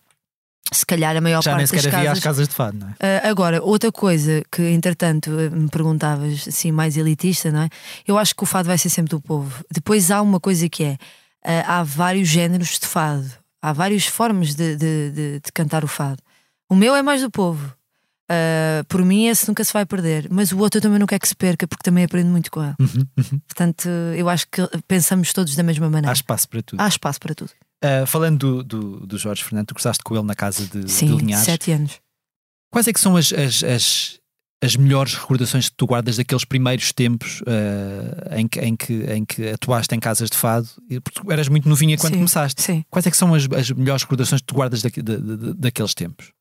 se 0.73 0.84
calhar 0.86 1.15
a 1.15 1.21
maior 1.21 1.43
Já 1.43 1.51
nem 1.51 1.60
parte 1.67 1.71
das 1.75 1.81
sequer 1.84 1.95
havia 1.95 2.10
casas. 2.10 2.17
as 2.17 2.23
casas 2.23 2.47
de 2.47 2.55
fado, 2.55 2.77
não 2.79 2.88
é? 2.89 3.21
Ah, 3.23 3.29
agora, 3.29 3.62
outra 3.62 3.91
coisa 3.91 4.41
que 4.51 4.62
entretanto 4.63 5.29
eh, 5.39 5.49
me 5.49 5.69
perguntavas, 5.69 6.47
assim, 6.47 6.71
mais 6.71 6.97
elitista, 6.97 7.51
não 7.51 7.62
é? 7.62 7.69
Eu 8.08 8.17
acho 8.17 8.36
que 8.36 8.41
o 8.43 8.45
fado 8.47 8.67
vai 8.67 8.77
ser 8.77 8.89
sempre 8.89 9.12
do 9.12 9.21
povo. 9.21 9.63
Depois 9.71 10.10
há 10.10 10.21
uma 10.23 10.39
coisa 10.39 10.67
que 10.67 10.84
é: 10.84 10.97
ah, 11.45 11.79
há 11.79 11.84
vários 11.84 12.27
géneros 12.27 12.79
de 12.79 12.88
fado, 12.88 13.29
há 13.62 13.71
várias 13.73 14.08
formas 14.08 14.55
de, 14.55 14.75
de- 14.75 15.12
de- 15.12 15.39
de 15.39 15.51
cantar 15.53 15.84
o 15.84 15.88
fado. 15.88 16.17
O 16.69 16.75
meu 16.75 16.95
é 16.95 17.01
mais 17.01 17.21
do 17.21 17.30
povo. 17.32 17.73
Ah, 18.30 18.84
por 18.88 19.04
mim, 19.06 19.28
esse 19.28 19.47
nunca 19.47 19.63
se 19.63 19.71
vai 19.71 19.86
perder, 19.86 20.28
mas 20.32 20.51
o 20.51 20.58
outro 20.58 20.80
eu 20.80 20.82
também 20.82 20.97
não 20.97 21.06
quero 21.06 21.21
que 21.21 21.28
se 21.28 21.36
perca, 21.36 21.67
porque 21.67 21.84
também 21.84 22.04
aprendo 22.04 22.30
muito 22.30 22.49
com 22.49 22.63
ele. 22.63 22.73
Uhum, 22.80 23.06
uhum. 23.17 23.39
Portanto, 23.47 23.88
eu 24.17 24.28
acho 24.28 24.47
que 24.51 24.62
pensamos 24.88 25.32
todos 25.32 25.56
da 25.56 25.62
mesma 25.63 25.86
Há 25.86 25.89
maneira. 25.89 26.13
espaço 26.13 26.49
para 26.49 26.62
tudo. 26.63 26.80
Há 26.80 26.88
espaço 26.88 27.19
para 27.19 27.36
tudo. 27.36 27.51
Uh, 27.84 28.06
falando 28.08 28.63
do, 28.63 28.63
do, 28.63 29.06
do 29.08 29.17
Jorge 29.17 29.43
Fernando, 29.43 29.67
tu 29.67 29.75
cruzaste 29.75 30.04
com 30.04 30.15
ele 30.15 30.25
na 30.25 30.34
casa 30.34 30.65
de, 30.65 30.86
de 30.86 30.91
Sim, 30.91 31.15
Linhares. 31.15 31.45
sete 31.45 31.71
anos. 31.71 31.99
Quais 32.71 32.88
é 32.88 32.93
que 32.93 32.99
são 32.99 33.15
as, 33.15 33.32
as, 33.32 33.63
as, 33.63 34.19
as 34.63 34.75
melhores 34.75 35.13
recordações 35.13 35.69
que 35.69 35.75
tu 35.78 35.86
guardas 35.86 36.17
daqueles 36.17 36.43
primeiros 36.45 36.91
tempos 36.91 37.41
uh, 37.41 38.36
em, 38.36 38.47
que, 38.47 38.60
em, 38.60 38.75
que, 38.75 38.93
em 39.04 39.23
que 39.23 39.49
atuaste 39.49 39.93
em 39.93 39.99
casas 39.99 40.32
de 40.32 40.38
fado? 40.38 40.67
Porque 41.04 41.21
tu 41.21 41.32
eras 41.32 41.47
muito 41.47 41.69
novinha 41.69 41.95
quando 41.95 42.13
Sim, 42.13 42.19
começaste. 42.19 42.60
Sim. 42.63 42.84
Quais 42.89 43.06
é 43.06 43.12
que 43.12 43.17
são 43.17 43.36
as, 43.36 43.43
as 43.56 43.69
melhores 43.69 44.01
recordações 44.01 44.41
que 44.41 44.47
tu 44.47 44.56
guardas 44.56 44.82
daqui- 44.82 45.04
da- 45.04 45.17
da- 45.17 45.54
daqueles 45.56 45.93
tempos? 45.93 46.32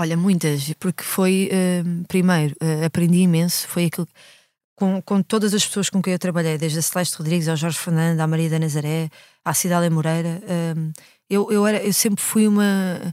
Olha, 0.00 0.16
muitas, 0.16 0.72
porque 0.78 1.02
foi, 1.02 1.50
hum, 1.84 2.04
primeiro, 2.06 2.54
eh, 2.60 2.84
aprendi 2.84 3.18
imenso, 3.18 3.66
foi 3.66 3.86
aquilo 3.86 4.06
com, 4.76 5.02
com 5.02 5.20
todas 5.22 5.52
as 5.54 5.66
pessoas 5.66 5.90
com 5.90 6.00
quem 6.00 6.12
eu 6.12 6.18
trabalhei, 6.20 6.56
desde 6.56 6.78
a 6.78 6.82
Celeste 6.82 7.16
Rodrigues 7.16 7.48
ao 7.48 7.56
Jorge 7.56 7.78
Fernando, 7.78 8.20
à 8.20 8.26
Maria 8.26 8.48
da 8.48 8.60
Nazaré, 8.60 9.10
à 9.44 9.52
Cidália 9.52 9.90
Moreira. 9.90 10.40
hum, 10.76 10.92
eu, 11.28 11.50
eu, 11.50 11.66
era, 11.66 11.82
eu 11.82 11.92
sempre 11.92 12.22
fui 12.22 12.46
uma, 12.46 13.12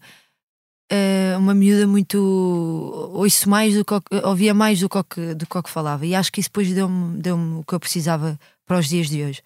eh, 0.91 1.35
uma 1.39 1.55
miúda 1.55 1.87
muito. 1.87 2.17
ouço 3.13 3.49
mais 3.49 3.73
do 3.73 3.83
que, 3.83 3.99
que- 4.01 4.25
ouvia 4.25 4.53
mais 4.53 4.79
do 4.79 4.87
que, 4.87 5.03
que, 5.03 5.33
do 5.33 5.47
que 5.47 5.63
que 5.63 5.69
falava, 5.69 6.05
e 6.05 6.13
acho 6.13 6.31
que 6.31 6.39
isso 6.39 6.49
depois 6.49 6.71
deu-me 6.71 7.19
deu 7.19 7.35
o 7.35 7.63
que 7.67 7.73
eu 7.73 7.79
precisava 7.79 8.39
para 8.65 8.77
os 8.77 8.87
dias 8.87 9.09
de 9.09 9.23
hoje. 9.23 9.41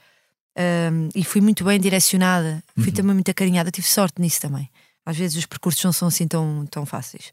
Hum, 0.57 1.07
e 1.15 1.23
fui 1.23 1.39
muito 1.39 1.63
bem 1.63 1.79
direcionada, 1.79 2.61
fui 2.75 2.87
Uhum. 2.87 2.93
também 2.93 3.13
muito 3.15 3.31
acarinhada, 3.31 3.71
tive 3.71 3.87
sorte 3.87 4.19
nisso 4.21 4.41
também. 4.41 4.69
Às 5.05 5.17
vezes 5.17 5.37
os 5.37 5.45
percursos 5.45 5.83
não 5.83 5.91
são 5.93 6.07
assim 6.07 6.27
tão, 6.27 6.65
tão 6.69 6.85
fáceis. 6.85 7.31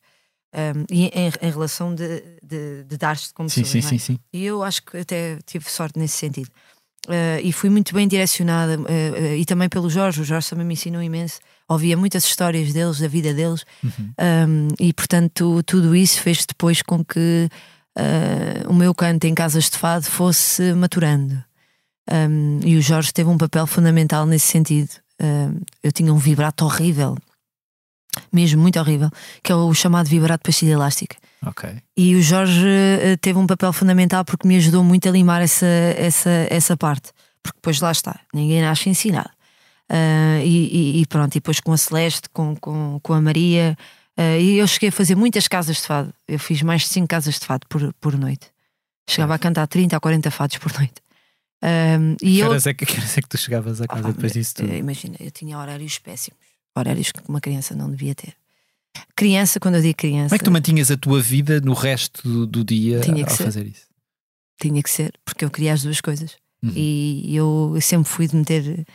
Um, 0.54 0.84
e 0.90 1.06
em, 1.06 1.30
em 1.42 1.50
relação 1.50 1.94
de, 1.94 2.22
de, 2.42 2.84
de 2.84 2.96
dar-se 2.96 3.32
como 3.34 3.50
Sim, 3.50 3.62
pessoa, 3.62 3.72
sim, 3.72 3.80
não 3.82 3.88
sim, 3.90 3.96
é? 3.96 3.98
sim. 3.98 4.18
E 4.32 4.44
eu 4.44 4.62
acho 4.62 4.82
que 4.82 4.96
até 4.96 5.38
tive 5.44 5.68
sorte 5.70 5.98
nesse 5.98 6.16
sentido. 6.16 6.48
Uh, 7.08 7.38
e 7.42 7.52
fui 7.52 7.68
muito 7.70 7.94
bem 7.94 8.08
direcionada, 8.08 8.78
uh, 8.78 8.82
uh, 8.82 9.34
e 9.36 9.44
também 9.44 9.68
pelo 9.68 9.88
Jorge. 9.90 10.22
O 10.22 10.24
Jorge 10.24 10.48
também 10.48 10.64
me 10.66 10.72
ensinou 10.74 11.02
imenso. 11.02 11.38
Ouvia 11.68 11.96
muitas 11.96 12.24
histórias 12.24 12.72
deles, 12.72 12.98
da 12.98 13.06
vida 13.08 13.34
deles, 13.34 13.64
Uhum. 13.84 14.12
um, 14.48 14.68
e 14.80 14.92
portanto 14.92 15.62
tudo 15.64 15.94
isso 15.94 16.20
fez 16.20 16.44
depois 16.46 16.80
com 16.82 17.04
que 17.04 17.48
o 18.68 18.74
meu 18.74 18.94
canto 18.94 19.24
em 19.24 19.34
casas 19.34 19.70
de 19.70 19.78
fado 19.78 20.04
fosse 20.04 20.74
maturando. 20.74 21.42
Um, 22.10 22.60
e 22.64 22.76
o 22.76 22.82
Jorge 22.82 23.12
teve 23.12 23.28
um 23.30 23.38
papel 23.38 23.66
fundamental 23.66 24.26
nesse 24.26 24.46
sentido. 24.48 24.90
Eu 25.82 25.90
tinha 25.92 26.12
um 26.12 26.18
vibrato 26.18 26.64
horrível, 26.64 27.16
mesmo 28.32 28.60
muito 28.62 28.78
horrível, 28.78 29.10
que 29.42 29.50
é 29.52 29.54
o 29.54 29.72
chamado 29.74 30.08
vibrato 30.08 30.42
pastilha 30.42 30.72
elástica. 30.72 31.16
Ok. 31.44 31.68
E 31.96 32.14
o 32.16 32.22
Jorge 32.22 32.66
eh, 32.66 33.16
teve 33.20 33.38
um 33.38 33.46
papel 33.46 33.72
fundamental 33.72 34.24
porque 34.24 34.46
me 34.48 34.56
ajudou 34.56 34.82
muito 34.82 35.08
a 35.08 35.12
limar 35.12 35.42
essa, 35.42 35.66
essa, 35.66 36.30
essa 36.50 36.76
parte. 36.76 37.10
Porque 37.42 37.58
depois 37.58 37.80
lá 37.80 37.92
está, 37.92 38.18
ninguém 38.34 38.60
nasce 38.62 38.88
ensinado. 38.88 39.30
Ah, 39.88 40.40
e, 40.42 41.00
e- 41.00 41.06
pronto, 41.06 41.32
e 41.34 41.38
depois 41.38 41.60
com 41.60 41.72
a 41.72 41.76
Celeste, 41.76 42.28
com, 42.32 42.56
com, 42.56 42.98
com 43.00 43.12
a 43.12 43.20
Maria, 43.20 43.76
ah, 44.16 44.36
e 44.38 44.58
eu 44.58 44.66
cheguei 44.66 44.88
a 44.88 44.92
fazer 44.92 45.14
muitas 45.14 45.46
casas 45.46 45.76
de 45.76 45.82
fado. 45.82 46.12
Eu 46.26 46.38
fiz 46.40 46.60
mais 46.62 46.82
de 46.82 46.88
5 46.88 47.06
casas 47.06 47.38
de 47.38 47.46
fado 47.46 47.66
por, 47.68 47.92
por 48.00 48.18
noite. 48.18 48.48
Chegava 49.08 49.34
a 49.34 49.38
cantar 49.38 49.68
30 49.68 49.96
a 49.96 50.00
40 50.00 50.30
fados 50.32 50.58
por 50.58 50.72
noite. 50.76 50.94
Ah, 51.62 51.98
e 52.20 52.36
Que 52.36 52.38
eu, 52.40 52.48
horas, 52.48 52.66
é 52.66 52.74
que, 52.74 52.84
que 52.84 52.98
horas 52.98 53.16
é 53.16 53.22
que 53.22 53.28
tu 53.28 53.38
chegavas 53.38 53.80
a 53.80 53.86
casa 53.86 54.08
Ah, 54.08 54.12
depois 54.12 54.32
disso 54.32 54.56
tudo? 54.56 54.74
Imagina, 54.74 55.16
eu 55.20 55.30
tinha 55.30 55.56
horários 55.56 55.98
péssimos. 56.00 56.40
Horários 56.76 57.12
que 57.12 57.20
uma 57.28 57.40
criança 57.40 57.74
não 57.74 57.90
devia 57.90 58.14
ter. 58.14 58.34
Criança, 59.14 59.60
quando 59.60 59.76
eu 59.76 59.82
digo 59.82 59.96
criança. 59.96 60.28
Como 60.28 60.34
é 60.36 60.38
que 60.38 60.44
tu 60.44 60.50
mantinhas 60.50 60.90
a 60.90 60.96
tua 60.96 61.20
vida 61.20 61.60
no 61.60 61.74
resto 61.74 62.22
do, 62.26 62.46
do 62.46 62.64
dia 62.64 63.00
Tinha 63.00 63.24
ao 63.24 63.30
ser. 63.30 63.44
fazer 63.44 63.66
isso? 63.66 63.86
Tinha 64.60 64.82
que 64.82 64.90
ser, 64.90 65.12
porque 65.24 65.44
eu 65.44 65.50
queria 65.50 65.72
as 65.74 65.82
duas 65.82 66.00
coisas. 66.00 66.36
Uhum. 66.62 66.72
E 66.74 67.36
eu, 67.36 67.72
eu 67.74 67.80
sempre 67.80 68.08
fui 68.08 68.26
de 68.26 68.34
meter. 68.36 68.86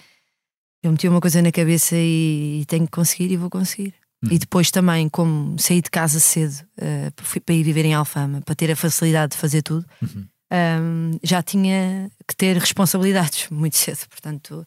Eu 0.84 0.91
meti 0.91 1.08
uma 1.08 1.22
coisa 1.22 1.41
na 1.41 1.52
cabeça 1.52 1.96
e, 1.96 2.63
tenho 2.67 2.86
que 2.86 2.91
conseguir 2.91 3.32
e 3.32 3.38
vou 3.38 3.50
conseguir. 3.50 3.94
Uhum. 4.24 4.32
E 4.34 4.39
depois 4.39 4.72
também, 4.72 5.08
como 5.08 5.58
saí 5.60 5.82
de 5.82 5.89
casa 5.91 6.20
cedo 6.20 6.63
eh, 6.78 7.12
fui 7.17 7.39
para 7.39 7.54
ir 7.54 7.63
viver 7.63 7.86
em 7.86 7.94
Alfama, 7.94 8.41
para 8.41 8.56
ter 8.56 8.72
a 8.72 8.76
facilidade 8.76 9.34
de 9.34 9.38
fazer 9.38 9.62
tudo, 9.62 9.86
Uhum. 10.02 10.26
ahm, 10.52 11.12
já 11.24 11.44
tinha 11.44 12.10
que 12.28 12.36
ter 12.36 12.58
responsabilidades 12.58 13.48
muito 13.52 13.78
cedo. 13.78 14.00
Portanto, 14.10 14.65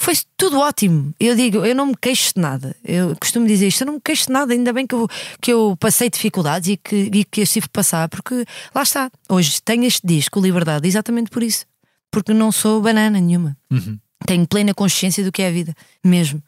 foi 0.00 0.14
tudo 0.34 0.58
ótimo. 0.58 1.14
Eu 1.20 1.36
digo, 1.36 1.58
eu 1.58 1.74
não 1.74 1.88
me 1.88 1.94
queixo 1.94 2.32
de 2.34 2.40
nada. 2.40 2.74
Eu 2.82 3.14
costumo 3.20 3.46
dizer 3.46 3.68
isto, 3.68 3.82
eu 3.82 3.86
não 3.86 3.94
me 3.94 4.00
queixo 4.00 4.28
de 4.28 4.32
nada. 4.32 4.54
Ainda 4.54 4.72
bem 4.72 4.86
que 4.86 4.94
eu, 4.94 5.06
que 5.42 5.52
eu 5.52 5.76
passei 5.78 6.08
dificuldades 6.08 6.70
e 6.70 6.76
que, 6.78 7.10
e 7.12 7.22
que 7.22 7.42
eu 7.42 7.46
tive 7.46 7.66
que 7.66 7.72
passar, 7.72 8.08
porque 8.08 8.46
lá 8.74 8.82
está. 8.82 9.10
Hoje 9.28 9.60
tenho 9.62 9.84
este 9.84 10.06
disco, 10.06 10.40
Liberdade, 10.40 10.88
exatamente 10.88 11.28
por 11.28 11.42
isso. 11.42 11.66
Porque 12.10 12.32
não 12.32 12.50
sou 12.50 12.80
banana 12.80 13.20
nenhuma. 13.20 13.54
Uhum. 13.70 13.98
Tenho 14.26 14.46
plena 14.46 14.72
consciência 14.72 15.22
do 15.22 15.30
que 15.30 15.42
é 15.42 15.48
a 15.48 15.52
vida, 15.52 15.74
mesmo. 16.02 16.42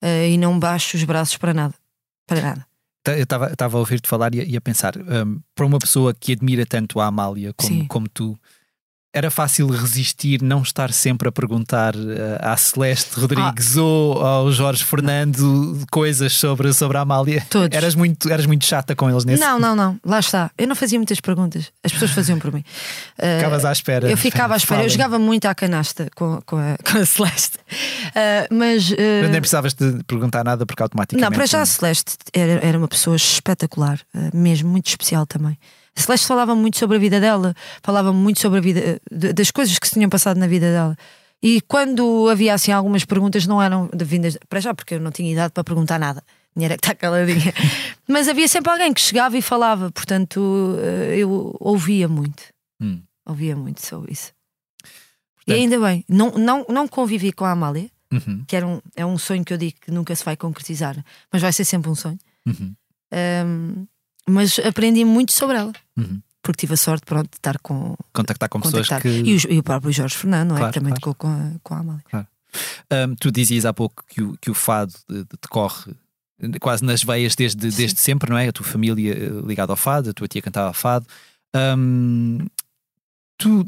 Eh, 0.00 0.30
e 0.30 0.38
não 0.38 0.58
baixo 0.58 0.96
os 0.96 1.04
braços 1.04 1.36
para 1.36 1.52
nada. 1.52 1.74
Para 2.26 2.40
nada. 2.40 2.66
Tá, 3.02 3.12
Eu 3.18 3.24
estava 3.24 3.76
a 3.76 3.80
ouvir-te 3.80 4.08
falar 4.08 4.34
e 4.34 4.40
a, 4.40 4.44
e 4.44 4.56
a 4.56 4.60
pensar, 4.62 4.96
hum, 4.96 5.40
para 5.54 5.66
uma 5.66 5.78
pessoa 5.78 6.14
que 6.14 6.32
admira 6.32 6.64
tanto 6.64 6.98
a 7.00 7.06
Amália 7.06 7.52
como, 7.52 7.68
Sim. 7.68 7.86
como 7.86 8.08
tu, 8.08 8.38
era 9.14 9.30
fácil 9.30 9.68
resistir, 9.68 10.42
não 10.42 10.60
estar 10.62 10.92
sempre 10.92 11.28
a 11.28 11.32
perguntar 11.32 11.94
eh, 11.94 12.36
à 12.40 12.56
Celeste 12.56 13.20
Rodrigues 13.20 13.76
ou 13.76 14.20
ao 14.20 14.50
Jorge 14.50 14.84
Fernando 14.84 15.86
coisas 15.88 16.32
sobre, 16.32 16.72
sobre 16.72 16.98
a 16.98 17.02
Amália? 17.02 17.46
Todos. 17.48 17.76
Eras 17.76 17.94
muito, 17.94 18.28
eras 18.28 18.44
muito 18.44 18.64
chata 18.64 18.96
com 18.96 19.08
eles 19.08 19.24
nesse 19.24 19.40
Não, 19.40 19.60
não, 19.60 19.76
não. 19.76 20.00
Lá 20.04 20.18
está. 20.18 20.50
Eu 20.58 20.66
não 20.66 20.74
fazia 20.74 20.98
muitas 20.98 21.20
perguntas. 21.20 21.70
As 21.84 21.92
pessoas 21.92 22.10
faziam 22.10 22.40
por 22.40 22.52
mim. 22.52 22.64
Uh, 23.16 23.38
Ficavas 23.38 23.64
à 23.64 23.70
espera. 23.70 24.10
Eu 24.10 24.16
ficava 24.16 24.54
à 24.54 24.56
espera. 24.56 24.82
Eu 24.82 24.88
jogava 24.88 25.16
muito 25.16 25.46
à 25.46 25.54
canasta 25.54 26.08
com, 26.16 26.42
com, 26.44 26.56
a, 26.56 26.76
com 26.82 26.98
a 26.98 27.06
Celeste. 27.06 27.58
Uh, 27.58 28.52
mas. 28.52 28.90
Uh, 28.90 29.30
nem 29.30 29.40
precisavas 29.40 29.74
de 29.74 30.02
perguntar 30.08 30.42
nada 30.42 30.66
porque 30.66 30.82
automaticamente. 30.82 31.30
Não, 31.30 31.32
para 31.32 31.46
já 31.46 31.62
a 31.62 31.66
Celeste 31.66 32.16
era, 32.32 32.66
era 32.66 32.76
uma 32.76 32.88
pessoa 32.88 33.14
espetacular, 33.14 34.00
mesmo, 34.32 34.68
muito 34.68 34.88
especial 34.88 35.24
também. 35.24 35.56
A 35.96 36.00
Celeste 36.00 36.26
falava 36.26 36.54
muito 36.54 36.78
sobre 36.78 36.96
a 36.96 37.00
vida 37.00 37.20
dela, 37.20 37.54
falava 37.82 38.12
muito 38.12 38.40
sobre 38.40 38.58
a 38.58 38.62
vida, 38.62 39.00
das 39.10 39.50
coisas 39.50 39.78
que 39.78 39.86
se 39.86 39.94
tinham 39.94 40.10
passado 40.10 40.38
na 40.38 40.46
vida 40.46 40.70
dela. 40.70 40.96
E 41.42 41.60
quando 41.60 42.28
havia 42.30 42.54
assim 42.54 42.72
algumas 42.72 43.04
perguntas, 43.04 43.46
não 43.46 43.62
eram 43.62 43.88
de 43.94 44.04
vindas 44.04 44.36
para 44.48 44.60
já, 44.60 44.74
porque 44.74 44.94
eu 44.94 45.00
não 45.00 45.10
tinha 45.10 45.30
idade 45.30 45.52
para 45.52 45.62
perguntar 45.62 45.98
nada. 45.98 46.22
Tinha 46.54 46.66
era 46.66 46.76
que 46.76 46.86
estar 46.86 46.94
caladinha. 46.94 47.52
Mas 48.08 48.28
havia 48.28 48.48
sempre 48.48 48.72
alguém 48.72 48.92
que 48.92 49.00
chegava 49.00 49.36
e 49.36 49.42
falava, 49.42 49.90
portanto 49.90 50.76
eh, 50.78 51.16
eu 51.18 51.54
ouvia 51.60 52.08
muito. 52.08 52.42
Hum. 52.80 53.02
Ouvia 53.26 53.56
muito 53.56 53.84
sobre 53.84 54.12
isso. 54.12 54.32
Portanto... 55.36 55.48
E 55.48 55.52
ainda 55.52 55.78
bem, 55.78 56.04
não, 56.08 56.30
não, 56.30 56.64
não 56.68 56.88
convivi 56.88 57.32
com 57.32 57.44
a 57.44 57.50
Amália, 57.50 57.90
uhum. 58.12 58.44
que 58.46 58.56
era 58.56 58.66
um, 58.66 58.80
é 58.96 59.04
um 59.04 59.18
sonho 59.18 59.44
que 59.44 59.52
eu 59.52 59.58
digo 59.58 59.76
que 59.80 59.90
nunca 59.90 60.14
se 60.14 60.24
vai 60.24 60.36
concretizar, 60.36 60.96
mas 61.32 61.42
vai 61.42 61.52
ser 61.52 61.64
sempre 61.64 61.90
um 61.90 61.94
sonho. 61.94 62.18
Uhum. 62.46 62.74
Um, 63.12 63.86
mas 64.28 64.58
aprendi 64.58 65.04
muito 65.04 65.32
sobre 65.32 65.56
ela. 65.56 65.72
Uhum 65.96 66.20
porque 66.44 66.60
tive 66.60 66.74
a 66.74 66.76
sorte 66.76 67.06
pronto, 67.06 67.30
de 67.30 67.38
estar 67.38 67.58
com. 67.58 67.96
Contactar 68.12 68.50
com 68.50 68.60
pessoas 68.60 68.86
que. 69.00 69.08
E, 69.08 69.34
o, 69.34 69.52
e 69.54 69.58
o 69.58 69.62
próprio 69.62 69.90
Jorge 69.90 70.14
Fernando, 70.14 70.50
não 70.50 70.58
é? 70.58 70.68
que 70.68 70.74
também 70.74 70.92
claro. 70.92 71.00
tocou 71.00 71.14
com 71.14 71.28
a, 71.28 71.52
com 71.62 71.74
a 71.74 71.78
Amália. 71.78 72.04
Claro. 72.10 72.26
Um, 72.92 73.14
tu 73.16 73.32
dizias 73.32 73.64
há 73.64 73.72
pouco 73.72 74.04
que 74.06 74.22
o, 74.22 74.36
que 74.40 74.50
o 74.50 74.54
fado 74.54 74.92
decorre 75.42 75.94
quase 76.60 76.84
nas 76.84 77.02
veias 77.02 77.34
desde, 77.34 77.70
desde 77.70 77.98
sempre, 77.98 78.30
não 78.30 78.38
é? 78.38 78.48
A 78.48 78.52
tua 78.52 78.66
família 78.66 79.14
eh, 79.14 79.46
ligada 79.46 79.72
ao 79.72 79.76
fado, 79.76 80.10
a 80.10 80.12
tua 80.12 80.28
tia 80.28 80.42
cantava 80.42 80.72
fado. 80.72 81.06
Um, 81.56 82.38
tu, 83.38 83.64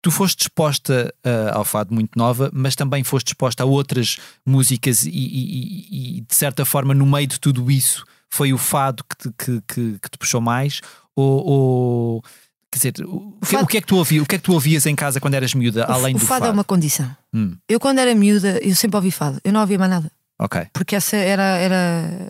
tu 0.00 0.10
foste 0.10 0.42
exposta 0.42 1.12
uh, 1.24 1.56
ao 1.56 1.64
fado 1.64 1.92
muito 1.92 2.16
nova, 2.16 2.50
mas 2.52 2.76
também 2.76 3.02
foste 3.02 3.28
exposta 3.28 3.62
a 3.62 3.66
outras 3.66 4.18
músicas 4.46 5.04
e, 5.04 5.10
e, 5.10 6.18
e, 6.18 6.20
de 6.20 6.34
certa 6.34 6.64
forma, 6.64 6.94
no 6.94 7.06
meio 7.06 7.26
de 7.26 7.40
tudo 7.40 7.70
isso, 7.70 8.04
foi 8.30 8.52
o 8.52 8.58
fado 8.58 9.04
que 9.04 9.16
te, 9.16 9.30
que, 9.36 9.62
que, 9.66 9.98
que 9.98 10.10
te 10.10 10.18
puxou 10.18 10.40
mais? 10.40 10.80
Ou, 11.16 11.46
ou 11.46 12.22
quer 12.70 12.78
dizer, 12.78 13.06
o, 13.06 13.36
o, 13.40 13.46
fado... 13.46 13.64
o, 13.64 13.66
que 13.66 13.78
é 13.78 13.80
que 13.80 13.86
tu 13.86 13.96
ouvias? 13.96 14.22
O 14.22 14.26
que 14.26 14.34
é 14.36 14.38
que 14.38 14.44
tu 14.44 14.52
ouvias 14.52 14.86
em 14.86 14.94
casa 14.94 15.20
quando 15.20 15.34
eras 15.34 15.54
miúda, 15.54 15.86
o, 15.88 15.92
além 15.92 16.14
do 16.14 16.20
fado? 16.20 16.24
O 16.24 16.28
fado 16.28 16.46
é 16.46 16.50
uma 16.50 16.64
condição. 16.64 17.14
Hum. 17.34 17.56
Eu 17.68 17.80
quando 17.80 17.98
era 17.98 18.14
miúda, 18.14 18.58
eu 18.62 18.74
sempre 18.74 18.96
ouvi 18.96 19.10
fado. 19.10 19.40
Eu 19.42 19.52
não 19.52 19.60
ouvia 19.60 19.78
mais 19.78 19.90
nada. 19.90 20.12
Ok. 20.38 20.68
Porque 20.72 20.94
essa 20.94 21.16
era 21.16 21.56
era 21.56 22.28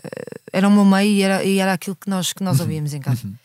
era 0.51 0.67
o 0.67 0.71
meu 0.71 0.85
meio 0.85 1.11
e 1.11 1.21
era, 1.21 1.43
e 1.43 1.59
era 1.59 1.73
aquilo 1.73 1.95
que 1.95 2.09
nós 2.09 2.33
que 2.33 2.43
nós 2.43 2.57
uhum. 2.57 2.63
ouvíamos 2.63 2.93
em 2.93 2.99
casa. 2.99 3.27
Uhum. 3.27 3.35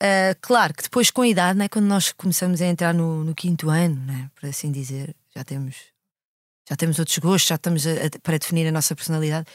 Uh, 0.00 0.36
claro 0.40 0.72
que 0.72 0.84
depois 0.84 1.10
com 1.10 1.22
a 1.22 1.28
idade, 1.28 1.58
né, 1.58 1.68
quando 1.68 1.86
nós 1.86 2.12
começamos 2.12 2.62
a 2.62 2.66
entrar 2.66 2.94
no, 2.94 3.24
no 3.24 3.34
quinto 3.34 3.68
ano, 3.68 3.96
né, 4.06 4.30
por 4.38 4.48
assim 4.48 4.70
dizer, 4.70 5.14
já 5.34 5.42
temos 5.42 5.74
já 6.68 6.76
temos 6.76 7.00
outros 7.00 7.18
gostos, 7.18 7.48
já 7.48 7.56
estamos 7.56 7.84
a, 7.84 7.90
a, 7.90 8.20
para 8.22 8.38
definir 8.38 8.68
a 8.68 8.72
nossa 8.72 8.94
personalidade 8.94 9.46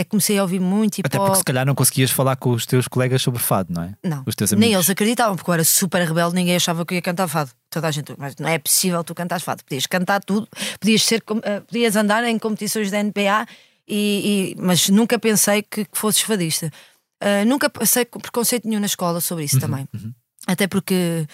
é 0.00 0.04
que 0.04 0.10
comecei 0.10 0.38
a 0.38 0.42
ouvir 0.42 0.60
muito 0.60 1.00
Até 1.04 1.18
porque 1.18 1.34
se 1.34 1.44
calhar 1.44 1.66
não 1.66 1.74
conseguias 1.74 2.12
falar 2.12 2.36
com 2.36 2.50
os 2.50 2.64
teus 2.64 2.86
colegas 2.86 3.20
sobre 3.20 3.42
fado, 3.42 3.72
não 3.74 3.82
é? 3.82 3.94
Não. 4.04 4.22
Os 4.24 4.36
teus 4.36 4.52
amigos. 4.52 4.68
Nem 4.68 4.74
eles 4.74 4.88
acreditavam, 4.88 5.34
porque 5.34 5.50
eu 5.50 5.54
era 5.54 5.64
super 5.64 6.06
rebelde, 6.06 6.36
ninguém 6.36 6.54
achava 6.54 6.86
que 6.86 6.94
eu 6.94 6.96
ia 6.96 7.02
cantar 7.02 7.26
fado. 7.26 7.50
Toda 7.68 7.88
a 7.88 7.90
gente, 7.90 8.14
mas 8.16 8.36
não 8.36 8.48
é 8.48 8.60
possível 8.60 9.02
tu 9.02 9.12
cantares 9.12 9.44
fado. 9.44 9.64
Podias 9.64 9.86
cantar 9.86 10.22
tudo, 10.22 10.48
podias, 10.78 11.02
ser, 11.02 11.20
uh, 11.28 11.60
podias 11.66 11.96
andar 11.96 12.22
em 12.24 12.38
competições 12.38 12.92
da 12.92 13.02
NPA, 13.02 13.44
e, 13.88 14.54
e 14.56 14.62
mas 14.62 14.88
nunca 14.88 15.18
pensei 15.18 15.62
que, 15.62 15.84
que 15.84 15.98
fosses 15.98 16.22
fadista. 16.22 16.72
Uh, 17.20 17.44
nunca 17.44 17.68
passei 17.68 18.04
preconceito 18.04 18.68
nenhum 18.68 18.80
na 18.80 18.86
escola 18.86 19.20
sobre 19.20 19.44
isso 19.44 19.56
uhum, 19.56 19.60
também. 19.60 19.88
Uhum. 19.92 20.12
Até 20.46 20.68
porque 20.68 21.26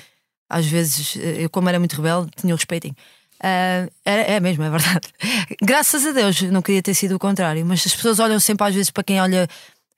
às 0.49 0.65
vezes 0.65 1.17
eu, 1.17 1.51
como 1.51 1.69
era 1.69 1.79
muito 1.79 1.97
rebelde, 1.97 2.31
tinha 2.35 2.55
o 2.55 2.57
respeitinho. 2.57 2.97
Uh, 3.45 3.93
é, 4.07 4.37
é 4.37 4.41
mesmo, 4.41 4.65
é 4.65 4.71
verdade. 4.71 5.09
Graças 5.63 6.07
a 6.07 6.13
Deus, 6.13 6.41
não 6.43 6.63
queria 6.63 6.83
ter 6.83 6.95
sido 6.95 7.17
o 7.17 7.19
contrário, 7.19 7.65
mas 7.67 7.87
as 7.87 7.95
pessoas 7.95 8.19
olham 8.19 8.41
sempre 8.41 8.67
às 8.67 8.75
vezes 8.75 8.91
para 8.91 9.05
quem 9.05 9.21
olha. 9.21 9.47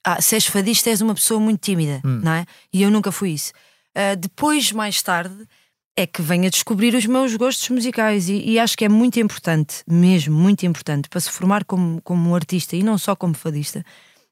Ah, 0.04 0.20
se 0.20 0.34
és 0.36 0.46
fadista, 0.46 0.90
és 0.90 1.00
uma 1.00 1.14
pessoa 1.14 1.40
muito 1.40 1.60
tímida, 1.60 2.00
hum. 2.04 2.20
não 2.22 2.32
é? 2.32 2.44
E 2.72 2.82
eu 2.82 2.90
nunca 2.90 3.10
fui 3.10 3.30
isso. 3.30 3.52
Uh, 3.90 4.16
depois, 4.16 4.70
mais 4.70 5.02
tarde, 5.02 5.46
é 5.96 6.06
que 6.06 6.22
venho 6.22 6.46
a 6.46 6.50
descobrir 6.50 6.94
os 6.94 7.06
meus 7.06 7.34
gostos 7.34 7.68
musicais 7.70 8.28
e, 8.28 8.34
e, 8.50 8.58
acho 8.58 8.76
que 8.76 8.84
é 8.84 8.88
muito 8.88 9.18
importante, 9.18 9.82
mesmo 9.88 10.36
muito 10.36 10.64
importante, 10.66 11.08
para 11.08 11.20
se 11.20 11.30
formar 11.30 11.64
como, 11.64 12.00
como 12.02 12.30
um 12.30 12.34
artista 12.34 12.76
e 12.76 12.82
não 12.82 12.98
só 12.98 13.16
como 13.16 13.34
fadista. 13.34 13.84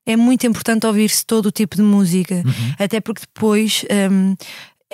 É 0.06 0.16
muito 0.16 0.46
importante 0.46 0.86
ouvir-se 0.86 1.24
todo 1.24 1.46
o 1.46 1.50
tipo 1.50 1.74
de 1.74 1.82
música, 1.82 2.34
uhum. 2.34 2.74
até 2.78 3.00
porque 3.00 3.22
depois 3.22 3.84
um, 4.12 4.36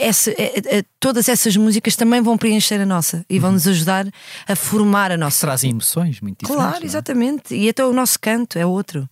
essa, 0.01 0.30
é, 0.30 0.59
é, 0.59 0.78
é, 0.78 0.84
todas 0.98 1.28
essas 1.28 1.57
músicas 1.57 1.94
também 1.94 2.20
vão 2.20 2.38
preencher 2.38 2.80
a 2.80 2.86
nossa 2.86 3.24
e 3.28 3.38
vão 3.38 3.53
nos 3.53 3.66
ajudar 3.66 4.07
a 4.46 4.57
formar 4.57 5.12
a 5.12 5.16
nossa. 5.16 5.46
Trazem 5.46 5.70
emoções 5.70 6.20
muito 6.20 6.40
diferentes. 6.40 6.70
Claro, 6.70 6.84
exatamente. 6.84 7.55
E 7.55 7.68
até 7.68 7.84
o 7.84 7.92
nosso 7.92 8.18
canto 8.18 8.59
é 8.59 8.64
outro. 8.64 9.09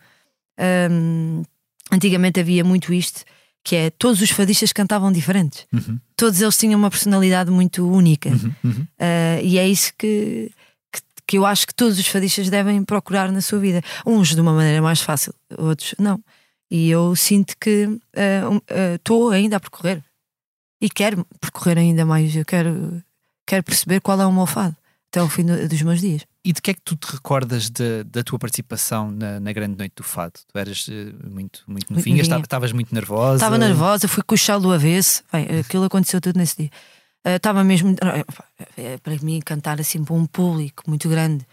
Um, 0.91 1.43
antigamente 1.93 2.41
havia 2.41 2.65
muito 2.65 2.93
isto, 2.93 3.23
que 3.63 3.77
é 3.77 3.91
todos 3.91 4.21
os 4.23 4.31
fadistas 4.31 4.73
cantavam 4.73 5.13
diferentes. 5.13 5.67
Uhum. 5.73 5.99
Todos 6.17 6.41
eles 6.41 6.57
tinham 6.57 6.79
uma 6.79 6.91
personalidade 6.91 7.51
muito 7.51 7.89
única. 7.89 8.31
Uhum, 8.31 8.55
uhum. 8.65 8.87
Uh, 8.99 9.45
e 9.45 9.59
é 9.59 9.69
isso 9.69 9.93
que, 9.99 10.51
que, 10.93 11.01
que, 11.27 11.39
eu 11.39 11.47
acho 11.47 11.67
que 11.67 11.75
todos 11.75 11.99
os 11.99 12.07
fadistas 12.07 12.49
devem 12.49 12.83
procurar 12.83 13.31
na 13.31 13.41
sua 13.41 13.59
vida. 13.59 13.83
Uns 14.07 14.35
de 14.35 14.41
uma 14.41 14.53
maneira 14.53 14.83
mais 14.83 15.01
fácil, 15.01 15.35
outros 15.57 15.95
não. 15.99 16.21
E 16.71 16.91
eu 16.91 17.17
sinto 17.17 17.55
que 17.59 17.89
estou 18.95 19.27
uh, 19.27 19.29
uh, 19.29 19.33
ainda 19.33 19.57
a 19.57 19.61
percorrer 19.61 20.03
e 20.81 20.89
quero 20.89 21.27
percorrer 21.41 21.79
ainda 21.79 22.05
mais. 22.05 22.35
Eu 22.35 22.45
quero, 22.45 23.03
quero 23.47 23.63
perceber 23.63 24.01
qual 24.01 24.21
é 24.21 24.27
o 24.27 24.33
meu 24.33 24.47
fado 24.47 24.77
até 25.11 25.21
ao 25.21 25.29
fim 25.29 25.45
do, 25.45 25.69
dos 25.69 25.83
meus 25.83 26.01
dias. 26.01 26.23
E 26.45 26.53
de 26.53 26.63
que 26.63 26.71
é 26.71 26.75
que 26.75 26.81
tu 26.83 26.97
te 26.97 27.13
recordas 27.13 27.69
de, 27.69 28.05
da 28.05 28.23
tua 28.23 28.39
participação 28.39 29.11
na, 29.11 29.41
na, 29.41 29.53
Grande 29.53 29.77
Noite 29.77 29.95
do 29.97 30.03
Fado? 30.03 30.35
Tu 30.47 30.59
eras 30.59 30.87
uh, 30.89 30.93
muito, 31.31 31.63
muito 31.67 31.93
novinha, 31.93 32.23
estavas 32.23 32.73
muito 32.73 32.95
nervosa? 32.95 33.37
Estava 33.37 33.59
nervosa, 33.59 34.09
fui 34.09 34.23
com 34.23 34.35
o 34.35 34.39
chá 34.39 34.59
do 34.59 34.73
avesso. 34.73 35.23
Bem, 35.33 35.47
aquilo 35.61 35.85
aconteceu 35.85 36.21
tudo 36.21 36.39
nesse 36.39 36.57
dia. 36.57 36.71
Estava 37.25 37.63
uh, 37.63 37.65
mesmo. 37.65 37.91
Uh, 37.91 39.01
para 39.03 39.17
mim, 39.23 39.41
cantar 39.41 39.81
assim 39.81 40.05
para 40.05 40.15
um 40.15 40.27
público 40.27 40.85
muito 40.87 41.09
grande 41.09 41.47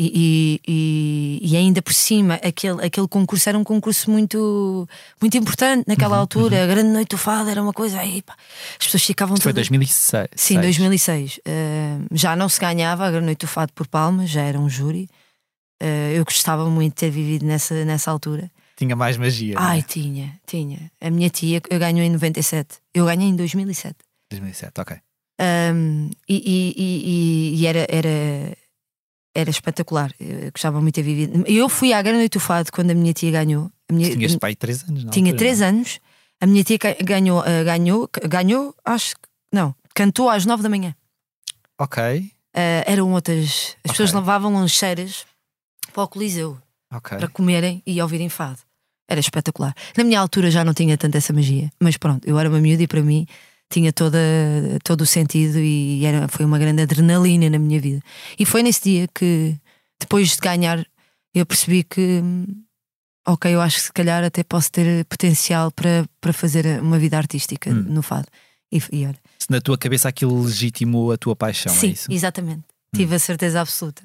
e, 0.00 0.60
e, 0.68 1.40
e, 1.42 1.56
ainda 1.56 1.82
por 1.82 1.92
cima, 1.92 2.34
aquele, 2.34 2.86
aquele 2.86 3.08
concurso 3.08 3.48
era 3.48 3.58
um 3.58 3.64
concurso 3.64 4.08
muito, 4.08 4.88
muito 5.20 5.36
importante 5.36 5.84
naquela 5.88 6.14
uhum, 6.14 6.20
altura. 6.20 6.56
Uhum. 6.56 6.62
A 6.62 6.66
Grande 6.66 6.88
Noite 6.90 7.08
do 7.08 7.18
Fado 7.18 7.50
era 7.50 7.60
uma 7.60 7.72
coisa. 7.72 7.98
Aí, 7.98 8.22
pá, 8.22 8.36
as 8.78 8.86
pessoas 8.86 9.02
ficavam. 9.02 9.34
Isso 9.34 9.42
foi 9.42 9.52
2006. 9.52 10.28
Sim, 10.36 10.60
2006. 10.60 11.38
Uh, 11.38 11.40
já 12.12 12.36
não 12.36 12.48
se 12.48 12.60
ganhava 12.60 13.06
a 13.06 13.10
Grande 13.10 13.26
Noite 13.26 13.40
do 13.40 13.48
Fado 13.48 13.72
por 13.72 13.88
Palmas, 13.88 14.30
já 14.30 14.42
era 14.42 14.58
um 14.58 14.68
júri. 14.68 15.08
Uh, 15.82 16.14
eu 16.14 16.24
gostava 16.24 16.70
muito 16.70 16.92
de 16.92 17.00
ter 17.00 17.10
vivido 17.10 17.44
nessa, 17.44 17.84
nessa 17.84 18.10
altura. 18.10 18.48
Tinha 18.76 18.94
mais 18.94 19.16
magia. 19.16 19.56
Ai, 19.58 19.80
é? 19.80 19.82
tinha, 19.82 20.40
tinha. 20.46 20.92
A 21.00 21.10
minha 21.10 21.28
tia 21.28 21.60
eu 21.68 21.78
ganhou 21.80 22.02
em 22.02 22.10
97. 22.10 22.76
Eu 22.94 23.06
ganhei 23.06 23.28
em 23.28 23.34
2007. 23.34 23.96
2007, 24.30 24.80
ok. 24.80 24.96
Um, 25.40 26.10
e, 26.28 27.54
e 27.58 27.66
era, 27.66 27.86
era 27.88 28.56
era 29.34 29.50
espetacular. 29.50 30.12
Eu 30.18 30.50
gostava 30.52 30.80
muito 30.80 30.94
de 30.96 31.02
ter 31.02 31.06
vivido. 31.06 31.44
Eu 31.46 31.68
fui 31.68 31.92
à 31.92 32.02
Grande 32.02 32.18
Noite 32.18 32.34
do 32.34 32.40
Fado 32.40 32.70
quando 32.72 32.90
a 32.90 32.94
minha 32.94 33.12
tia 33.12 33.30
ganhou. 33.30 33.70
A 33.88 33.92
minha, 33.92 34.10
Tinhas 34.10 34.36
pai 34.36 34.54
três 34.54 34.82
anos, 34.84 35.04
não? 35.04 35.10
Tinha 35.10 35.34
três 35.36 35.62
anos. 35.62 36.00
A 36.40 36.46
minha 36.46 36.62
tia 36.62 36.78
ganhou, 37.02 37.40
uh, 37.40 37.64
ganhou, 37.64 38.08
ganhou, 38.28 38.74
acho 38.84 39.14
que. 39.14 39.28
Não, 39.52 39.74
cantou 39.94 40.28
às 40.28 40.44
nove 40.44 40.62
da 40.62 40.68
manhã. 40.68 40.94
Ok. 41.78 42.02
Uh, 42.02 42.84
eram 42.86 43.12
outras. 43.12 43.44
As 43.44 43.50
okay. 43.50 43.92
pessoas 43.92 44.12
levavam 44.12 44.52
lancheiras 44.54 45.26
para 45.92 46.02
o 46.02 46.08
Coliseu 46.08 46.58
okay. 46.94 47.18
para 47.18 47.28
comerem 47.28 47.82
e 47.86 48.00
ouvirem 48.00 48.28
fado. 48.28 48.58
Era 49.08 49.20
espetacular. 49.20 49.74
Na 49.96 50.04
minha 50.04 50.20
altura 50.20 50.50
já 50.50 50.64
não 50.64 50.74
tinha 50.74 50.96
tanta 50.98 51.18
essa 51.18 51.32
magia, 51.32 51.70
mas 51.80 51.96
pronto, 51.96 52.28
eu 52.28 52.38
era 52.38 52.48
uma 52.48 52.60
miúda 52.60 52.82
e 52.82 52.86
para 52.86 53.02
mim 53.02 53.26
tinha 53.70 53.92
toda, 53.92 54.18
todo 54.82 55.02
o 55.02 55.06
sentido 55.06 55.58
e 55.58 56.04
era, 56.04 56.28
foi 56.28 56.44
uma 56.44 56.58
grande 56.58 56.82
adrenalina 56.82 57.50
na 57.50 57.58
minha 57.58 57.80
vida. 57.80 58.00
E 58.38 58.44
foi 58.44 58.62
nesse 58.62 58.82
dia 58.82 59.08
que, 59.08 59.56
depois 60.00 60.30
de 60.30 60.36
ganhar, 60.36 60.84
eu 61.34 61.44
percebi 61.44 61.84
que, 61.84 62.22
ok, 63.26 63.54
eu 63.54 63.60
acho 63.60 63.76
que 63.76 63.82
se 63.82 63.92
calhar 63.92 64.24
até 64.24 64.42
posso 64.42 64.72
ter 64.72 65.04
potencial 65.04 65.70
para, 65.70 66.08
para 66.20 66.32
fazer 66.32 66.80
uma 66.80 66.98
vida 66.98 67.16
artística 67.16 67.70
hum. 67.70 67.84
no 67.88 68.02
fado. 68.02 68.26
E, 68.72 68.80
e 68.92 69.06
olha. 69.06 69.18
Se 69.38 69.50
na 69.50 69.60
tua 69.60 69.78
cabeça 69.78 70.08
aquilo 70.08 70.42
legitimou 70.42 71.12
a 71.12 71.16
tua 71.16 71.36
paixão, 71.36 71.72
é 71.72 71.76
Sim, 71.76 71.88
é 71.88 71.90
isso? 71.90 72.12
exatamente. 72.12 72.60
Hum. 72.60 72.96
Tive 72.96 73.14
a 73.14 73.18
certeza 73.18 73.60
absoluta. 73.60 74.02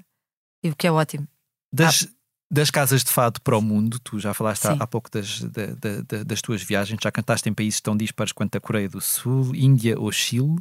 E 0.64 0.70
o 0.70 0.76
que 0.76 0.88
é 0.88 0.92
ótimo. 0.92 1.28
Das, 1.72 2.08
ah 2.10 2.23
das 2.54 2.70
casas 2.70 3.04
de 3.04 3.12
fado 3.12 3.42
para 3.42 3.58
o 3.58 3.62
mundo, 3.62 4.00
tu 4.00 4.20
já 4.20 4.34
falaste 4.34 4.66
há, 4.66 4.74
há, 4.74 4.86
pouco 4.86 5.10
das, 5.10 5.42
da, 5.42 5.66
da, 6.08 6.24
das 6.24 6.42
tuas 6.42 6.62
viagens, 6.62 7.00
já 7.02 7.12
cantaste 7.12 7.50
em 7.50 7.54
países 7.54 7.82
tão 7.82 7.98
dispares 7.98 8.32
quanto 8.32 8.56
a 8.56 8.62
Coreia 8.62 8.88
do 8.88 9.02
Sul, 9.02 9.56
Índia 9.56 10.00
ou 10.00 10.12
Chile. 10.12 10.58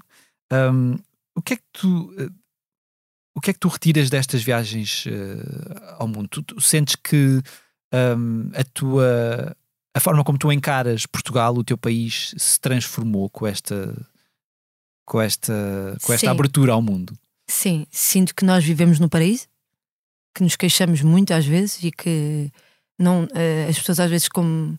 Um, 0.50 0.96
o 1.34 1.42
que 1.42 1.54
é 1.54 1.56
que 1.56 1.64
tu 1.72 2.10
uh, 2.12 2.32
o 3.34 3.40
que 3.40 3.50
é 3.50 3.52
que 3.52 3.58
tu 3.58 3.68
retiras 3.68 4.10
destas 4.10 4.42
viagens 4.42 5.06
uh, 5.06 5.96
ao 5.98 6.08
mundo? 6.08 6.28
Tu, 6.28 6.42
tu 6.42 6.60
sentes 6.60 6.96
que 6.96 7.42
um, 7.92 8.50
a 8.54 8.64
tua 8.64 9.56
a 9.94 10.00
forma 10.00 10.24
como 10.24 10.38
tu 10.38 10.50
encaras 10.50 11.04
Portugal, 11.04 11.54
o 11.54 11.64
teu 11.64 11.76
país, 11.76 12.34
se 12.38 12.58
transformou 12.58 13.28
com 13.28 13.46
esta 13.46 13.94
com 15.04 15.20
esta, 15.20 15.52
com 16.02 16.12
esta 16.12 16.26
Sim. 16.26 16.30
abertura 16.30 16.72
ao 16.72 16.80
mundo. 16.80 17.12
Sim, 17.50 17.86
sinto 17.90 18.34
que 18.34 18.46
nós 18.46 18.64
vivemos 18.64 18.98
no 18.98 19.10
paraíso, 19.10 19.46
que 20.34 20.42
nos 20.42 20.56
queixamos 20.56 21.02
muito 21.02 21.32
às 21.34 21.44
vezes 21.46 21.82
e 21.82 21.90
que 21.90 22.50
não, 22.98 23.26
eh, 23.34 23.66
as 23.68 23.78
pessoas 23.78 24.00
às 24.00 24.10
vezes 24.10 24.28
como 24.28 24.78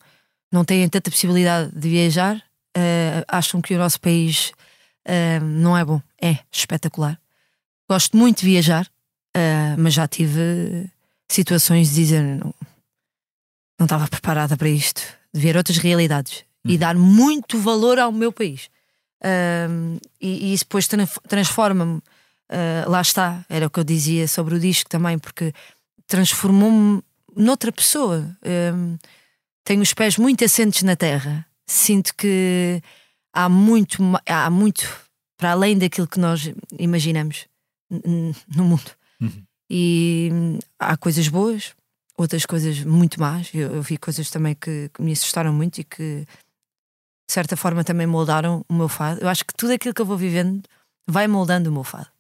não 0.52 0.64
têm 0.66 0.88
tanta 0.90 1.10
possibilidade 1.12 1.72
de 1.76 1.90
viajar, 1.90 2.42
eh, 2.76 3.24
acham 3.28 3.62
que 3.62 3.74
o 3.74 3.78
nosso 3.78 4.00
país 4.00 4.52
eh, 5.06 5.40
não 5.40 5.78
é 5.78 5.84
bom. 5.84 6.02
É 6.22 6.38
espetacular. 6.52 7.20
Gosto 7.90 8.16
muito 8.18 8.40
de 8.40 8.46
viajar, 8.46 8.88
mas 9.78 9.94
já 9.94 10.08
tive 10.08 10.90
situações 11.30 11.90
de 11.90 11.96
dizer 11.96 12.22
não, 12.22 12.54
não 13.80 13.86
estava 13.86 14.08
preparada 14.08 14.56
para 14.56 14.70
isto, 14.70 15.02
de 15.34 15.42
ver 15.42 15.58
outras 15.58 15.78
realidades 15.78 16.44
e 16.66 16.74
Uhum. 16.74 16.78
dar 16.78 16.96
muito 16.96 17.60
valor 17.60 18.00
ao 18.00 18.12
meu 18.12 18.32
país. 18.32 18.70
E, 20.22 20.48
e 20.50 20.54
isso 20.54 20.64
depois 20.64 20.88
tran- 20.88 21.08
transforma-me. 21.28 22.02
Uh, 22.54 22.90
lá 22.90 23.02
está, 23.02 23.44
era 23.50 23.66
o 23.66 23.70
que 23.70 23.80
eu 23.80 23.84
dizia 23.84 24.28
sobre 24.28 24.54
o 24.54 24.60
disco 24.60 24.88
também, 24.88 25.18
porque 25.18 25.52
transformou-me 26.06 27.02
noutra 27.36 27.72
pessoa. 27.72 28.30
Um, 28.46 28.98
tenho 29.64 29.82
os 29.82 29.94
pés 29.94 30.18
muito 30.18 30.46
assentes 30.46 30.84
na 30.84 30.96
terra. 30.96 31.46
Sinto 31.66 32.14
que 32.16 32.82
há 33.34 33.50
muito, 33.50 33.98
há 34.28 34.50
muito 34.50 34.88
para 35.38 35.52
além 35.52 35.78
daquilo 35.78 36.08
que 36.08 36.20
nós 36.20 36.54
imaginamos 36.78 37.48
no 37.90 38.64
mundo. 38.64 38.92
Uhum. 39.20 39.44
E 39.70 40.30
há 40.78 40.96
coisas 40.96 41.28
boas, 41.28 41.74
outras 42.18 42.46
coisas 42.46 42.84
muito 42.84 43.20
más. 43.20 43.50
Eu, 43.54 43.74
eu 43.76 43.82
vi 43.82 43.98
coisas 43.98 44.30
também 44.30 44.54
que, 44.54 44.90
que 44.94 45.02
me 45.02 45.12
assustaram 45.12 45.52
muito 45.52 45.80
e 45.80 45.84
que 45.84 46.28
de 47.28 47.34
certa 47.34 47.58
forma 47.58 47.84
também 47.84 48.06
moldaram 48.06 48.64
o 48.70 48.74
meu 48.74 48.90
fado. 48.90 49.22
Eu 49.22 49.30
acho 49.30 49.44
que 49.44 49.54
tudo 49.56 49.74
aquilo 49.74 49.94
que 49.94 50.02
eu 50.02 50.06
vou 50.06 50.18
vivendo 50.18 50.62
vai 51.08 51.28
moldando 51.28 51.70
o 51.70 51.74
meu 51.74 51.84
fado. 51.84 52.13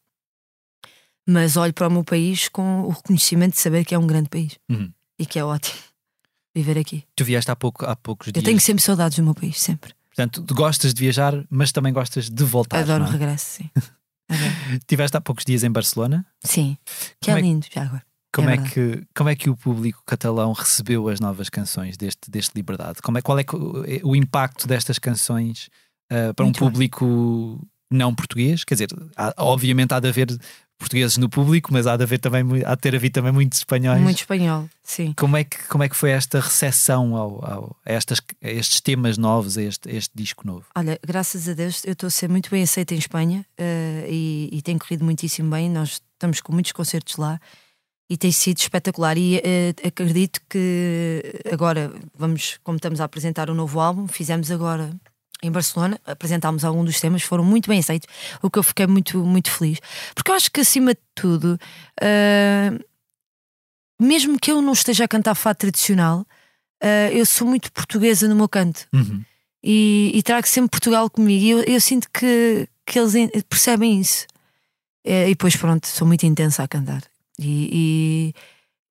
Mas 1.27 1.55
olho 1.57 1.73
para 1.73 1.87
o 1.87 1.91
meu 1.91 2.03
país 2.03 2.49
com 2.49 2.81
o 2.83 2.89
reconhecimento 2.89 3.53
de 3.53 3.59
saber 3.61 3.85
que 3.85 3.95
é 3.95 3.99
um 3.99 4.05
grande 4.07 4.29
país 4.29 4.57
Uhum. 4.69 4.91
e 5.17 5.25
que 5.25 5.39
é 5.39 5.43
ótimo 5.45 5.79
viver 6.55 6.77
aqui. 6.77 7.03
Tu 7.15 7.23
vieste 7.23 7.49
há, 7.49 7.55
pouco, 7.55 7.85
há 7.85 7.95
poucos 7.95 8.27
Eu 8.27 8.33
dias. 8.33 8.45
tenho 8.45 8.59
sempre 8.59 8.83
saudades 8.83 9.17
do 9.17 9.23
meu 9.23 9.33
país, 9.33 9.59
sempre. 9.59 9.93
Portanto, 10.15 10.45
gostas 10.53 10.93
de 10.93 10.99
viajar, 11.01 11.33
mas 11.49 11.71
também 11.71 11.91
gostas 11.93 12.29
de 12.29 12.43
voltar. 12.43 12.79
Adoro 12.79 13.03
não 13.03 13.09
o 13.09 13.09
é? 13.09 13.17
regresso, 13.17 13.45
sim. 13.63 13.69
Tiveste 14.87 15.17
há 15.17 15.21
poucos 15.21 15.43
dias 15.45 15.63
em 15.63 15.71
Barcelona. 15.71 16.25
Sim, 16.43 16.77
que 17.19 17.25
Como 17.31 17.37
é 17.37 17.39
é 17.39 17.43
lindo 17.43 17.65
já 17.73 17.83
agora. 17.83 18.03
Como 18.35 18.49
é, 18.49 18.55
verdade. 18.57 18.73
que, 18.73 19.03
como 19.15 19.29
é 19.29 19.35
que 19.35 19.49
o 19.49 19.55
público 19.55 20.01
catalão 20.05 20.51
recebeu 20.53 21.07
as 21.07 21.19
novas 21.19 21.49
canções 21.49 21.97
deste, 21.97 22.31
deste 22.31 22.51
Liberdade? 22.55 22.99
Como 23.01 23.17
é, 23.17 23.21
qual 23.21 23.37
é 23.37 23.43
que 23.43 23.55
o, 23.55 24.15
impacto 24.15 24.67
destas 24.67 24.97
canções 24.97 25.69
ah, 26.09 26.33
para 26.35 26.43
Muito 26.45 26.63
um 26.63 26.67
público 26.69 27.67
não 27.91 28.13
português? 28.15 28.63
Quer 28.63 28.73
dizer, 28.75 28.89
há- 29.15 29.35
obviamente 29.37 29.93
há 29.93 29.99
de 29.99 30.07
haver 30.09 30.27
portugueses 30.77 31.17
no 31.17 31.29
público, 31.29 31.71
mas 31.71 31.87
há 31.87 31.95
de 31.95 32.03
haver 32.03 32.19
também 32.19 32.43
há 32.65 32.75
de 32.75 32.81
ter 32.81 32.93
havido 32.95 33.13
também 33.13 33.31
muitos 33.31 33.59
espanhóis. 33.59 34.01
Muito 34.01 34.17
espanhol, 34.19 34.67
sim. 34.83 35.13
Como 35.17 35.37
é 35.37 35.43
que, 35.43 35.57
como 35.67 35.83
é 35.83 35.87
que 35.89 35.95
foi 35.95 36.11
esta 36.11 36.39
recepção 36.39 37.15
ao, 37.15 37.45
ao- 37.45 37.77
a, 37.85 37.91
estas, 37.93 38.19
a 38.43 38.49
estes 38.49 38.81
temas 38.81 39.17
novos, 39.17 39.57
a 39.57 39.61
este, 39.63 39.89
a 39.89 39.93
este 39.93 40.11
disco 40.13 40.45
novo? 40.45 40.65
Olha, 40.75 40.99
graças 41.05 41.47
a 41.47 41.53
Deus 41.53 41.83
eu 41.85 41.93
estou 41.93 42.07
a 42.07 42.11
ser 42.11 42.29
muito 42.29 42.49
bem 42.49 42.63
aceita 42.63 42.93
em 42.93 42.97
Espanha 42.97 43.45
eh, 43.57 44.05
e, 44.09 44.49
e 44.51 44.61
tem 44.61 44.77
corrido 44.77 45.05
muitíssimo 45.05 45.49
bem. 45.49 45.69
Nós 45.69 46.01
estamos 46.13 46.41
com 46.41 46.51
muitos 46.51 46.71
concertos 46.73 47.15
lá 47.17 47.39
e 48.09 48.17
tem 48.17 48.31
sido 48.31 48.57
espetacular. 48.57 49.17
E 49.17 49.37
eh, 49.37 49.73
acredito 49.87 50.41
que 50.49 51.41
agora 51.51 51.93
vamos, 52.17 52.59
como 52.63 52.75
estamos 52.75 52.99
a 52.99 53.05
apresentar 53.05 53.49
o 53.49 53.55
novo 53.55 53.79
álbum, 53.79 54.07
fizemos 54.07 54.51
agora 54.51 54.93
em 55.43 55.51
Barcelona, 55.51 55.99
apresentámos 56.05 56.63
alguns 56.63 56.85
dos 56.85 56.99
temas, 56.99 57.21
foram 57.23 57.43
muito 57.43 57.69
bem 57.69 57.79
aceitos, 57.79 58.07
o 58.41 58.49
que 58.49 58.57
eu 58.59 58.63
fiquei 58.63 58.87
muito, 58.87 59.23
muito 59.23 59.51
feliz. 59.51 59.79
Porque 60.15 60.31
eu 60.31 60.35
acho 60.35 60.51
que 60.51 60.61
acima 60.61 60.93
de 60.93 61.01
tudo, 61.13 61.59
eh, 62.01 62.71
mesmo 64.01 64.39
que 64.39 64.51
eu 64.51 64.61
não 64.61 64.73
esteja 64.73 65.05
a 65.05 65.07
cantar 65.07 65.35
fado 65.35 65.57
tradicional, 65.59 66.25
eh, 66.81 67.11
eu 67.13 67.25
sou 67.25 67.47
muito 67.47 67.71
portuguesa 67.71 68.27
no 68.27 68.35
meu 68.35 68.49
canto 68.49 68.87
Uhum. 68.93 69.23
e, 69.63 70.11
e 70.13 70.23
trago 70.23 70.47
sempre 70.47 70.69
Portugal 70.71 71.09
comigo. 71.09 71.43
E 71.43 71.49
eu, 71.49 71.59
eu 71.63 71.81
sinto 71.81 72.07
que, 72.11 72.67
que 72.85 72.99
eles 72.99 73.13
percebem 73.49 73.99
isso. 73.99 74.25
É, 75.05 75.25
e 75.27 75.29
depois, 75.31 75.55
pronto, 75.55 75.85
sou 75.87 76.07
muito 76.07 76.25
intensa 76.25 76.63
a 76.63 76.67
cantar. 76.67 77.03
E, 77.37 77.69
e, 77.71 78.33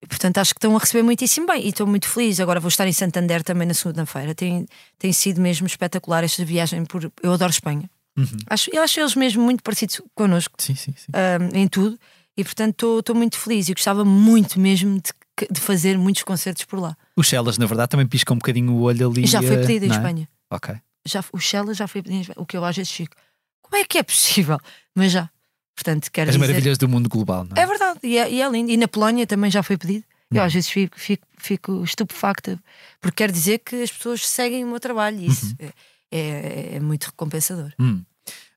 portanto, 0.08 0.38
acho 0.38 0.54
que 0.54 0.58
estão 0.58 0.74
a 0.76 0.78
receber 0.78 1.02
muitíssimo 1.02 1.46
bem. 1.46 1.64
E 1.64 1.68
estou 1.68 1.86
muito 1.86 2.08
feliz. 2.08 2.40
Agora 2.40 2.58
vou 2.60 2.68
estar 2.68 2.86
em 2.86 2.92
Santander 2.92 3.42
também 3.42 3.66
na 3.66 3.74
segunda-feira. 3.74 4.34
Tem, 4.34 4.66
tem 4.98 5.12
sido 5.12 5.40
mesmo 5.40 5.66
espetacular 5.66 6.24
esta 6.24 6.44
viagem. 6.44 6.84
Por, 6.84 7.10
eu 7.22 7.32
adoro 7.32 7.50
Espanha. 7.50 7.90
Uhum. 8.16 8.26
Acho, 8.46 8.70
eu 8.72 8.82
acho 8.82 9.00
eles 9.00 9.14
mesmo 9.14 9.42
muito 9.42 9.62
parecidos 9.62 10.00
connosco 10.14 10.54
Sim, 10.58 10.74
sim, 10.74 10.92
sim. 10.96 11.10
ahm, 11.14 11.56
em 11.56 11.66
tudo. 11.68 11.98
E 12.36 12.44
portanto, 12.44 12.98
estou- 12.98 13.14
muito 13.16 13.38
feliz. 13.38 13.68
E 13.68 13.74
gostava 13.74 14.04
muito 14.04 14.58
mesmo 14.60 15.00
de, 15.00 15.12
de 15.50 15.60
fazer 15.60 15.96
muitos 15.98 16.22
concertos 16.22 16.64
por 16.64 16.78
lá. 16.78 16.96
Os 17.16 17.26
Shellas, 17.26 17.56
na 17.58 17.66
verdade, 17.66 17.90
também 17.90 18.06
piscam 18.06 18.34
um 18.34 18.38
bocadinho 18.38 18.72
o 18.72 18.82
olho 18.82 19.08
ali. 19.10 19.26
Já 19.26 19.40
foi 19.42 19.54
eh, 19.54 19.60
pedido 19.66 19.84
em 19.86 19.88
não 19.88 19.94
é? 19.94 19.98
Espanha. 19.98 20.28
Ok. 20.50 20.74
já, 21.06 21.24
o 21.32 21.38
Shella 21.38 21.72
já 21.74 21.86
foi 21.88 22.02
pedido 22.02 22.18
em 22.18 22.20
Espanha. 22.22 22.36
O 22.42 22.46
que 22.46 22.56
eu 22.56 22.64
às 22.64 22.76
vezes 22.76 22.92
fico. 22.92 23.14
Como 23.62 23.76
é 23.80 23.84
que 23.86 23.96
é 23.98 24.02
possível? 24.02 24.58
Mas 24.94 25.12
já. 25.12 25.30
Portanto, 25.74 26.10
quero 26.12 26.30
As 26.30 26.36
dizer. 26.36 26.46
maravilhas 26.48 26.78
do 26.78 26.88
mundo 26.88 27.08
global, 27.08 27.44
não 27.44 27.56
é? 27.56 27.62
É 27.62 27.66
verdade, 27.66 27.98
e 28.02 28.18
é, 28.18 28.30
e 28.30 28.42
é 28.42 28.48
lindo. 28.48 28.70
E 28.70 28.76
na 28.76 28.86
Polónia 28.88 29.26
também 29.26 29.50
já 29.50 29.62
foi 29.62 29.76
pedido. 29.76 30.04
Eu 30.30 30.38
Uhum. 30.40 30.46
às 30.46 30.52
vezes 30.52 30.68
fico, 30.70 30.98
fico, 30.98 31.26
fico 31.38 31.84
estupefacta, 31.84 32.58
porque 33.00 33.16
quer 33.22 33.30
dizer 33.30 33.58
que 33.58 33.82
as 33.82 33.90
pessoas 33.92 34.26
seguem 34.26 34.64
o 34.64 34.68
meu 34.68 34.80
trabalho 34.80 35.18
e 35.18 35.26
Uhum. 35.26 35.32
isso 35.32 35.56
é, 35.58 35.72
é, 36.10 36.76
é 36.76 36.80
muito 36.80 37.04
recompensador. 37.04 37.72
Hum. 37.78 38.02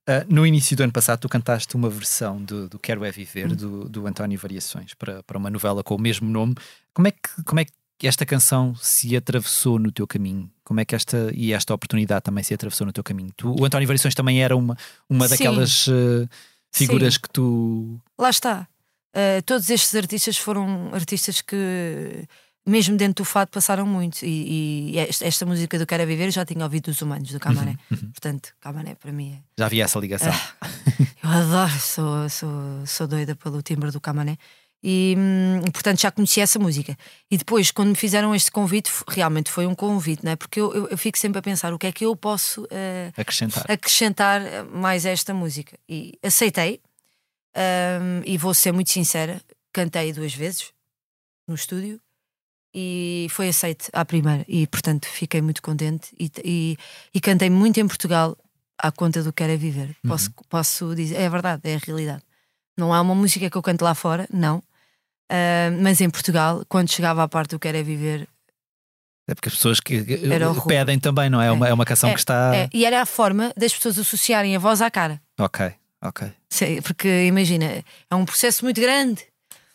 Ah, 0.07 0.23
no 0.29 0.45
início 0.45 0.77
do 0.77 0.83
ano 0.83 0.93
passado, 0.93 1.19
tu 1.21 1.27
cantaste 1.29 1.75
uma 1.75 1.89
versão 1.89 2.41
do, 2.41 2.69
do 2.69 2.77
Quero 2.79 3.03
É 3.03 3.11
Viver, 3.11 3.51
Hum. 3.51 3.55
do, 3.55 3.89
do 3.89 4.07
António 4.07 4.37
Variações, 4.39 4.93
para, 4.93 5.23
para 5.23 5.37
uma 5.37 5.49
novela 5.49 5.83
com 5.83 5.95
o 5.95 5.99
mesmo 5.99 6.29
nome. 6.29 6.55
Como 6.93 7.07
é, 7.07 7.11
que, 7.11 7.43
como 7.43 7.59
é 7.59 7.65
que 7.97 8.07
esta 8.07 8.25
canção 8.25 8.75
se 8.75 9.15
atravessou 9.17 9.79
no 9.79 9.91
teu 9.91 10.05
caminho? 10.05 10.49
Como 10.63 10.79
é 10.79 10.85
que 10.85 10.95
esta 10.95 11.31
e 11.33 11.51
esta 11.53 11.73
oportunidade 11.73 12.23
também 12.23 12.43
se 12.43 12.53
atravessou 12.53 12.85
no 12.85 12.93
teu 12.93 13.03
caminho? 13.03 13.31
Tu- 13.35 13.53
o 13.59 13.65
António 13.65 13.87
Variações 13.87 14.13
também 14.15 14.41
era 14.43 14.55
uma, 14.55 14.77
uma 15.09 15.27
Sim. 15.27 15.31
daquelas 15.31 15.87
ah, 15.89 16.29
figuras 16.77 17.13
Sim. 17.15 17.19
que 17.21 17.29
tu. 17.29 18.01
Lá 18.17 18.29
está. 18.29 18.67
Uh, 19.15 19.41
todos 19.45 19.69
estes 19.69 19.95
artistas 19.95 20.37
foram 20.37 20.89
artistas 20.93 21.41
que, 21.41 22.27
mesmo 22.67 22.97
dentro 22.97 23.23
do 23.23 23.25
fado, 23.25 23.49
passaram 23.51 23.85
muito. 23.85 24.23
E, 24.23 24.91
e 24.91 24.97
esta, 24.97 25.25
esta 25.25 25.45
música 25.45 25.79
do 25.79 25.85
Quero 25.85 26.03
É 26.03 26.05
Viver 26.05 26.25
eu 26.25 26.31
já 26.31 26.45
tinha 26.45 26.63
ouvido 26.63 26.91
dos 26.91 27.01
humanos, 27.01 27.31
do 27.31 27.39
Camané. 27.39 27.77
Uhum, 27.89 28.11
Portanto, 28.11 28.53
Camané 28.59 28.95
para 28.95 29.11
mim 29.13 29.33
é. 29.33 29.39
Já 29.57 29.65
havia 29.67 29.85
essa 29.85 29.99
ligação. 29.99 30.33
Eu 31.23 31.29
adoro, 31.29 31.79
sou, 31.79 32.29
sou, 32.29 32.85
sou 32.85 33.07
doida 33.07 33.35
pelo 33.35 33.61
timbre 33.61 33.89
do 33.89 34.01
Camané. 34.01 34.37
E 34.83 35.15
hum, 35.17 35.61
portanto 35.73 35.99
já 35.99 36.11
conhecia 36.11 36.43
essa 36.43 36.59
música. 36.59 36.95
E 37.31 37.37
depois, 37.37 37.71
quando 37.71 37.89
me 37.89 37.95
fizeram 37.95 38.35
este 38.35 38.51
convite, 38.51 38.91
realmente 39.07 39.49
foi 39.51 39.65
um 39.65 39.73
convite, 39.73 40.23
não 40.23 40.31
é? 40.31 40.35
Porque 40.35 40.59
eu, 40.59 40.73
eu, 40.73 40.87
eu 40.89 40.97
fico 40.97 41.17
sempre 41.17 41.39
a 41.39 41.41
pensar 41.41 41.73
o 41.73 41.79
que 41.79 41.87
é 41.87 41.91
que 41.91 42.05
eu 42.05 42.15
posso 42.15 42.67
eh, 42.69 43.11
Acrescentar. 43.17 43.65
acrescentar 43.67 44.41
eh, 44.41 44.63
mais 44.63 45.05
a 45.05 45.09
esta 45.09 45.33
música. 45.33 45.77
E 45.89 46.13
aceitei, 46.21 46.79
hum, 47.55 48.21
e 48.25 48.37
vou 48.37 48.53
ser 48.53 48.71
muito 48.71 48.91
sincera, 48.91 49.41
cantei 49.73 50.13
duas 50.13 50.33
vezes 50.33 50.71
no 51.47 51.55
estúdio 51.55 51.99
e 52.73 53.27
foi 53.31 53.49
aceite 53.49 53.89
à 53.93 54.03
primeira. 54.05 54.45
E 54.47 54.67
portanto 54.67 55.07
fiquei 55.07 55.41
muito 55.41 55.61
contente 55.61 56.09
e, 56.19 56.29
e, 56.43 56.77
e 57.13 57.19
cantei 57.21 57.49
muito 57.49 57.79
em 57.79 57.87
Portugal 57.87 58.37
à 58.77 58.91
conta 58.91 59.23
do 59.23 59.31
que 59.33 59.41
era 59.41 59.55
viver. 59.57 59.95
Posso, 60.05 60.29
posso 60.49 60.93
dizer, 60.95 61.15
é 61.15 61.29
verdade, 61.29 61.61
é 61.63 61.75
a 61.75 61.79
realidade. 61.79 62.21
Não 62.77 62.93
há 62.93 63.01
uma 63.01 63.15
música 63.15 63.49
que 63.49 63.55
eu 63.57 63.61
canto 63.61 63.83
lá 63.83 63.93
fora, 63.95 64.27
não. 64.31 64.61
Ah, 65.31 65.69
mas 65.81 66.01
em 66.01 66.09
Portugal, 66.09 66.63
quando 66.69 66.91
chegava 66.91 67.23
à 67.23 67.27
parte 67.27 67.51
do 67.51 67.59
que 67.59 67.67
era 67.67 67.81
viver, 67.83 68.27
É 69.27 69.33
porque 69.33 69.49
as 69.49 69.55
pessoas 69.55 69.79
que 69.79 69.95
o 69.99 70.61
pedem 70.67 70.99
também, 70.99 71.29
não 71.29 71.41
é? 71.41 71.47
É 71.47 71.51
uma, 71.51 71.67
é 71.67 71.73
uma 71.73 71.85
canção 71.85 72.09
É, 72.09 72.13
que 72.13 72.19
está. 72.19 72.55
é, 72.55 72.69
e 72.73 72.85
era 72.85 73.01
a 73.01 73.05
forma 73.05 73.51
das 73.57 73.73
pessoas 73.73 73.97
associarem 73.97 74.55
a 74.55 74.59
voz 74.59 74.81
à 74.81 74.91
cara. 74.91 75.19
Ok, 75.39 75.71
ok. 76.01 76.31
Porque 76.83 77.25
imagina, 77.25 77.83
é 78.09 78.15
um 78.15 78.23
processo 78.25 78.63
muito 78.63 78.79
grande. 78.79 79.23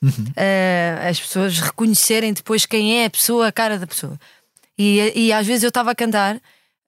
Uhum. 0.03 0.27
Ah, 0.37 1.09
as 1.09 1.19
pessoas 1.21 1.59
reconhecerem 1.59 2.33
depois 2.33 2.65
quem 2.65 3.03
é 3.03 3.07
a 3.07 3.11
pessoa, 3.11 3.49
a 3.49 3.53
cara 3.53 3.79
da 3.79 3.87
pessoa. 3.87 4.19
E, 4.79 5.13
e 5.15 5.33
às 5.33 5.47
vezes 5.47 5.63
eu 5.65 5.69
estava 5.69 5.91
a 5.91 5.95
cantar. 5.95 6.41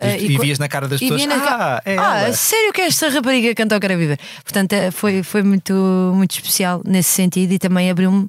E, 0.09 0.27
e 0.33 0.37
co- 0.37 0.43
vias 0.43 0.59
na 0.59 0.69
cara 0.69 0.87
das 0.89 1.01
e 1.01 1.09
pessoas. 1.09 1.27
na 1.27 1.35
Ah, 1.37 1.83
é 1.85 1.99
ah, 1.99 2.19
ela. 2.25 2.33
sério 2.33 2.73
que 2.73 2.81
esta 2.83 3.09
rapariga 3.09 3.55
cantou 3.55 3.79
Quero 3.81 3.97
Viver? 3.99 4.19
Portanto, 4.45 4.73
eh, 4.73 4.91
foi, 4.91 5.23
foi 5.23 5.43
muito, 5.43 5.73
muito 6.15 6.33
especial 6.33 6.83
nesse 6.85 7.11
sentido 7.11 7.53
e 7.53 7.59
também 7.59 7.91
abriu-me 7.91 8.27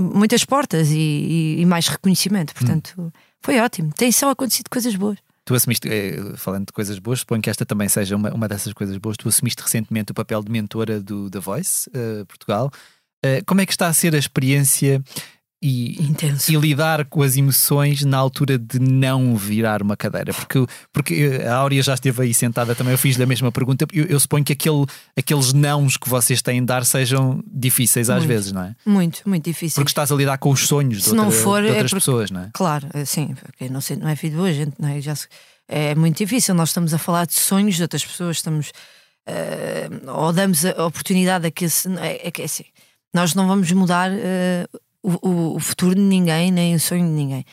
muitas 0.00 0.44
portas 0.44 0.90
e, 0.90 0.96
e- 0.98 1.60
e 1.60 1.66
mais 1.66 1.88
reconhecimento. 1.88 2.54
Portanto, 2.54 2.92
Hum. 2.98 3.10
foi 3.42 3.58
ótimo. 3.60 3.92
Tem 3.96 4.10
só 4.12 4.30
acontecido 4.30 4.68
coisas 4.70 4.94
boas. 4.94 5.18
Tu 5.44 5.54
assumiste, 5.54 5.88
eh, 5.88 6.16
falando 6.36 6.66
de 6.66 6.72
coisas 6.72 6.98
boas, 6.98 7.20
suponho 7.20 7.40
que 7.40 7.48
esta 7.48 7.64
também 7.64 7.88
seja 7.88 8.14
uma, 8.16 8.30
uma 8.34 8.46
dessas 8.46 8.72
coisas 8.74 8.96
boas. 8.98 9.16
Tu 9.16 9.26
assumiste 9.28 9.62
recentemente 9.62 10.12
o 10.12 10.14
papel 10.14 10.42
de 10.42 10.50
mentora 10.52 11.00
do 11.00 11.30
The 11.30 11.38
Voice 11.40 11.88
eh, 11.94 12.24
Portugal. 12.28 12.70
Eh, 13.24 13.42
como 13.46 13.60
é 13.60 13.66
que 13.66 13.72
está 13.72 13.86
a 13.88 13.92
ser 13.92 14.14
a 14.14 14.18
experiência 14.18 15.02
e, 15.60 15.96
e 16.48 16.56
lidar 16.56 17.04
com 17.06 17.20
as 17.22 17.36
emoções 17.36 18.04
na 18.04 18.16
altura 18.16 18.56
de 18.58 18.78
não 18.78 19.34
virar 19.36 19.82
uma 19.82 19.96
cadeira. 19.96 20.32
Porque, 20.32 20.64
porque 20.92 21.40
a 21.44 21.54
Áurea 21.56 21.82
já 21.82 21.94
esteve 21.94 22.22
aí 22.22 22.32
sentada 22.32 22.74
também, 22.76 22.92
eu 22.92 22.98
fiz-lhe 22.98 23.22
a 23.24 23.26
mesma 23.26 23.50
pergunta. 23.50 23.84
Eu, 23.92 24.04
eu 24.04 24.20
suponho 24.20 24.44
que 24.44 24.52
aquele, 24.52 24.86
aqueles 25.16 25.52
nãos 25.52 25.96
que 25.96 26.08
vocês 26.08 26.40
têm 26.42 26.60
de 26.60 26.66
dar 26.66 26.84
sejam 26.84 27.42
difíceis 27.46 28.08
às 28.08 28.18
Muito. 28.18 28.28
vezes, 28.28 28.52
não 28.52 28.62
é? 28.62 28.76
Muito, 28.86 29.22
muito 29.26 29.44
difícil. 29.44 29.74
Porque 29.76 29.90
estás 29.90 30.12
a 30.12 30.14
lidar 30.14 30.38
com 30.38 30.50
os 30.50 30.66
sonhos 30.66 30.98
de, 30.98 31.08
Se 31.08 31.14
não 31.14 31.24
outra- 31.26 31.40
for, 31.42 31.62
de 31.62 31.68
é 31.68 31.70
outras 31.72 31.90
porque- 31.90 32.00
pessoas, 32.04 32.30
não 32.30 32.42
é? 32.42 32.50
Claro, 32.52 32.86
assim, 32.94 33.34
porque 33.42 33.68
não, 33.68 33.80
sei, 33.80 33.96
não 33.96 34.08
é 34.08 34.14
filho 34.14 34.34
de 34.34 34.40
hoje, 34.40 34.58
gente, 34.64 34.74
não 34.78 34.88
é? 34.88 35.00
Já 35.00 35.16
se- 35.16 35.26
é 35.66 35.94
muito 35.94 36.18
difícil. 36.18 36.54
Nós 36.54 36.68
estamos 36.68 36.94
a 36.94 36.98
falar 36.98 37.26
de 37.26 37.34
sonhos 37.34 37.74
de 37.74 37.82
outras 37.82 38.04
pessoas, 38.04 38.36
estamos 38.36 38.70
eh, 39.26 39.88
ou 40.06 40.32
damos 40.32 40.64
a 40.64 40.86
oportunidade 40.86 41.46
a 41.46 41.50
que 41.50 41.64
esse, 41.64 41.88
é, 41.98 42.28
é 42.28 42.30
que 42.30 42.42
é 42.42 42.44
assim, 42.44 42.64
nós 43.12 43.34
não 43.34 43.46
vamos 43.48 43.70
mudar 43.72 44.10
eh, 44.12 44.66
o, 45.02 45.28
o- 45.28 45.56
o 45.56 45.60
futuro 45.60 45.94
de 45.94 46.00
ninguém, 46.00 46.50
nem 46.50 46.74
o 46.74 46.80
sonho 46.80 47.04
de 47.04 47.10
ninguém. 47.12 47.44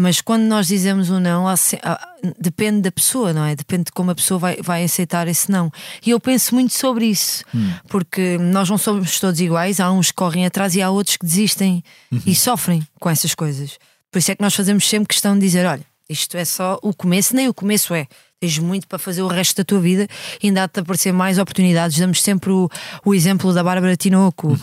Mas 0.00 0.20
quando 0.20 0.42
nós 0.44 0.68
dizemos 0.68 1.10
um 1.10 1.18
não, 1.18 1.48
há 1.48 1.56
se- 1.56 1.78
há- 1.82 2.00
depende 2.38 2.82
da 2.82 2.92
pessoa, 2.92 3.32
não 3.32 3.44
é? 3.44 3.56
Depende 3.56 3.84
de 3.86 3.92
como 3.92 4.12
a 4.12 4.14
pessoa 4.14 4.38
vai, 4.38 4.56
vai 4.62 4.84
aceitar 4.84 5.26
esse 5.26 5.50
não. 5.50 5.72
E 6.06 6.10
eu 6.10 6.20
penso 6.20 6.54
muito 6.54 6.72
sobre 6.72 7.06
isso, 7.06 7.44
porque 7.88 8.38
nós 8.38 8.68
não 8.70 8.78
somos 8.78 9.18
todos 9.18 9.40
iguais. 9.40 9.80
Há 9.80 9.90
uns 9.90 10.08
que 10.12 10.14
correm 10.16 10.46
atrás 10.46 10.74
e 10.76 10.82
há 10.82 10.88
outros 10.90 11.16
que 11.16 11.26
desistem 11.26 11.82
e 12.24 12.34
sofrem 12.34 12.86
com 13.00 13.10
essas 13.10 13.34
coisas. 13.34 13.76
Por 14.10 14.18
isso 14.20 14.30
é 14.30 14.36
que 14.36 14.42
nós 14.42 14.54
fazemos 14.54 14.88
sempre 14.88 15.08
questão 15.08 15.34
de 15.34 15.40
dizer: 15.40 15.66
olha, 15.66 15.84
isto 16.08 16.36
é 16.36 16.44
só 16.44 16.78
o 16.80 16.94
começo, 16.94 17.34
nem 17.34 17.48
o 17.48 17.54
começo 17.54 17.92
é. 17.92 18.06
Tens 18.40 18.56
muito 18.58 18.86
para 18.86 19.00
fazer 19.00 19.20
o 19.22 19.26
resto 19.26 19.56
da 19.56 19.64
tua 19.64 19.80
vida 19.80 20.06
e 20.40 20.46
ainda 20.46 20.62
há-te 20.62 20.78
a 20.78 20.82
aparecer 20.82 21.12
mais 21.12 21.38
oportunidades. 21.38 21.98
Damos 21.98 22.22
sempre 22.22 22.50
o, 22.52 22.70
o 23.04 23.12
exemplo 23.12 23.52
da 23.52 23.64
Bárbara 23.64 23.96
Tinoco 23.96 24.56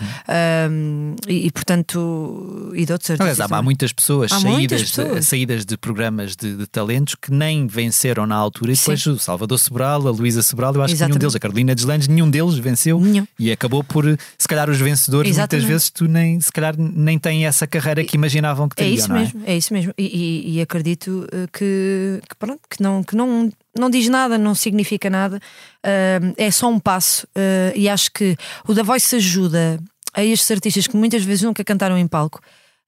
um, 0.69 1.15
e, 1.27 1.47
e, 1.47 1.51
portanto, 1.51 2.71
e 2.73 2.85
de 2.85 2.93
outros 2.93 3.11
Aliás, 3.11 3.31
artistas. 3.41 3.51
há, 3.51 3.57
há 3.57 3.61
muitas 3.61 3.91
pessoas, 3.91 4.31
Há 4.31 4.39
saídas, 4.39 4.53
muitas 4.57 4.79
De, 4.79 4.85
pessoas. 4.87 5.27
saídas 5.27 5.65
de 5.65 5.77
programas 5.77 6.37
de, 6.37 6.55
de 6.55 6.67
talentos 6.67 7.15
que 7.15 7.33
nem 7.33 7.67
venceram 7.67 8.25
na 8.25 8.35
altura 8.35 8.71
e 8.71 8.75
depois 8.75 9.03
Sim. 9.03 9.09
o 9.11 9.19
Salvador 9.19 9.59
Sobral, 9.59 10.07
a 10.07 10.11
Luísa 10.11 10.41
Sobral, 10.41 10.73
eu 10.73 10.81
acho 10.81 10.93
que 10.93 10.99
nenhum 11.01 11.07
Exatamente. 11.09 11.19
deles, 11.19 11.35
a 11.35 11.39
Carolina 11.39 11.75
Deslandes, 11.75 12.07
nenhum 12.07 12.29
deles 12.29 12.55
venceu 12.55 12.97
Nenhum. 13.01 13.27
e 13.37 13.51
acabou 13.51 13.83
por, 13.83 14.05
se 14.37 14.47
calhar, 14.47 14.69
os 14.69 14.79
vencedores 14.79 15.31
Exatamente. 15.31 15.63
muitas 15.65 15.69
vezes 15.69 15.89
tu 15.89 16.07
nem, 16.07 16.39
se 16.39 16.49
calhar, 16.51 16.75
nem 16.77 17.19
têm 17.19 17.45
essa 17.45 17.67
carreira 17.67 18.05
que 18.05 18.15
imaginavam 18.15 18.69
que 18.69 18.81
É 18.81 18.85
teriam, 18.85 18.95
isso 18.99 19.09
não 19.09 19.17
é? 19.17 19.19
mesmo, 19.19 19.41
é 19.45 19.57
isso 19.57 19.73
mesmo. 19.73 19.93
E, 19.97 20.03
e- 20.05 20.57
e 20.57 20.61
acredito 20.61 21.27
eh, 21.29 21.47
que, 21.51 22.21
que, 22.29 22.35
pronto, 22.39 22.61
que, 22.69 22.81
não, 22.81 23.03
que 23.03 23.15
não, 23.17 23.51
não 23.77 23.89
diz 23.89 24.07
nada, 24.09 24.37
não 24.37 24.55
significa 24.55 25.09
nada, 25.09 25.39
eh, 25.83 26.19
é 26.37 26.51
só 26.51 26.67
um 26.69 26.79
passo. 26.79 27.27
eh, 27.35 27.73
e 27.75 27.89
acho 27.89 28.11
que 28.11 28.35
o 28.67 28.73
The 28.73 28.83
Voice 28.83 29.15
ajuda 29.15 29.79
a 30.13 30.23
estes 30.23 30.49
artistas 30.51 30.87
que 30.87 30.95
muitas 30.95 31.23
vezes 31.23 31.43
nunca 31.43 31.63
cantaram 31.63 31.97
em 31.97 32.07
palco 32.07 32.39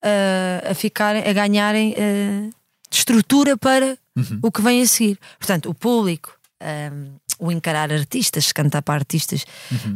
eh, 0.03 0.67
a 0.71 0.73
ficarem, 0.73 1.23
a 1.27 1.33
ganharem 1.33 1.93
eh, 1.97 2.49
estrutura 2.91 3.57
para 3.57 3.97
Uhum. 4.15 4.39
o 4.41 4.51
que 4.51 4.61
vem 4.63 4.81
a 4.81 4.87
seguir. 4.87 5.19
Portanto, 5.37 5.69
o 5.69 5.73
público. 5.75 6.33
O 7.39 7.51
encarar 7.51 7.91
artistas, 7.91 8.51
cantar 8.51 8.81
para 8.81 8.95
artistas 8.95 9.45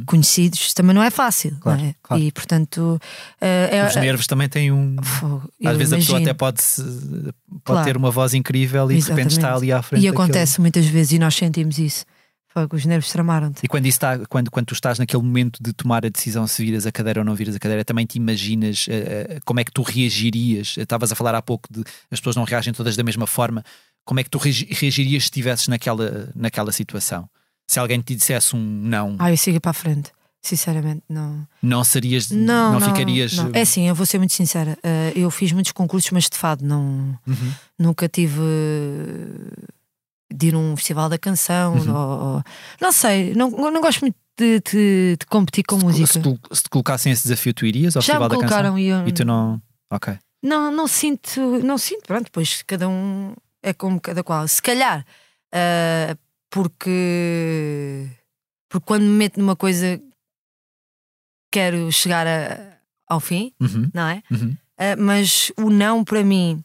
conhecidos 0.06 0.74
também 0.74 0.94
não 0.96 1.04
é 1.04 1.10
fácil, 1.10 1.52
Uhum. 1.52 1.60
Claro, 1.60 1.82
não 1.82 1.88
é? 1.89 1.96
claro. 2.02 2.24
E 2.24 2.32
portanto, 2.32 3.00
é, 3.39 3.86
Os 3.88 3.96
nervos 3.96 4.28
também 4.28 4.48
têm 4.50 4.72
um. 4.72 4.96
Fogo, 5.02 5.52
Às 5.66 5.78
vezes 5.78 5.94
a 5.94 5.98
pessoa 5.98 6.18
imagino. 6.20 6.30
até 6.32 6.34
pode, 6.34 6.62
se- 6.62 6.82
pode 6.84 7.34
Claro. 7.64 7.86
ter 7.86 7.98
uma 7.98 8.12
voz 8.12 8.34
incrível 8.34 8.92
e 8.92 8.96
de 8.98 9.02
repente 9.10 9.32
está 9.32 9.48
Exatamente. 9.50 9.58
ali 9.64 9.72
à 9.72 9.82
frente. 9.82 10.02
E 10.02 10.06
daquele- 10.08 10.24
acontece 10.24 10.62
muitas 10.62 10.86
vezes 10.86 11.14
e 11.14 11.20
nós 11.20 11.36
sentimos 11.36 11.78
isso. 11.78 12.06
Fogo, 12.54 12.76
os 12.76 12.86
nervos 12.86 13.10
tramaram-te. 13.10 13.62
E 13.64 13.68
quando, 13.70 13.86
isso 13.86 13.96
está, 13.96 14.20
quando, 14.28 14.52
quando 14.52 14.66
tu 14.66 14.74
estás 14.74 15.00
naquele 15.00 15.24
momento 15.24 15.64
de 15.64 15.72
tomar 15.72 16.06
a 16.06 16.10
decisão 16.10 16.46
se 16.46 16.62
viras 16.66 16.86
a 16.86 16.92
cadeira 16.92 17.22
ou 17.22 17.26
não 17.26 17.34
viras 17.34 17.56
a 17.56 17.60
cadeira, 17.60 17.86
também 17.86 18.06
te 18.06 18.18
imaginas 18.18 18.88
eh, 18.89 19.28
eh, 19.38 19.39
como 19.46 19.62
é 19.62 19.64
que 19.64 19.72
tu 19.72 19.82
reagirias? 19.82 20.76
Estavas 20.78 21.14
a 21.14 21.16
falar 21.16 21.34
há 21.34 21.42
pouco 21.42 21.70
de 21.72 21.80
as 22.12 22.20
pessoas 22.20 22.36
não 22.36 22.44
reagem 22.44 22.74
todas 22.74 22.98
da 22.98 23.04
mesma 23.04 23.26
forma. 23.26 23.64
Como 24.06 24.20
é 24.20 24.24
que 24.24 24.30
tu 24.30 24.38
reagi- 24.38 24.68
reagirias 24.72 25.24
se 25.24 25.28
estivesses 25.28 25.68
naquela, 25.68 26.32
naquela 26.36 26.72
situação? 26.72 27.30
Se 27.68 27.80
alguém 27.80 28.02
te 28.02 28.16
dissesse 28.16 28.56
um 28.56 28.60
não, 28.60 29.16
Ah, 29.20 29.32
eu 29.32 29.38
sigo 29.38 29.60
para 29.62 29.72
a 29.72 29.74
frente. 29.74 30.12
Sinceramente, 30.43 31.04
não. 31.08 31.47
não 31.62 31.84
serias, 31.84 32.32
Não, 32.32 32.80
não, 32.80 32.82
ficarias. 32.82 33.34
não. 33.38 33.52
É 33.54 33.62
assim, 33.62 33.88
eu 33.88 33.93
vou 33.93 34.08
ser 34.08 34.18
muito 34.18 34.34
sincera. 34.34 34.76
eh, 34.84 35.14
eu 35.16 35.30
fiz 35.30 35.52
muitos 35.52 35.72
concursos, 35.72 36.10
mas 36.10 36.28
de 36.28 36.36
fado 36.36 36.66
não. 36.66 37.16
Uhum. 37.28 37.54
Nunca 37.78 38.10
tive 38.10 38.41
eh, 38.41 39.66
de 40.34 40.47
ir 40.47 40.56
a 40.56 40.58
um 40.58 40.76
festival 40.76 41.10
da 41.10 41.18
canção. 41.18 41.76
Uhum. 41.76 41.95
ou- 41.95 42.36
ou- 42.38 42.43
não 42.82 42.91
sei, 42.91 43.34
não, 43.36 43.49
não 43.52 43.82
gosto 43.82 44.02
muito 44.02 44.16
de, 44.38 44.60
de- 44.62 45.18
de 45.20 45.26
competir 45.28 45.64
com 45.64 45.78
música. 45.78 46.08
Se, 46.08 46.20
se 46.54 46.64
te 46.64 46.70
colocassem 46.70 47.12
esse 47.12 47.24
desafio, 47.24 47.54
tu 47.54 47.66
irias 47.66 47.95
ao 47.95 48.02
Já 48.02 48.14
Festival 48.14 48.30
me 48.30 48.30
da 48.30 48.36
Canção? 48.41 48.49
colocaram 48.49 48.80
e 48.80 48.88
eu 48.88 49.08
E 49.08 49.12
tu 49.12 49.24
não. 49.26 49.62
Ok. 49.91 50.18
não, 50.43 50.72
não 50.72 50.88
sinto, 50.88 51.39
não 51.64 51.78
sinto, 51.78 52.04
pronto, 52.08 52.24
depois 52.24 52.64
cada 52.66 52.88
um 52.89 53.34
é 53.64 53.74
como 53.74 53.99
cada 54.01 54.24
qual. 54.24 54.47
Se 54.47 54.62
calhar, 54.62 55.05
ah, 55.53 56.16
porque, 56.49 58.07
porque 58.70 58.86
quando 58.86 59.03
me 59.03 59.09
meto 59.09 59.39
numa 59.39 59.55
coisa 59.55 60.01
quero 61.51 61.91
chegar 61.91 62.26
a- 62.28 62.78
ao 63.07 63.20
fim, 63.20 63.53
Uhum, 63.59 63.89
não 63.93 64.07
é? 64.07 64.24
uhum. 64.32 64.55
Ah, 64.78 64.95
mas 64.97 65.51
o 65.57 65.70
não 65.70 66.03
para 66.03 66.24
mim 66.24 66.64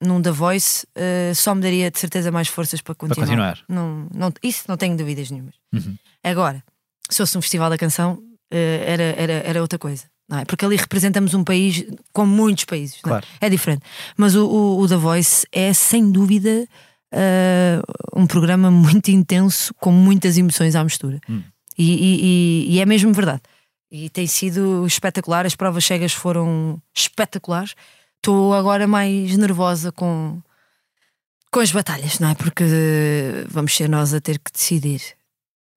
num 0.00 0.20
The 0.20 0.30
Voice 0.30 0.86
ah, 0.94 1.34
só 1.34 1.54
me 1.54 1.62
daria 1.62 1.90
de 1.90 1.98
certeza 1.98 2.30
mais 2.30 2.48
forças 2.48 2.80
para 2.80 2.94
Para 2.94 3.08
continuar. 3.08 3.26
continuar. 3.26 3.64
Não, 3.68 4.08
não, 4.14 4.32
isso 4.42 4.64
não 4.68 4.76
tenho 4.76 4.96
dúvidas 4.96 5.30
nenhumas. 5.30 5.54
Uhum. 5.72 5.96
Agora, 6.22 6.62
se 7.08 7.16
fosse 7.18 7.36
um 7.38 7.42
festival 7.42 7.70
da 7.70 7.78
canção, 7.78 8.22
eh, 8.50 8.84
era, 8.86 9.02
era, 9.02 9.32
era 9.32 9.60
outra 9.60 9.78
coisa. 9.78 10.04
Não 10.28 10.38
é? 10.38 10.44
Porque 10.44 10.64
ali 10.64 10.76
representamos 10.76 11.34
um 11.34 11.44
país 11.44 11.84
como 12.12 12.34
muitos 12.34 12.64
países. 12.64 12.96
é? 12.98 13.02
Claro. 13.02 13.26
É 13.40 13.48
diferente. 13.48 13.82
Mas 14.16 14.34
o, 14.34 14.44
o, 14.46 14.80
o 14.80 14.88
The 14.88 14.96
Voice 14.96 15.46
é 15.52 15.72
sem 15.72 16.10
dúvida 16.10 16.66
eh, 17.12 17.80
um 18.14 18.26
programa 18.26 18.70
muito 18.70 19.10
intenso, 19.10 19.72
com 19.74 19.92
muitas 19.92 20.36
emoções 20.36 20.74
à 20.74 20.82
mistura. 20.82 21.20
Hum. 21.28 21.42
E, 21.78 21.92
e- 21.92 22.20
e- 22.70 22.74
e 22.76 22.80
é 22.80 22.86
mesmo 22.86 23.12
verdade. 23.12 23.42
E 23.90 24.08
tem 24.10 24.26
sido 24.26 24.84
espetacular. 24.86 25.46
As 25.46 25.54
provas 25.54 25.84
cegas 25.84 26.12
foram 26.12 26.80
espetaculares. 26.94 27.74
Estou 28.16 28.52
agora 28.52 28.88
mais 28.88 29.36
nervosa 29.36 29.92
com, 29.92 30.40
com 31.52 31.60
as 31.60 31.70
batalhas, 31.70 32.18
não 32.18 32.30
é? 32.30 32.34
Porque 32.34 32.64
vamos 33.48 33.76
ser 33.76 33.88
nós 33.88 34.12
a 34.12 34.20
ter 34.20 34.40
que 34.40 34.50
decidir. 34.52 35.00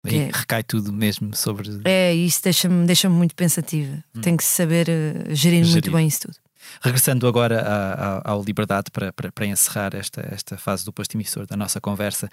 Aí 0.09 0.18
É. 0.20 0.30
recai 0.32 0.62
tudo 0.62 0.92
mesmo 0.92 1.34
sobre. 1.34 1.68
É, 1.84 2.14
isso 2.14 2.40
deixa-me 2.42 2.86
deixa 2.86 3.09
muito 3.09 3.34
pensativa. 3.34 4.02
Tem 4.22 4.36
que 4.36 4.44
saber 4.44 4.88
eh, 4.88 5.34
gerir, 5.34 5.61
muito 5.64 5.70
Hum. 5.70 5.72
Gerir. 5.74 5.92
bem 5.92 6.06
isso 6.06 6.20
tudo. 6.22 6.36
Regressando 6.82 7.26
agora 7.26 7.62
à- 7.62 8.18
à- 8.18 8.30
ao 8.32 8.42
Liberdade 8.42 8.90
para, 8.90 9.12
para, 9.12 9.32
para 9.32 9.46
encerrar 9.46 9.94
esta, 9.94 10.20
esta 10.32 10.56
fase 10.59 10.84
do 10.84 10.92
posto 10.92 11.14
emissor 11.16 11.46
da 11.46 11.56
nossa 11.56 11.80
conversa, 11.80 12.28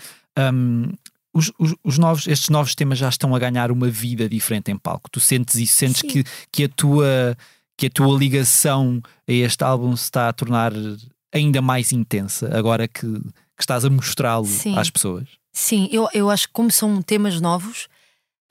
hum, 0.54 0.92
os, 1.34 1.52
os- 1.58 1.76
os 1.84 1.98
novos, 1.98 2.28
estes 2.28 2.50
novos 2.50 2.76
temas 2.76 2.98
já 2.98 3.08
estão 3.10 3.34
a 3.36 3.40
ganhar 3.40 3.72
uma 3.72 3.90
vida 3.90 4.28
diferente 4.28 4.72
em 4.72 4.78
palco. 4.78 5.10
Tu 5.10 5.20
sentes 5.20 5.56
isso, 5.56 5.76
sentes 5.76 6.02
Sim. 6.02 6.08
que, 6.08 6.24
que, 6.52 6.64
a 6.66 6.70
tua, 6.70 7.38
que 7.78 7.86
a 7.88 7.90
tua 7.90 8.18
ligação 8.18 9.02
a 9.28 9.32
este 9.32 9.64
álbum 9.64 9.96
se 9.96 10.04
está 10.04 10.28
a 10.30 10.34
tornar 10.34 10.74
ainda 11.34 11.62
mais 11.62 11.92
intensa 11.92 12.50
agora 12.58 12.88
que, 12.88 13.02
que 13.02 13.62
estás 13.62 13.84
a 13.86 13.90
mostrá-lo 13.90 14.48
às 14.78 14.90
pessoas. 14.90 15.28
Sim, 15.58 15.88
eu, 15.90 16.10
eu 16.14 16.30
acho 16.30 16.48
que 16.48 16.54
como 16.54 16.70
são 16.70 17.02
temas 17.02 17.40
novos, 17.40 17.88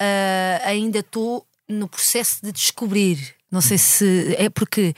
ah, 0.01 0.61
ainda 0.65 1.01
estou 1.01 1.47
no 1.69 1.87
processo 1.87 2.39
de 2.43 2.51
descobrir. 2.51 3.35
Não 3.51 3.61
sei 3.61 3.77
se 3.77 4.35
é 4.39 4.49
porque 4.49 4.95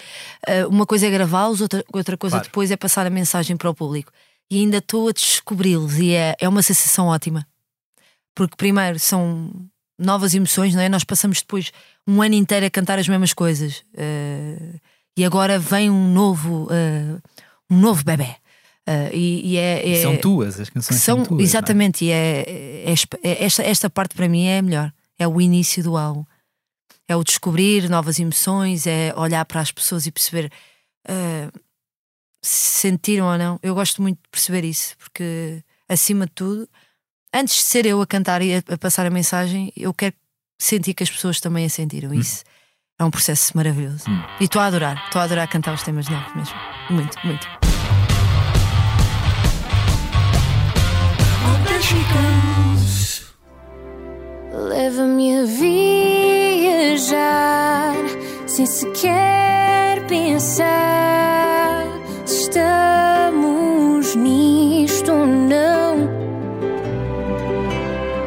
ah, 0.46 0.68
uma 0.68 0.86
coisa 0.86 1.08
é 1.08 1.10
gravá-los, 1.10 1.60
outra, 1.60 1.84
outra 1.92 2.16
coisa 2.16 2.36
Claro. 2.36 2.48
depois 2.48 2.70
é 2.70 2.76
passar 2.76 3.04
a 3.06 3.10
mensagem 3.10 3.56
para 3.56 3.68
o 3.68 3.74
público. 3.74 4.12
E 4.48 4.60
ainda 4.60 4.78
estou 4.78 5.08
a 5.08 5.12
descobri-los 5.12 5.98
e 5.98 6.14
é, 6.14 6.36
é 6.38 6.48
uma 6.48 6.62
sensação 6.62 7.08
ótima. 7.08 7.44
Porque 8.36 8.54
primeiro 8.54 9.00
são 9.00 9.50
novas 9.98 10.32
emoções, 10.32 10.76
não 10.76 10.82
é? 10.82 10.88
Nós 10.88 11.02
passamos 11.02 11.40
depois 11.40 11.72
um 12.06 12.22
ano 12.22 12.36
inteiro 12.36 12.66
a 12.66 12.70
cantar 12.70 13.00
as 13.00 13.08
mesmas 13.08 13.34
coisas. 13.34 13.82
ah, 13.98 14.78
e 15.18 15.24
agora 15.24 15.58
vem 15.58 15.90
um 15.90 16.12
novo, 16.12 16.68
um 17.70 17.80
novo 17.80 18.04
bebê. 18.04 18.36
Ah, 18.86 19.10
e, 19.12 19.52
e 19.52 19.56
é, 19.56 19.88
é- 19.98 20.02
São 20.02 20.16
tuas, 20.16 20.60
as 20.60 20.70
canções 20.70 21.00
são, 21.00 21.16
são, 21.16 21.24
tuas. 21.26 21.40
é? 21.40 21.44
exatamente, 21.44 22.04
e 22.04 22.10
é, 22.10 22.44
é- 22.86 22.94
é- 23.22 23.44
esta, 23.44 23.62
esta 23.62 23.90
parte 23.90 24.14
para 24.14 24.28
mim 24.28 24.46
é 24.46 24.58
a 24.58 24.62
melhor. 24.62 24.92
É 25.18 25.26
o 25.26 25.40
início 25.40 25.82
do 25.82 25.96
álbum. 25.96 26.24
É 27.08 27.16
o 27.16 27.24
descobrir 27.24 27.88
novas 27.88 28.18
emoções, 28.18 28.86
é 28.86 29.12
olhar 29.16 29.44
para 29.44 29.60
as 29.60 29.70
pessoas 29.72 30.06
e 30.06 30.10
perceber 30.12 30.50
ah, 31.08 31.50
se 32.42 32.80
sentiram 32.80 33.26
ou 33.26 33.38
não. 33.38 33.58
Eu 33.62 33.74
gosto 33.74 34.00
muito 34.00 34.18
de 34.22 34.28
perceber 34.30 34.64
isso, 34.64 34.96
porque 34.98 35.62
acima 35.88 36.26
de 36.26 36.32
tudo, 36.32 36.68
antes 37.34 37.56
de 37.56 37.62
ser 37.62 37.86
eu 37.86 38.00
a 38.00 38.06
cantar 38.06 38.40
e 38.42 38.54
a, 38.54 38.62
a 38.68 38.78
passar 38.78 39.06
a 39.06 39.10
mensagem, 39.10 39.72
eu 39.76 39.92
quero 39.92 40.14
sentir 40.58 40.94
que 40.94 41.02
as 41.02 41.10
pessoas 41.10 41.40
também 41.40 41.64
a 41.66 41.68
sentiram. 41.68 42.14
Isso 42.14 42.44
é 42.98 43.04
um 43.04 43.10
processo 43.10 43.56
maravilhoso. 43.56 44.08
Hum. 44.08 44.22
E 44.40 44.44
estou 44.44 44.60
a 44.62 44.66
adorar, 44.66 45.02
estou 45.06 45.20
a 45.20 45.24
adorar 45.24 45.48
cantar 45.48 45.74
os 45.74 45.82
temas 45.82 46.08
novos 46.08 46.34
mesmo. 46.34 46.54
Muito, 46.90 47.18
muito. 47.26 47.75
Leva-me 54.52 55.40
a 55.40 55.44
viajar 56.84 57.14
sem 58.46 58.66
sequer 58.66 60.04
pensar 60.06 61.84
se 62.24 62.42
estamos 62.42 64.14
nisto 64.16 65.12
ou 65.12 65.26
não. 65.26 66.08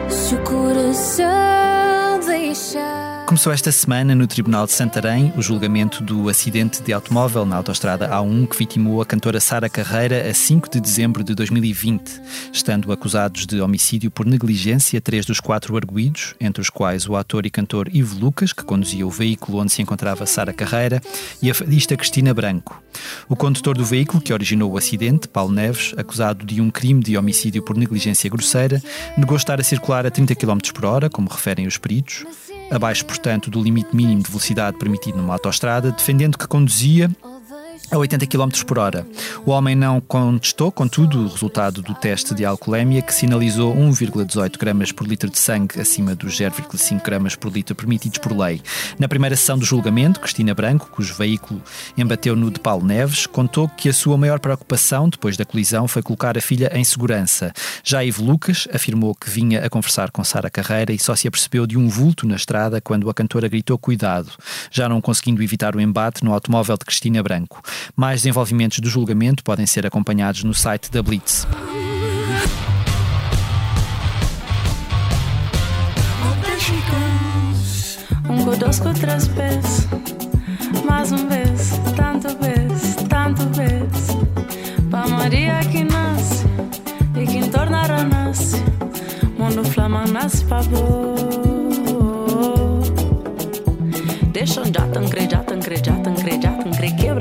Se 0.09 0.35
o 0.35 0.43
coração 0.43 2.19
deixar. 2.25 3.18
Começou 3.29 3.53
esta 3.53 3.71
semana 3.71 4.15
no 4.15 4.25
Tribunal 4.25 4.65
de 4.65 4.71
Santarém 4.71 5.31
o 5.37 5.41
julgamento 5.43 6.03
do 6.03 6.29
acidente 6.29 6.81
de 6.81 6.91
automóvel 6.91 7.45
na 7.45 7.57
autostrada 7.57 8.09
A1 8.09 8.47
que 8.47 8.57
vitimou 8.57 9.03
a 9.03 9.05
cantora 9.05 9.39
Sara 9.39 9.69
Carreira 9.69 10.27
a 10.27 10.33
5 10.33 10.67
de 10.67 10.81
dezembro 10.81 11.23
de 11.23 11.35
2020, 11.35 12.21
estando 12.51 12.91
acusados 12.91 13.45
de 13.45 13.61
homicídio 13.61 14.09
por 14.09 14.25
negligência 14.25 14.99
três 14.99 15.27
dos 15.27 15.39
quatro 15.39 15.77
arguídos, 15.77 16.33
entre 16.41 16.59
os 16.59 16.71
quais 16.71 17.07
o 17.07 17.15
ator 17.15 17.45
e 17.45 17.51
cantor 17.51 17.87
Ivo 17.93 18.17
Lucas, 18.19 18.51
que 18.51 18.63
conduzia 18.63 19.05
o 19.05 19.11
veículo 19.11 19.59
onde 19.59 19.73
se 19.73 19.83
encontrava 19.83 20.25
Sara 20.25 20.51
Carreira, 20.51 20.99
e 21.39 21.51
a 21.51 21.53
fadista 21.53 21.95
Cristina 21.95 22.33
Branco. 22.33 22.81
O 23.29 23.35
condutor 23.35 23.77
do 23.77 23.85
veículo 23.85 24.23
que 24.23 24.33
originou 24.33 24.71
o 24.71 24.77
acidente, 24.77 25.27
Paulo 25.27 25.53
Neves, 25.53 25.93
acusado 25.95 26.47
de 26.47 26.59
um 26.59 26.71
crime 26.71 27.03
de 27.03 27.15
homicídio 27.15 27.61
por 27.61 27.77
negligência 27.77 28.27
grosseira, 28.27 28.81
negou 29.15 29.37
estar 29.37 29.59
a 29.59 29.63
circular 29.63 30.03
a 30.07 30.09
30 30.09 30.33
km 30.33 30.57
por 30.73 30.85
hora, 30.85 31.11
como 31.11 31.29
referem 31.29 31.67
os 31.67 31.77
peritos, 31.77 32.25
abaixo, 32.71 33.05
portanto, 33.05 33.49
do 33.49 33.61
limite 33.61 33.95
mínimo 33.95 34.21
de 34.21 34.29
velocidade 34.29 34.77
permitido 34.77 35.17
numa 35.17 35.33
autoestrada, 35.33 35.91
defendendo 35.91 36.37
que 36.37 36.47
conduzia 36.47 37.09
a 37.91 37.97
80 37.97 38.27
km 38.27 38.49
por 38.65 38.77
hora. 38.77 39.05
O 39.45 39.51
homem 39.51 39.75
não 39.75 39.99
contestou, 39.99 40.71
contudo, 40.71 41.19
o 41.19 41.27
resultado 41.27 41.81
do 41.81 41.93
teste 41.95 42.35
de 42.35 42.45
alcoolemia, 42.45 43.01
que 43.01 43.13
sinalizou 43.13 43.75
1,18 43.75 44.57
gramas 44.57 44.91
por 44.91 45.07
litro 45.07 45.29
de 45.29 45.39
sangue 45.39 45.79
acima 45.79 46.15
dos 46.15 46.37
0,5 46.37 47.03
gramas 47.03 47.35
por 47.35 47.51
litro 47.51 47.75
permitidos 47.75 48.19
por 48.19 48.37
lei. 48.37 48.61
Na 48.97 49.07
primeira 49.07 49.35
sessão 49.35 49.57
do 49.57 49.65
julgamento, 49.65 50.19
Cristina 50.19 50.53
Branco, 50.53 50.89
cujo 50.91 51.13
veículo 51.15 51.61
embateu 51.97 52.35
no 52.35 52.51
de 52.51 52.59
Paulo 52.59 52.85
Neves, 52.85 53.25
contou 53.25 53.67
que 53.67 53.89
a 53.89 53.93
sua 53.93 54.17
maior 54.17 54.39
preocupação 54.39 55.09
depois 55.09 55.35
da 55.35 55.45
colisão 55.45 55.87
foi 55.87 56.01
colocar 56.01 56.37
a 56.37 56.41
filha 56.41 56.71
em 56.73 56.83
segurança. 56.83 57.51
Já 57.83 58.03
Ivo 58.03 58.23
Lucas 58.23 58.67
afirmou 58.73 59.15
que 59.15 59.29
vinha 59.29 59.65
a 59.65 59.69
conversar 59.69 60.11
com 60.11 60.23
Sara 60.23 60.49
Carreira 60.49 60.93
e 60.93 60.99
só 60.99 61.15
se 61.15 61.27
apercebeu 61.27 61.65
de 61.65 61.77
um 61.77 61.87
vulto 61.89 62.27
na 62.27 62.35
estrada 62.35 62.79
quando 62.81 63.09
a 63.09 63.13
cantora 63.13 63.47
gritou 63.47 63.77
cuidado, 63.77 64.31
já 64.69 64.87
não 64.87 65.01
conseguindo 65.01 65.41
evitar 65.41 65.75
o 65.75 65.81
embate 65.81 66.23
no 66.23 66.33
automóvel 66.33 66.77
de 66.77 66.85
Cristina 66.85 67.23
Branco. 67.23 67.61
Mais 67.95 68.21
desenvolvimentos 68.21 68.79
do 68.79 68.89
julgamento 68.89 69.43
podem 69.43 69.65
ser 69.65 69.85
acompanhados 69.85 70.43
no 70.43 70.53
site 70.53 70.89
da 70.91 71.01
Blitz. 71.01 71.47
Um 78.29 78.43
três 78.93 79.27
vezes, 79.27 79.87
mais 80.85 81.11
um 81.11 81.27
vez, 81.27 81.71
tanto 81.95 82.27
vez, 82.37 82.95
tanto 83.07 83.47
vez. 83.49 83.89
Maria 85.07 85.59
que 85.71 85.83
nasce 85.83 86.45
e 87.15 87.25
torna 87.49 88.03
nasce, 88.03 88.63
mundo 89.37 89.63
flama 89.63 90.05
nasce 90.05 90.45
crejatan, 94.99 95.09
crejatan, 95.09 95.38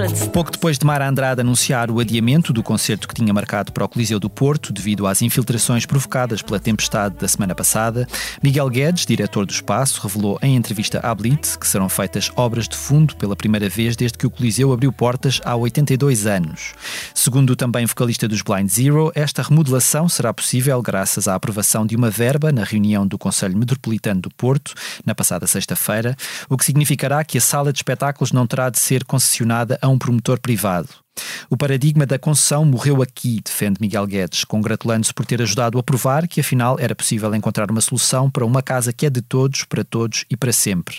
de 0.07 0.29
Pouco 0.29 0.53
depois 0.53 0.79
de 0.79 0.87
Mara 0.87 1.09
Andrade 1.09 1.41
anunciar 1.41 1.91
o 1.91 1.99
adiamento 1.99 2.53
do 2.53 2.63
concerto 2.63 3.09
que 3.09 3.15
tinha 3.15 3.35
marcado 3.35 3.73
para 3.73 3.85
o 3.85 3.89
Coliseu 3.89 4.21
do 4.21 4.31
Porto 4.31 4.73
devido 4.73 5.07
às 5.09 5.23
infiltrações 5.23 5.85
provocadas 5.85 6.41
pela 6.41 6.61
tempestade 6.61 7.17
da 7.17 7.27
semana 7.27 7.55
passada, 7.55 8.07
Miguel 8.41 8.69
Guedes, 8.71 9.05
diretor 9.05 9.45
do 9.45 9.53
espaço, 9.53 10.01
revelou 10.01 10.39
em 10.41 10.55
entrevista 10.55 11.01
à 11.03 11.13
Blitz 11.13 11.57
que 11.57 11.67
serão 11.67 11.89
feitas 11.89 12.31
obras 12.37 12.69
de 12.69 12.77
fundo 12.77 13.17
pela 13.17 13.35
primeira 13.35 13.69
vez 13.69 13.97
desde 13.97 14.17
que 14.17 14.27
o 14.27 14.31
Coliseu 14.31 14.73
abriu 14.73 14.93
portas 14.93 15.41
há 15.45 15.57
82 15.57 16.27
anos. 16.27 16.75
Segundo 17.13 17.51
o 17.51 17.57
também 17.57 17.85
vocalista 17.85 18.29
dos 18.29 18.43
Blind 18.43 18.69
Zero, 18.69 19.11
esta 19.17 19.43
remodelação 19.43 20.09
será 20.09 20.33
possível 20.33 20.81
graças 20.81 21.27
à 21.27 21.35
aprovação 21.35 21.85
de 21.85 21.97
uma 21.97 22.11
verba 22.11 22.53
na 22.53 22.63
reunião 22.63 23.05
do 23.05 23.19
Conselho 23.19 23.59
Metropolitano 23.59 24.21
do 24.21 24.31
Porto, 24.31 24.75
na 25.05 25.15
passada 25.15 25.47
sexta-feira, 25.47 26.15
o 26.49 26.57
que 26.57 26.65
significará 26.65 27.25
que 27.25 27.39
a 27.39 27.41
sala 27.41 27.73
de 27.73 27.79
espetáculos 27.79 28.31
não 28.31 28.47
terá 28.47 28.71
de 28.71 28.79
ser 28.79 29.05
concessionada 29.05 29.77
a 29.83 29.88
um 29.89 29.99
promotor 29.99 30.41
privado. 30.41 30.89
O 31.51 31.57
paradigma 31.57 32.07
da 32.07 32.19
concessão 32.19 32.65
morreu 32.65 33.03
aqui, 33.03 33.41
defende 33.45 33.79
Miguel 33.81 34.07
Guedes, 34.07 34.45
congratulando-se 34.45 35.13
por 35.13 35.27
ter 35.27 35.43
ajudado 35.43 35.79
a 35.79 35.83
provar 35.83 36.29
que 36.29 36.41
afinal 36.41 36.79
era 36.79 36.95
possível 36.95 37.35
encontrar 37.35 37.71
uma 37.71 37.81
solução 37.81 38.31
para 38.31 38.47
uma 38.47 38.63
casa 38.63 38.93
que 38.93 39.07
é 39.07 39.11
de 39.11 39.23
todos, 39.23 39.65
para 39.65 39.83
todos 39.83 40.25
e 40.31 40.37
para 40.37 40.53
sempre. 40.53 40.97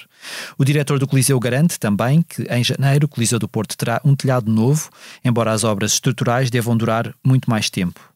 O 0.58 0.66
diretor 0.66 1.00
do 1.00 1.08
Coliseu 1.08 1.40
garante 1.40 1.80
também 1.80 2.22
que 2.22 2.44
em 2.50 2.64
janeiro 2.64 3.06
o 3.06 3.10
Coliseu 3.10 3.40
do 3.40 3.48
Porto 3.48 3.78
terá 3.78 4.02
um 4.04 4.16
telhado 4.16 4.52
novo, 4.52 4.90
embora 5.24 5.52
as 5.52 5.64
obras 5.64 5.94
estruturais 5.94 6.50
devam 6.50 6.76
durar 6.76 7.14
muito 7.24 7.50
mais 7.50 7.70
tempo. 7.70 8.09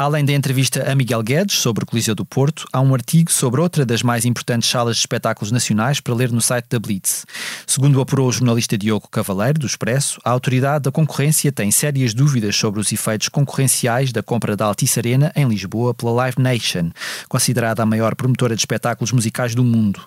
Além 0.00 0.24
da 0.24 0.32
entrevista 0.32 0.88
a 0.88 0.94
Miguel 0.94 1.20
Guedes 1.24 1.56
sobre 1.56 1.82
o 1.82 1.86
Coliseu 1.86 2.14
do 2.14 2.24
Porto, 2.24 2.68
há 2.72 2.80
um 2.80 2.94
artigo 2.94 3.32
sobre 3.32 3.60
outra 3.60 3.84
das 3.84 4.00
mais 4.00 4.24
importantes 4.24 4.70
salas 4.70 4.94
de 4.94 5.00
espetáculos 5.00 5.50
nacionais 5.50 5.98
para 5.98 6.14
ler 6.14 6.30
no 6.30 6.40
site 6.40 6.66
da 6.70 6.78
Blitz. 6.78 7.26
Segundo 7.66 8.00
apurou 8.00 8.28
o 8.28 8.32
jornalista 8.32 8.78
Diogo 8.78 9.08
Cavaleiro, 9.08 9.58
do 9.58 9.66
Expresso, 9.66 10.20
a 10.24 10.30
autoridade 10.30 10.84
da 10.84 10.92
concorrência 10.92 11.50
tem 11.50 11.72
sérias 11.72 12.14
dúvidas 12.14 12.54
sobre 12.54 12.78
os 12.78 12.92
efeitos 12.92 13.28
concorrenciais 13.28 14.12
da 14.12 14.22
compra 14.22 14.56
da 14.56 14.66
Altice 14.66 15.00
Arena 15.00 15.32
em 15.34 15.48
Lisboa 15.48 15.92
pela 15.92 16.12
Live 16.12 16.40
Nation, 16.40 16.90
considerada 17.28 17.82
a 17.82 17.86
maior 17.86 18.14
promotora 18.14 18.54
de 18.54 18.60
espetáculos 18.60 19.10
musicais 19.10 19.52
do 19.52 19.64
mundo. 19.64 20.00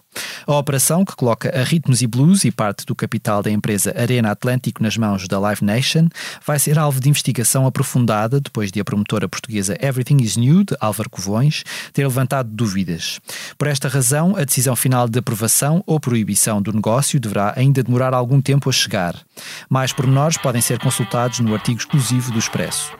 A 0.48 0.58
operação, 0.58 1.04
que 1.04 1.16
coloca 1.16 1.50
a 1.54 1.64
Ritmos 1.64 2.02
e 2.02 2.08
Blues 2.08 2.46
e 2.46 2.52
parte 2.52 2.86
do 2.86 2.96
capital 2.96 3.44
da 3.44 3.52
empresa 3.52 3.94
Arena 3.98 4.32
Atlântico 4.32 4.82
nas 4.82 4.98
mãos 4.98 5.28
da 5.28 5.38
Live 5.38 5.64
Nation, 5.64 6.08
vai 6.46 6.58
ser 6.58 6.80
alvo 6.80 7.00
de 7.00 7.10
investigação 7.10 7.66
aprofundada 7.66 8.39
depois 8.39 8.72
de 8.72 8.80
a 8.80 8.86
promotora 8.86 9.28
portuguesa 9.28 9.78
Everything 9.82 10.18
is 10.22 10.38
New, 10.38 10.64
de 10.64 10.78
Álvaro 10.80 11.10
Covões, 11.10 11.64
ter 11.92 12.04
levantado 12.04 12.50
dúvidas. 12.50 13.20
Por 13.58 13.68
esta 13.68 13.88
razão, 13.88 14.36
a 14.36 14.44
decisão 14.44 14.76
final 14.76 15.10
de 15.10 15.20
aprovação 15.20 15.84
ou 15.88 16.00
proibição 16.00 16.62
do 16.62 16.72
negócio 16.72 17.20
deverá 17.20 17.54
ainda 17.58 17.84
demorar 17.84 18.14
algum 18.14 18.42
tempo 18.42 18.70
a 18.70 18.74
chegar. 18.74 19.16
Mais 19.70 19.92
pormenores 19.92 20.38
podem 20.38 20.62
ser 20.62 20.80
consultados 20.80 21.40
no 21.40 21.54
artigo 21.54 21.80
exclusivo 21.80 22.32
do 22.32 22.40
Expresso. 22.40 22.92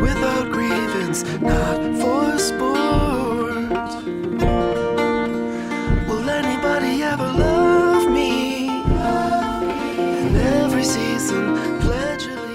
Without 0.00 0.77
not 1.40 1.80
for 2.00 2.38
sport. 2.38 2.87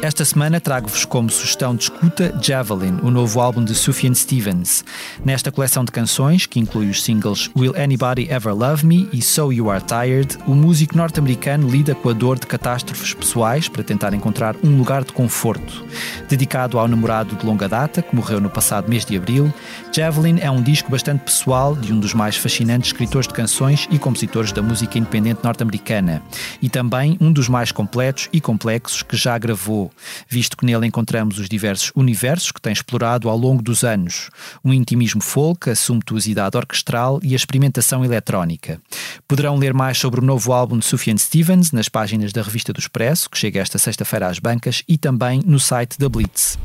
Esta 0.03 0.25
semana 0.25 0.59
trago-vos 0.59 1.05
como 1.05 1.29
sugestão 1.29 1.73
de 1.73 1.83
escuta 1.83 2.37
Javelin, 2.41 2.99
o 3.03 3.09
novo 3.09 3.39
álbum 3.39 3.63
de 3.63 3.73
Sufjan 3.73 4.13
Stevens. 4.13 4.83
Nesta 5.23 5.49
coleção 5.49 5.85
de 5.85 5.93
canções, 5.93 6.45
que 6.45 6.59
inclui 6.59 6.89
os 6.89 7.01
singles 7.01 7.49
Will 7.57 7.73
Anybody 7.81 8.29
Ever 8.29 8.53
Love 8.53 8.85
Me 8.85 9.07
e 9.13 9.21
So 9.21 9.53
You 9.53 9.71
Are 9.71 9.81
Tired, 9.81 10.37
o 10.45 10.53
músico 10.53 10.97
norte-americano 10.97 11.69
lida 11.69 11.95
com 11.95 12.09
a 12.09 12.13
dor 12.13 12.37
de 12.37 12.45
catástrofes 12.45 13.13
pessoais 13.13 13.69
para 13.69 13.81
tentar 13.81 14.13
encontrar 14.13 14.57
um 14.61 14.77
lugar 14.77 15.05
de 15.05 15.13
conforto. 15.13 15.85
Dedicado 16.27 16.77
ao 16.77 16.85
namorado 16.85 17.37
de 17.37 17.45
longa 17.45 17.69
data, 17.69 18.01
que 18.01 18.13
morreu 18.13 18.41
no 18.41 18.49
passado 18.49 18.89
mês 18.89 19.05
de 19.05 19.15
abril, 19.15 19.53
Javelin 19.93 20.37
é 20.41 20.51
um 20.51 20.61
disco 20.61 20.91
bastante 20.91 21.21
pessoal 21.21 21.77
de 21.77 21.93
um 21.93 21.99
dos 22.01 22.13
mais 22.13 22.35
fascinantes 22.35 22.89
escritores 22.89 23.25
de 23.25 23.33
canções 23.33 23.87
e 23.89 23.97
compositores 23.97 24.51
da 24.51 24.61
música 24.61 24.97
independente 24.97 25.45
norte-americana, 25.45 26.21
e 26.61 26.67
também 26.67 27.17
um 27.21 27.31
dos 27.31 27.47
mais 27.47 27.71
completos 27.71 28.27
e 28.33 28.41
complexos 28.41 29.01
que 29.01 29.15
já 29.15 29.37
gravou, 29.37 29.92
visto 30.27 30.57
que 30.57 30.65
nele 30.65 30.87
encontramos 30.87 31.39
os 31.39 31.49
diversos 31.49 31.91
universos 31.95 32.51
que 32.51 32.61
tem 32.61 32.73
explorado 32.73 33.29
ao 33.29 33.37
longo 33.37 33.61
dos 33.61 33.83
anos, 33.83 34.29
um 34.63 34.73
intimismo 34.73 35.21
folk, 35.21 35.69
a 35.69 35.75
sumptuosidade 35.75 36.57
orquestral 36.57 37.19
e 37.23 37.33
a 37.33 37.35
experimentação 37.35 38.03
eletrónica. 38.03 38.81
Poderão 39.27 39.57
ler 39.57 39.73
mais 39.73 39.97
sobre 39.97 40.19
o 40.19 40.23
novo 40.23 40.53
álbum 40.53 40.77
de 40.77 40.85
Sufjan 40.85 41.17
Stevens 41.17 41.71
nas 41.71 41.89
páginas 41.89 42.31
da 42.31 42.41
revista 42.41 42.73
do 42.73 42.79
Expresso, 42.79 43.29
que 43.29 43.37
chega 43.37 43.59
esta 43.59 43.77
sexta-feira 43.77 44.27
às 44.27 44.39
bancas, 44.39 44.83
e 44.87 44.97
também 44.97 45.41
no 45.45 45.59
site 45.59 45.97
da 45.97 46.09
Blitz. 46.09 46.57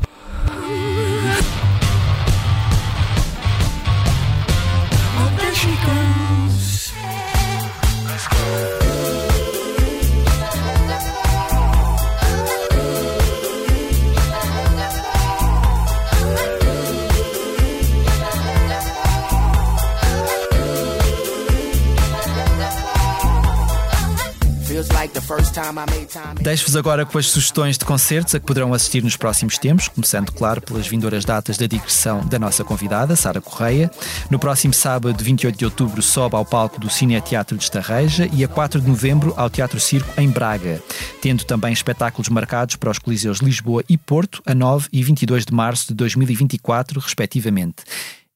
Deixo-vos 26.41 26.74
agora 26.74 27.05
com 27.05 27.18
as 27.18 27.26
sugestões 27.26 27.76
de 27.76 27.85
concertos 27.85 28.35
a 28.35 28.41
que 28.41 28.47
poderão 28.47 28.72
assistir 28.72 29.05
nos 29.05 29.14
próximos 29.14 29.59
tempos, 29.59 29.87
começando, 29.87 30.33
claro, 30.33 30.62
pelas 30.62 30.87
vindouras 30.87 31.22
datas 31.22 31.59
da 31.59 31.66
digressão 31.66 32.24
da 32.26 32.39
nossa 32.39 32.64
convidada, 32.64 33.14
Sara 33.14 33.39
Correia. 33.39 33.91
No 34.31 34.39
próximo 34.39 34.72
sábado, 34.72 35.22
28 35.22 35.59
de 35.59 35.66
outubro, 35.66 36.01
sobe 36.01 36.35
ao 36.35 36.47
palco 36.47 36.81
do 36.81 36.89
Cine 36.89 37.20
Teatro 37.20 37.59
de 37.59 37.64
Estarreja 37.64 38.26
e 38.33 38.43
a 38.43 38.49
4 38.49 38.81
de 38.81 38.89
novembro 38.89 39.35
ao 39.37 39.51
Teatro 39.51 39.79
Circo 39.79 40.18
em 40.18 40.31
Braga, 40.31 40.83
tendo 41.20 41.45
também 41.45 41.74
espetáculos 41.74 42.31
marcados 42.31 42.76
para 42.76 42.91
os 42.91 42.99
Coliseus 42.99 43.41
Lisboa 43.41 43.85
e 43.87 43.99
Porto 43.99 44.43
a 44.47 44.55
9 44.55 44.89
e 44.91 45.03
22 45.03 45.45
de 45.45 45.53
março 45.53 45.89
de 45.89 45.95
2024, 45.95 47.01
respectivamente. 47.01 47.85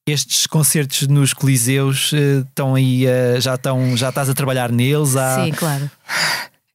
Estes 0.06 0.46
concertos 0.46 1.08
nos 1.08 1.32
Coliseus 1.32 2.10
eh, 2.12 2.40
estão 2.46 2.74
aí, 2.74 3.06
eh, 3.06 3.40
já, 3.40 3.54
estão, 3.54 3.96
já 3.96 4.10
estás 4.10 4.28
a 4.28 4.34
trabalhar 4.34 4.70
neles? 4.70 5.16
Há... 5.16 5.44
Sim, 5.44 5.52
claro. 5.52 5.90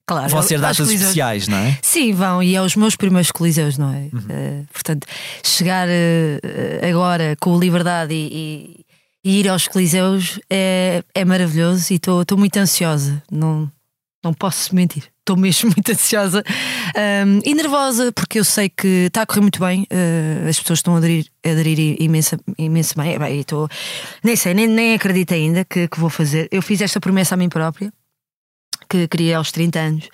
Claro, 0.07 0.29
Vão 0.29 0.41
ser 0.41 0.59
datas 0.59 0.89
especiais, 0.89 1.49
não 1.49 1.57
é? 1.57 1.77
Sim, 1.81 2.13
vão, 2.13 2.41
e 2.41 2.55
é 2.55 2.61
os 2.61 2.77
meus 2.77 2.95
primeiros 2.95 3.29
coliseus, 3.29 3.77
não 3.77 3.93
é? 3.93 4.07
Eh, 4.29 4.63
portanto, 4.71 5.05
chegar 5.43 5.85
eh, 5.89 6.39
agora 6.89 7.35
com 7.41 7.59
liberdade 7.59 8.13
e, 8.13 8.85
e- 9.21 9.39
ir 9.39 9.49
aos 9.49 9.67
coliseus 9.67 10.39
é, 10.49 11.03
é 11.13 11.25
maravilhoso 11.25 11.91
e 11.91 11.97
estou 11.97 12.23
muito 12.37 12.55
ansiosa, 12.57 13.21
não, 13.29 13.69
não 14.23 14.33
posso 14.33 14.73
mentir. 14.73 15.03
Estou 15.19 15.35
mesmo 15.35 15.71
muito 15.75 15.91
ansiosa 15.91 16.41
Ahm, 16.95 17.41
e 17.45 17.53
nervosa, 17.53 18.11
porque 18.13 18.39
eu 18.39 18.45
sei 18.45 18.69
que 18.69 19.07
está 19.07 19.23
a 19.23 19.25
correr 19.25 19.41
muito 19.41 19.59
bem, 19.59 19.85
eh, 19.89 20.47
as 20.49 20.57
pessoas 20.57 20.79
estão 20.79 20.95
a 20.95 20.99
aderir, 20.99 21.25
a 21.45 21.49
aderir 21.49 22.01
imensa, 22.01 22.39
imenso 22.57 22.93
bem. 22.95 23.17
E 23.35 23.39
estou, 23.41 23.67
nem 24.23 24.37
sei, 24.37 24.53
nem, 24.53 24.67
nem 24.67 24.93
acredito 24.95 25.33
ainda 25.33 25.65
que, 25.65 25.85
que 25.89 25.99
vou 25.99 26.09
fazer. 26.09 26.47
Eu 26.49 26.61
fiz 26.61 26.79
esta 26.81 26.99
promessa 27.01 27.35
a 27.35 27.37
mim 27.37 27.49
própria, 27.49 27.91
que 28.89 29.07
queria 29.07 29.37
aos 29.37 29.51
30 29.51 29.79
anos. 29.79 30.09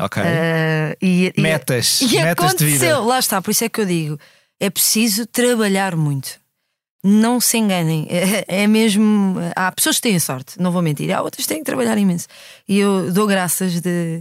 Ok. 0.00 0.22
Eh, 0.24 0.96
e, 1.00 1.32
e- 1.36 1.40
metas, 1.40 2.00
e 2.02 2.16
metas 2.22 2.54
de 2.54 2.64
vida. 2.64 2.76
aconteceu, 2.76 3.04
lá 3.04 3.18
está, 3.18 3.40
por 3.40 3.50
isso 3.50 3.64
é 3.64 3.68
que 3.68 3.80
eu 3.80 3.86
digo: 3.86 4.18
é 4.60 4.68
preciso 4.70 5.26
trabalhar 5.26 5.96
muito. 5.96 6.40
Não 7.02 7.40
se 7.40 7.56
enganem, 7.56 8.06
é, 8.10 8.62
é 8.62 8.66
mesmo. 8.66 9.36
Há 9.54 9.70
pessoas 9.72 9.96
que 9.96 10.02
têm 10.02 10.18
sorte, 10.18 10.60
não 10.60 10.72
vou 10.72 10.82
mentir, 10.82 11.12
há 11.12 11.22
outras 11.22 11.44
que 11.46 11.48
têm 11.48 11.58
que 11.58 11.64
trabalhar 11.64 11.96
imenso. 11.96 12.26
E 12.68 12.78
eu 12.78 13.12
dou 13.12 13.26
graças 13.26 13.80
de, 13.80 14.20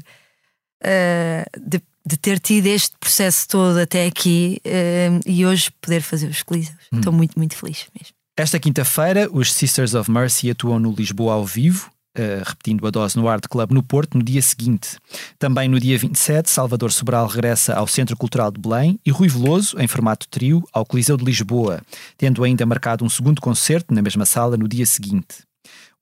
eh, 0.84 1.46
de, 1.60 1.82
de 2.06 2.18
ter 2.18 2.40
tido 2.40 2.68
este 2.68 2.96
processo 3.00 3.48
todo 3.48 3.78
até 3.80 4.06
aqui 4.06 4.62
eh, 4.64 5.10
e 5.26 5.46
hoje 5.46 5.72
poder 5.82 6.02
fazer 6.02 6.28
os 6.28 6.44
coliseus. 6.44 6.78
Hum. 6.94 7.00
Estou 7.00 7.12
muito, 7.12 7.38
muito 7.38 7.56
feliz 7.56 7.88
mesmo. 8.00 8.14
Esta 8.38 8.60
quinta-feira, 8.60 9.30
os 9.32 9.52
Sisters 9.54 9.94
of 9.94 10.12
Mercy 10.12 10.52
atuam 10.52 10.78
no 10.78 10.92
Lisboa 10.92 11.34
ao 11.36 11.46
vivo, 11.46 11.90
eh, 12.16 12.42
repetindo 12.44 12.86
a 12.88 12.90
dose 12.90 13.18
no 13.18 13.28
Art 13.28 13.46
Club 13.48 13.72
no 13.72 13.84
Porto, 13.84 14.18
no 14.18 14.24
dia 14.24 14.42
seguinte. 14.42 14.98
Também 15.38 15.68
no 15.68 15.80
dia 15.80 15.98
27, 15.98 16.50
Salvador 16.50 16.92
Sobral 16.92 17.28
regressa 17.28 17.74
ao 17.74 17.88
Centro 17.88 18.18
Cultural 18.18 18.52
de 18.52 18.60
Belém 18.60 19.00
e 19.06 19.12
Rui 19.12 19.28
Veloso, 19.28 19.80
em 19.80 19.88
formato 19.88 20.28
trio, 20.28 20.64
ao 20.74 20.86
Coliseu 20.86 21.18
de 21.18 21.24
Lisboa, 21.24 21.82
tendo 22.18 22.44
ainda 22.44 22.66
marcado 22.66 23.06
um 23.06 23.10
segundo 23.10 23.40
concerto 23.40 23.94
na 23.94 24.02
mesma 24.02 24.26
sala 24.26 24.58
no 24.58 24.68
dia 24.68 24.86
seguinte. 24.86 25.45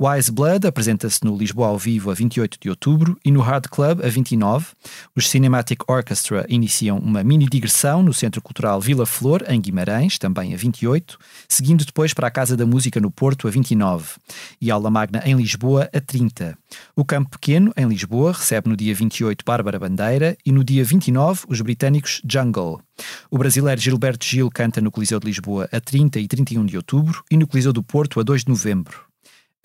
Wise 0.01 0.31
Blood 0.31 0.65
apresenta-se 0.65 1.23
no 1.23 1.37
Lisboa 1.37 1.67
ao 1.67 1.77
vivo 1.77 2.09
a 2.09 2.15
28 2.15 2.57
de 2.59 2.67
outubro 2.67 3.15
e 3.23 3.31
no 3.31 3.41
Hard 3.41 3.67
Club 3.67 4.03
a 4.03 4.09
29. 4.09 4.69
Os 5.15 5.29
Cinematic 5.29 5.83
Orchestra 5.87 6.47
iniciam 6.49 6.97
uma 6.97 7.23
mini 7.23 7.45
digressão 7.45 8.01
no 8.01 8.11
Centro 8.11 8.41
Cultural 8.41 8.81
Vila 8.81 9.05
Flor, 9.05 9.43
em 9.47 9.61
Guimarães, 9.61 10.17
também 10.17 10.51
a 10.51 10.57
28, 10.57 11.17
seguindo 11.47 11.85
depois 11.85 12.11
para 12.11 12.27
a 12.27 12.31
Casa 12.31 12.57
da 12.57 12.65
Música 12.65 12.99
no 12.99 13.11
Porto 13.11 13.47
a 13.47 13.51
29 13.51 14.15
e 14.59 14.71
Aula 14.71 14.89
Magna 14.89 15.21
em 15.25 15.35
Lisboa 15.35 15.87
a 15.93 16.01
30. 16.01 16.57
O 16.95 17.05
Campo 17.05 17.29
Pequeno, 17.29 17.71
em 17.77 17.87
Lisboa, 17.87 18.33
recebe 18.33 18.69
no 18.69 18.75
dia 18.75 18.95
28 18.95 19.45
Bárbara 19.45 19.77
Bandeira 19.77 20.35
e 20.43 20.51
no 20.51 20.63
dia 20.63 20.83
29 20.83 21.45
os 21.47 21.61
britânicos 21.61 22.19
Jungle. 22.27 22.81
O 23.29 23.37
brasileiro 23.37 23.79
Gilberto 23.79 24.25
Gil 24.25 24.49
canta 24.49 24.81
no 24.81 24.89
Coliseu 24.89 25.19
de 25.19 25.27
Lisboa 25.27 25.69
a 25.71 25.79
30 25.79 26.19
e 26.19 26.27
31 26.27 26.65
de 26.65 26.77
outubro 26.77 27.23
e 27.29 27.37
no 27.37 27.45
Coliseu 27.45 27.71
do 27.71 27.83
Porto 27.83 28.19
a 28.19 28.23
2 28.23 28.43
de 28.43 28.49
novembro. 28.49 29.12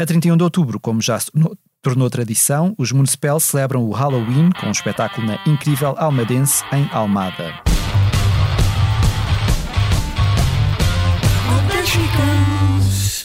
A 0.01 0.07
31 0.07 0.37
de 0.37 0.45
outubro, 0.45 0.79
como 0.79 1.03
já 1.03 1.19
se 1.19 1.29
tornou- 1.33 2.09
tradição, 2.09 2.73
os 2.79 2.93
Municipal 2.93 3.41
celebram 3.41 3.83
o 3.83 3.91
Halloween 3.91 4.51
com 4.61 4.69
um 4.69 4.71
espetáculo 4.71 5.27
na 5.27 5.41
incrível 5.45 5.97
Almadense 5.99 6.63
em 6.73 6.89
Almada. 6.93 7.53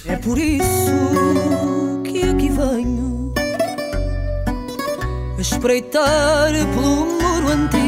É 0.07 0.15
por 0.17 0.37
isso 0.39 2.01
que 2.03 2.23
aqui 2.23 2.49
venho. 2.49 3.33
Espreitar 5.37 6.49
pelo 6.73 7.05
muro 7.05 7.49
antigo 7.49 7.82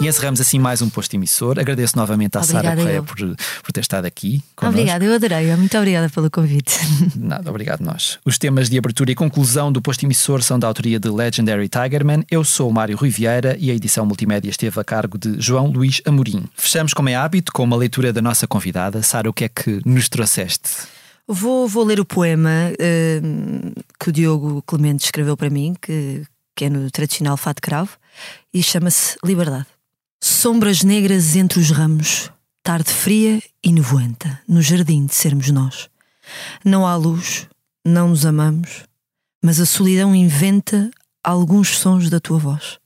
E 0.00 0.06
encerramos 0.06 0.40
assim 0.40 0.60
mais 0.60 0.80
um 0.80 0.88
posto 0.88 1.14
emissor. 1.14 1.58
Agradeço 1.58 1.96
novamente 1.96 2.38
à 2.38 2.42
Sara 2.44 2.76
Correia 2.76 3.02
por, 3.02 3.16
por 3.16 3.72
ter 3.72 3.80
estado 3.80 4.04
aqui. 4.04 4.40
connosco. 4.54 4.78
Obrigada, 4.78 5.04
eu 5.04 5.12
adorei. 5.12 5.56
Muito 5.56 5.76
obrigada 5.76 6.08
pelo 6.08 6.30
convite. 6.30 6.78
Nada, 7.18 7.50
obrigado 7.50 7.80
nós. 7.80 8.16
Os 8.24 8.38
temas 8.38 8.70
de 8.70 8.78
abertura 8.78 9.10
e 9.10 9.16
conclusão 9.16 9.72
do 9.72 9.82
posto 9.82 10.04
emissor 10.04 10.40
são 10.40 10.56
da 10.56 10.68
autoria 10.68 11.00
de 11.00 11.08
Legendary 11.08 11.68
Tigerman. 11.68 12.24
Eu 12.30 12.44
sou 12.44 12.70
o 12.70 12.72
Mário 12.72 12.96
Rui 12.96 13.10
Vieira 13.10 13.56
e 13.58 13.72
a 13.72 13.74
edição 13.74 14.06
multimédia 14.06 14.50
esteve 14.50 14.78
a 14.78 14.84
cargo 14.84 15.18
de 15.18 15.40
João 15.40 15.66
Luís 15.66 16.00
Amorim. 16.04 16.44
Fechamos, 16.54 16.94
como 16.94 17.08
é 17.08 17.16
hábito, 17.16 17.52
com 17.52 17.64
uma 17.64 17.76
leitura 17.76 18.12
da 18.12 18.22
nossa 18.22 18.46
convidada. 18.46 19.02
Sara, 19.02 19.28
o 19.28 19.32
que 19.32 19.44
é 19.44 19.48
que 19.48 19.80
nos 19.84 20.08
trouxeste? 20.08 20.70
Vou, 21.26 21.66
vou 21.66 21.84
ler 21.84 21.98
o 21.98 22.04
poema 22.04 22.72
eh, 22.78 23.20
que 23.98 24.10
o 24.10 24.12
Diogo 24.12 24.62
Clemente 24.62 25.04
escreveu 25.04 25.36
para 25.36 25.50
mim, 25.50 25.74
que, 25.82 26.22
que 26.54 26.66
é 26.66 26.70
no 26.70 26.88
tradicional 26.88 27.36
Fato 27.36 27.60
Cravo, 27.60 27.98
e 28.54 28.62
chama-se 28.62 29.16
Liberdade. 29.24 29.66
Sombras 30.20 30.82
negras 30.82 31.36
entre 31.36 31.58
os 31.60 31.70
ramos, 31.70 32.30
tarde 32.62 32.90
fria 32.90 33.42
e 33.62 33.72
nevoenta, 33.72 34.40
no 34.48 34.60
jardim 34.60 35.06
de 35.06 35.14
sermos 35.14 35.50
nós. 35.50 35.88
Não 36.64 36.86
há 36.86 36.96
luz, 36.96 37.46
não 37.84 38.08
nos 38.08 38.26
amamos, 38.26 38.84
mas 39.42 39.60
a 39.60 39.66
solidão 39.66 40.14
inventa 40.14 40.90
alguns 41.22 41.78
sons 41.78 42.10
da 42.10 42.20
tua 42.20 42.38
voz. 42.38 42.78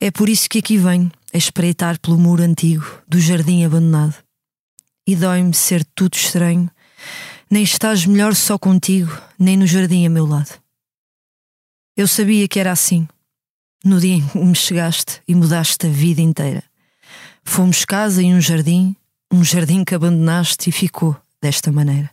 É 0.00 0.10
por 0.10 0.28
isso 0.28 0.48
que 0.48 0.58
aqui 0.58 0.76
venho, 0.76 1.10
a 1.32 1.38
espreitar 1.38 1.98
pelo 2.00 2.18
muro 2.18 2.42
antigo 2.42 2.86
do 3.06 3.20
jardim 3.20 3.64
abandonado. 3.64 4.16
E 5.06 5.14
dói-me 5.14 5.54
ser 5.54 5.84
tudo 5.94 6.14
estranho 6.14 6.70
nem 7.50 7.64
estás 7.64 8.06
melhor 8.06 8.34
só 8.36 8.56
contigo, 8.56 9.10
nem 9.36 9.56
no 9.56 9.66
jardim 9.66 10.06
a 10.06 10.10
meu 10.10 10.24
lado. 10.24 10.56
Eu 11.96 12.06
sabia 12.06 12.46
que 12.46 12.60
era 12.60 12.70
assim, 12.70 13.08
no 13.84 13.98
dia 14.00 14.14
em 14.16 14.26
que 14.26 14.38
me 14.38 14.54
chegaste 14.54 15.20
e 15.26 15.34
mudaste 15.34 15.86
a 15.86 15.90
vida 15.90 16.20
inteira. 16.20 16.62
Fomos 17.44 17.84
casa 17.84 18.22
e 18.22 18.32
um 18.32 18.40
jardim, 18.40 18.94
um 19.32 19.42
jardim 19.44 19.84
que 19.84 19.94
abandonaste 19.94 20.68
e 20.68 20.72
ficou 20.72 21.16
desta 21.42 21.72
maneira. 21.72 22.10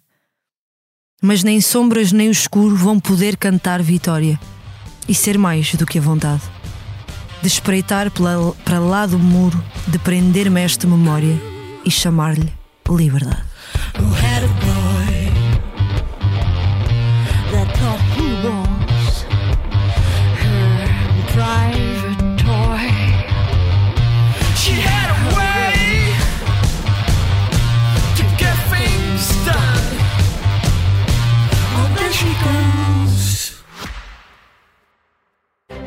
Mas 1.22 1.44
nem 1.44 1.60
sombras 1.60 2.12
nem 2.12 2.30
o 2.30 2.32
escuro 2.32 2.76
vão 2.76 3.00
poder 3.00 3.38
cantar 3.38 3.82
vitória 3.82 4.40
e 5.10 5.16
ser 5.16 5.38
mais 5.38 5.74
do 5.76 5.86
que 5.86 5.98
a 5.98 6.02
vontade. 6.02 6.44
De 7.42 7.48
espreitar 7.48 8.10
pela- 8.12 8.54
para 8.64 8.80
lá 8.80 9.06
do 9.06 9.18
muro, 9.20 9.62
de 9.88 9.98
prender-me 10.00 10.62
esta 10.62 10.88
memória 10.88 11.40
e 11.86 11.92
chamar-lhe 11.92 12.52
liberdade. 12.90 13.44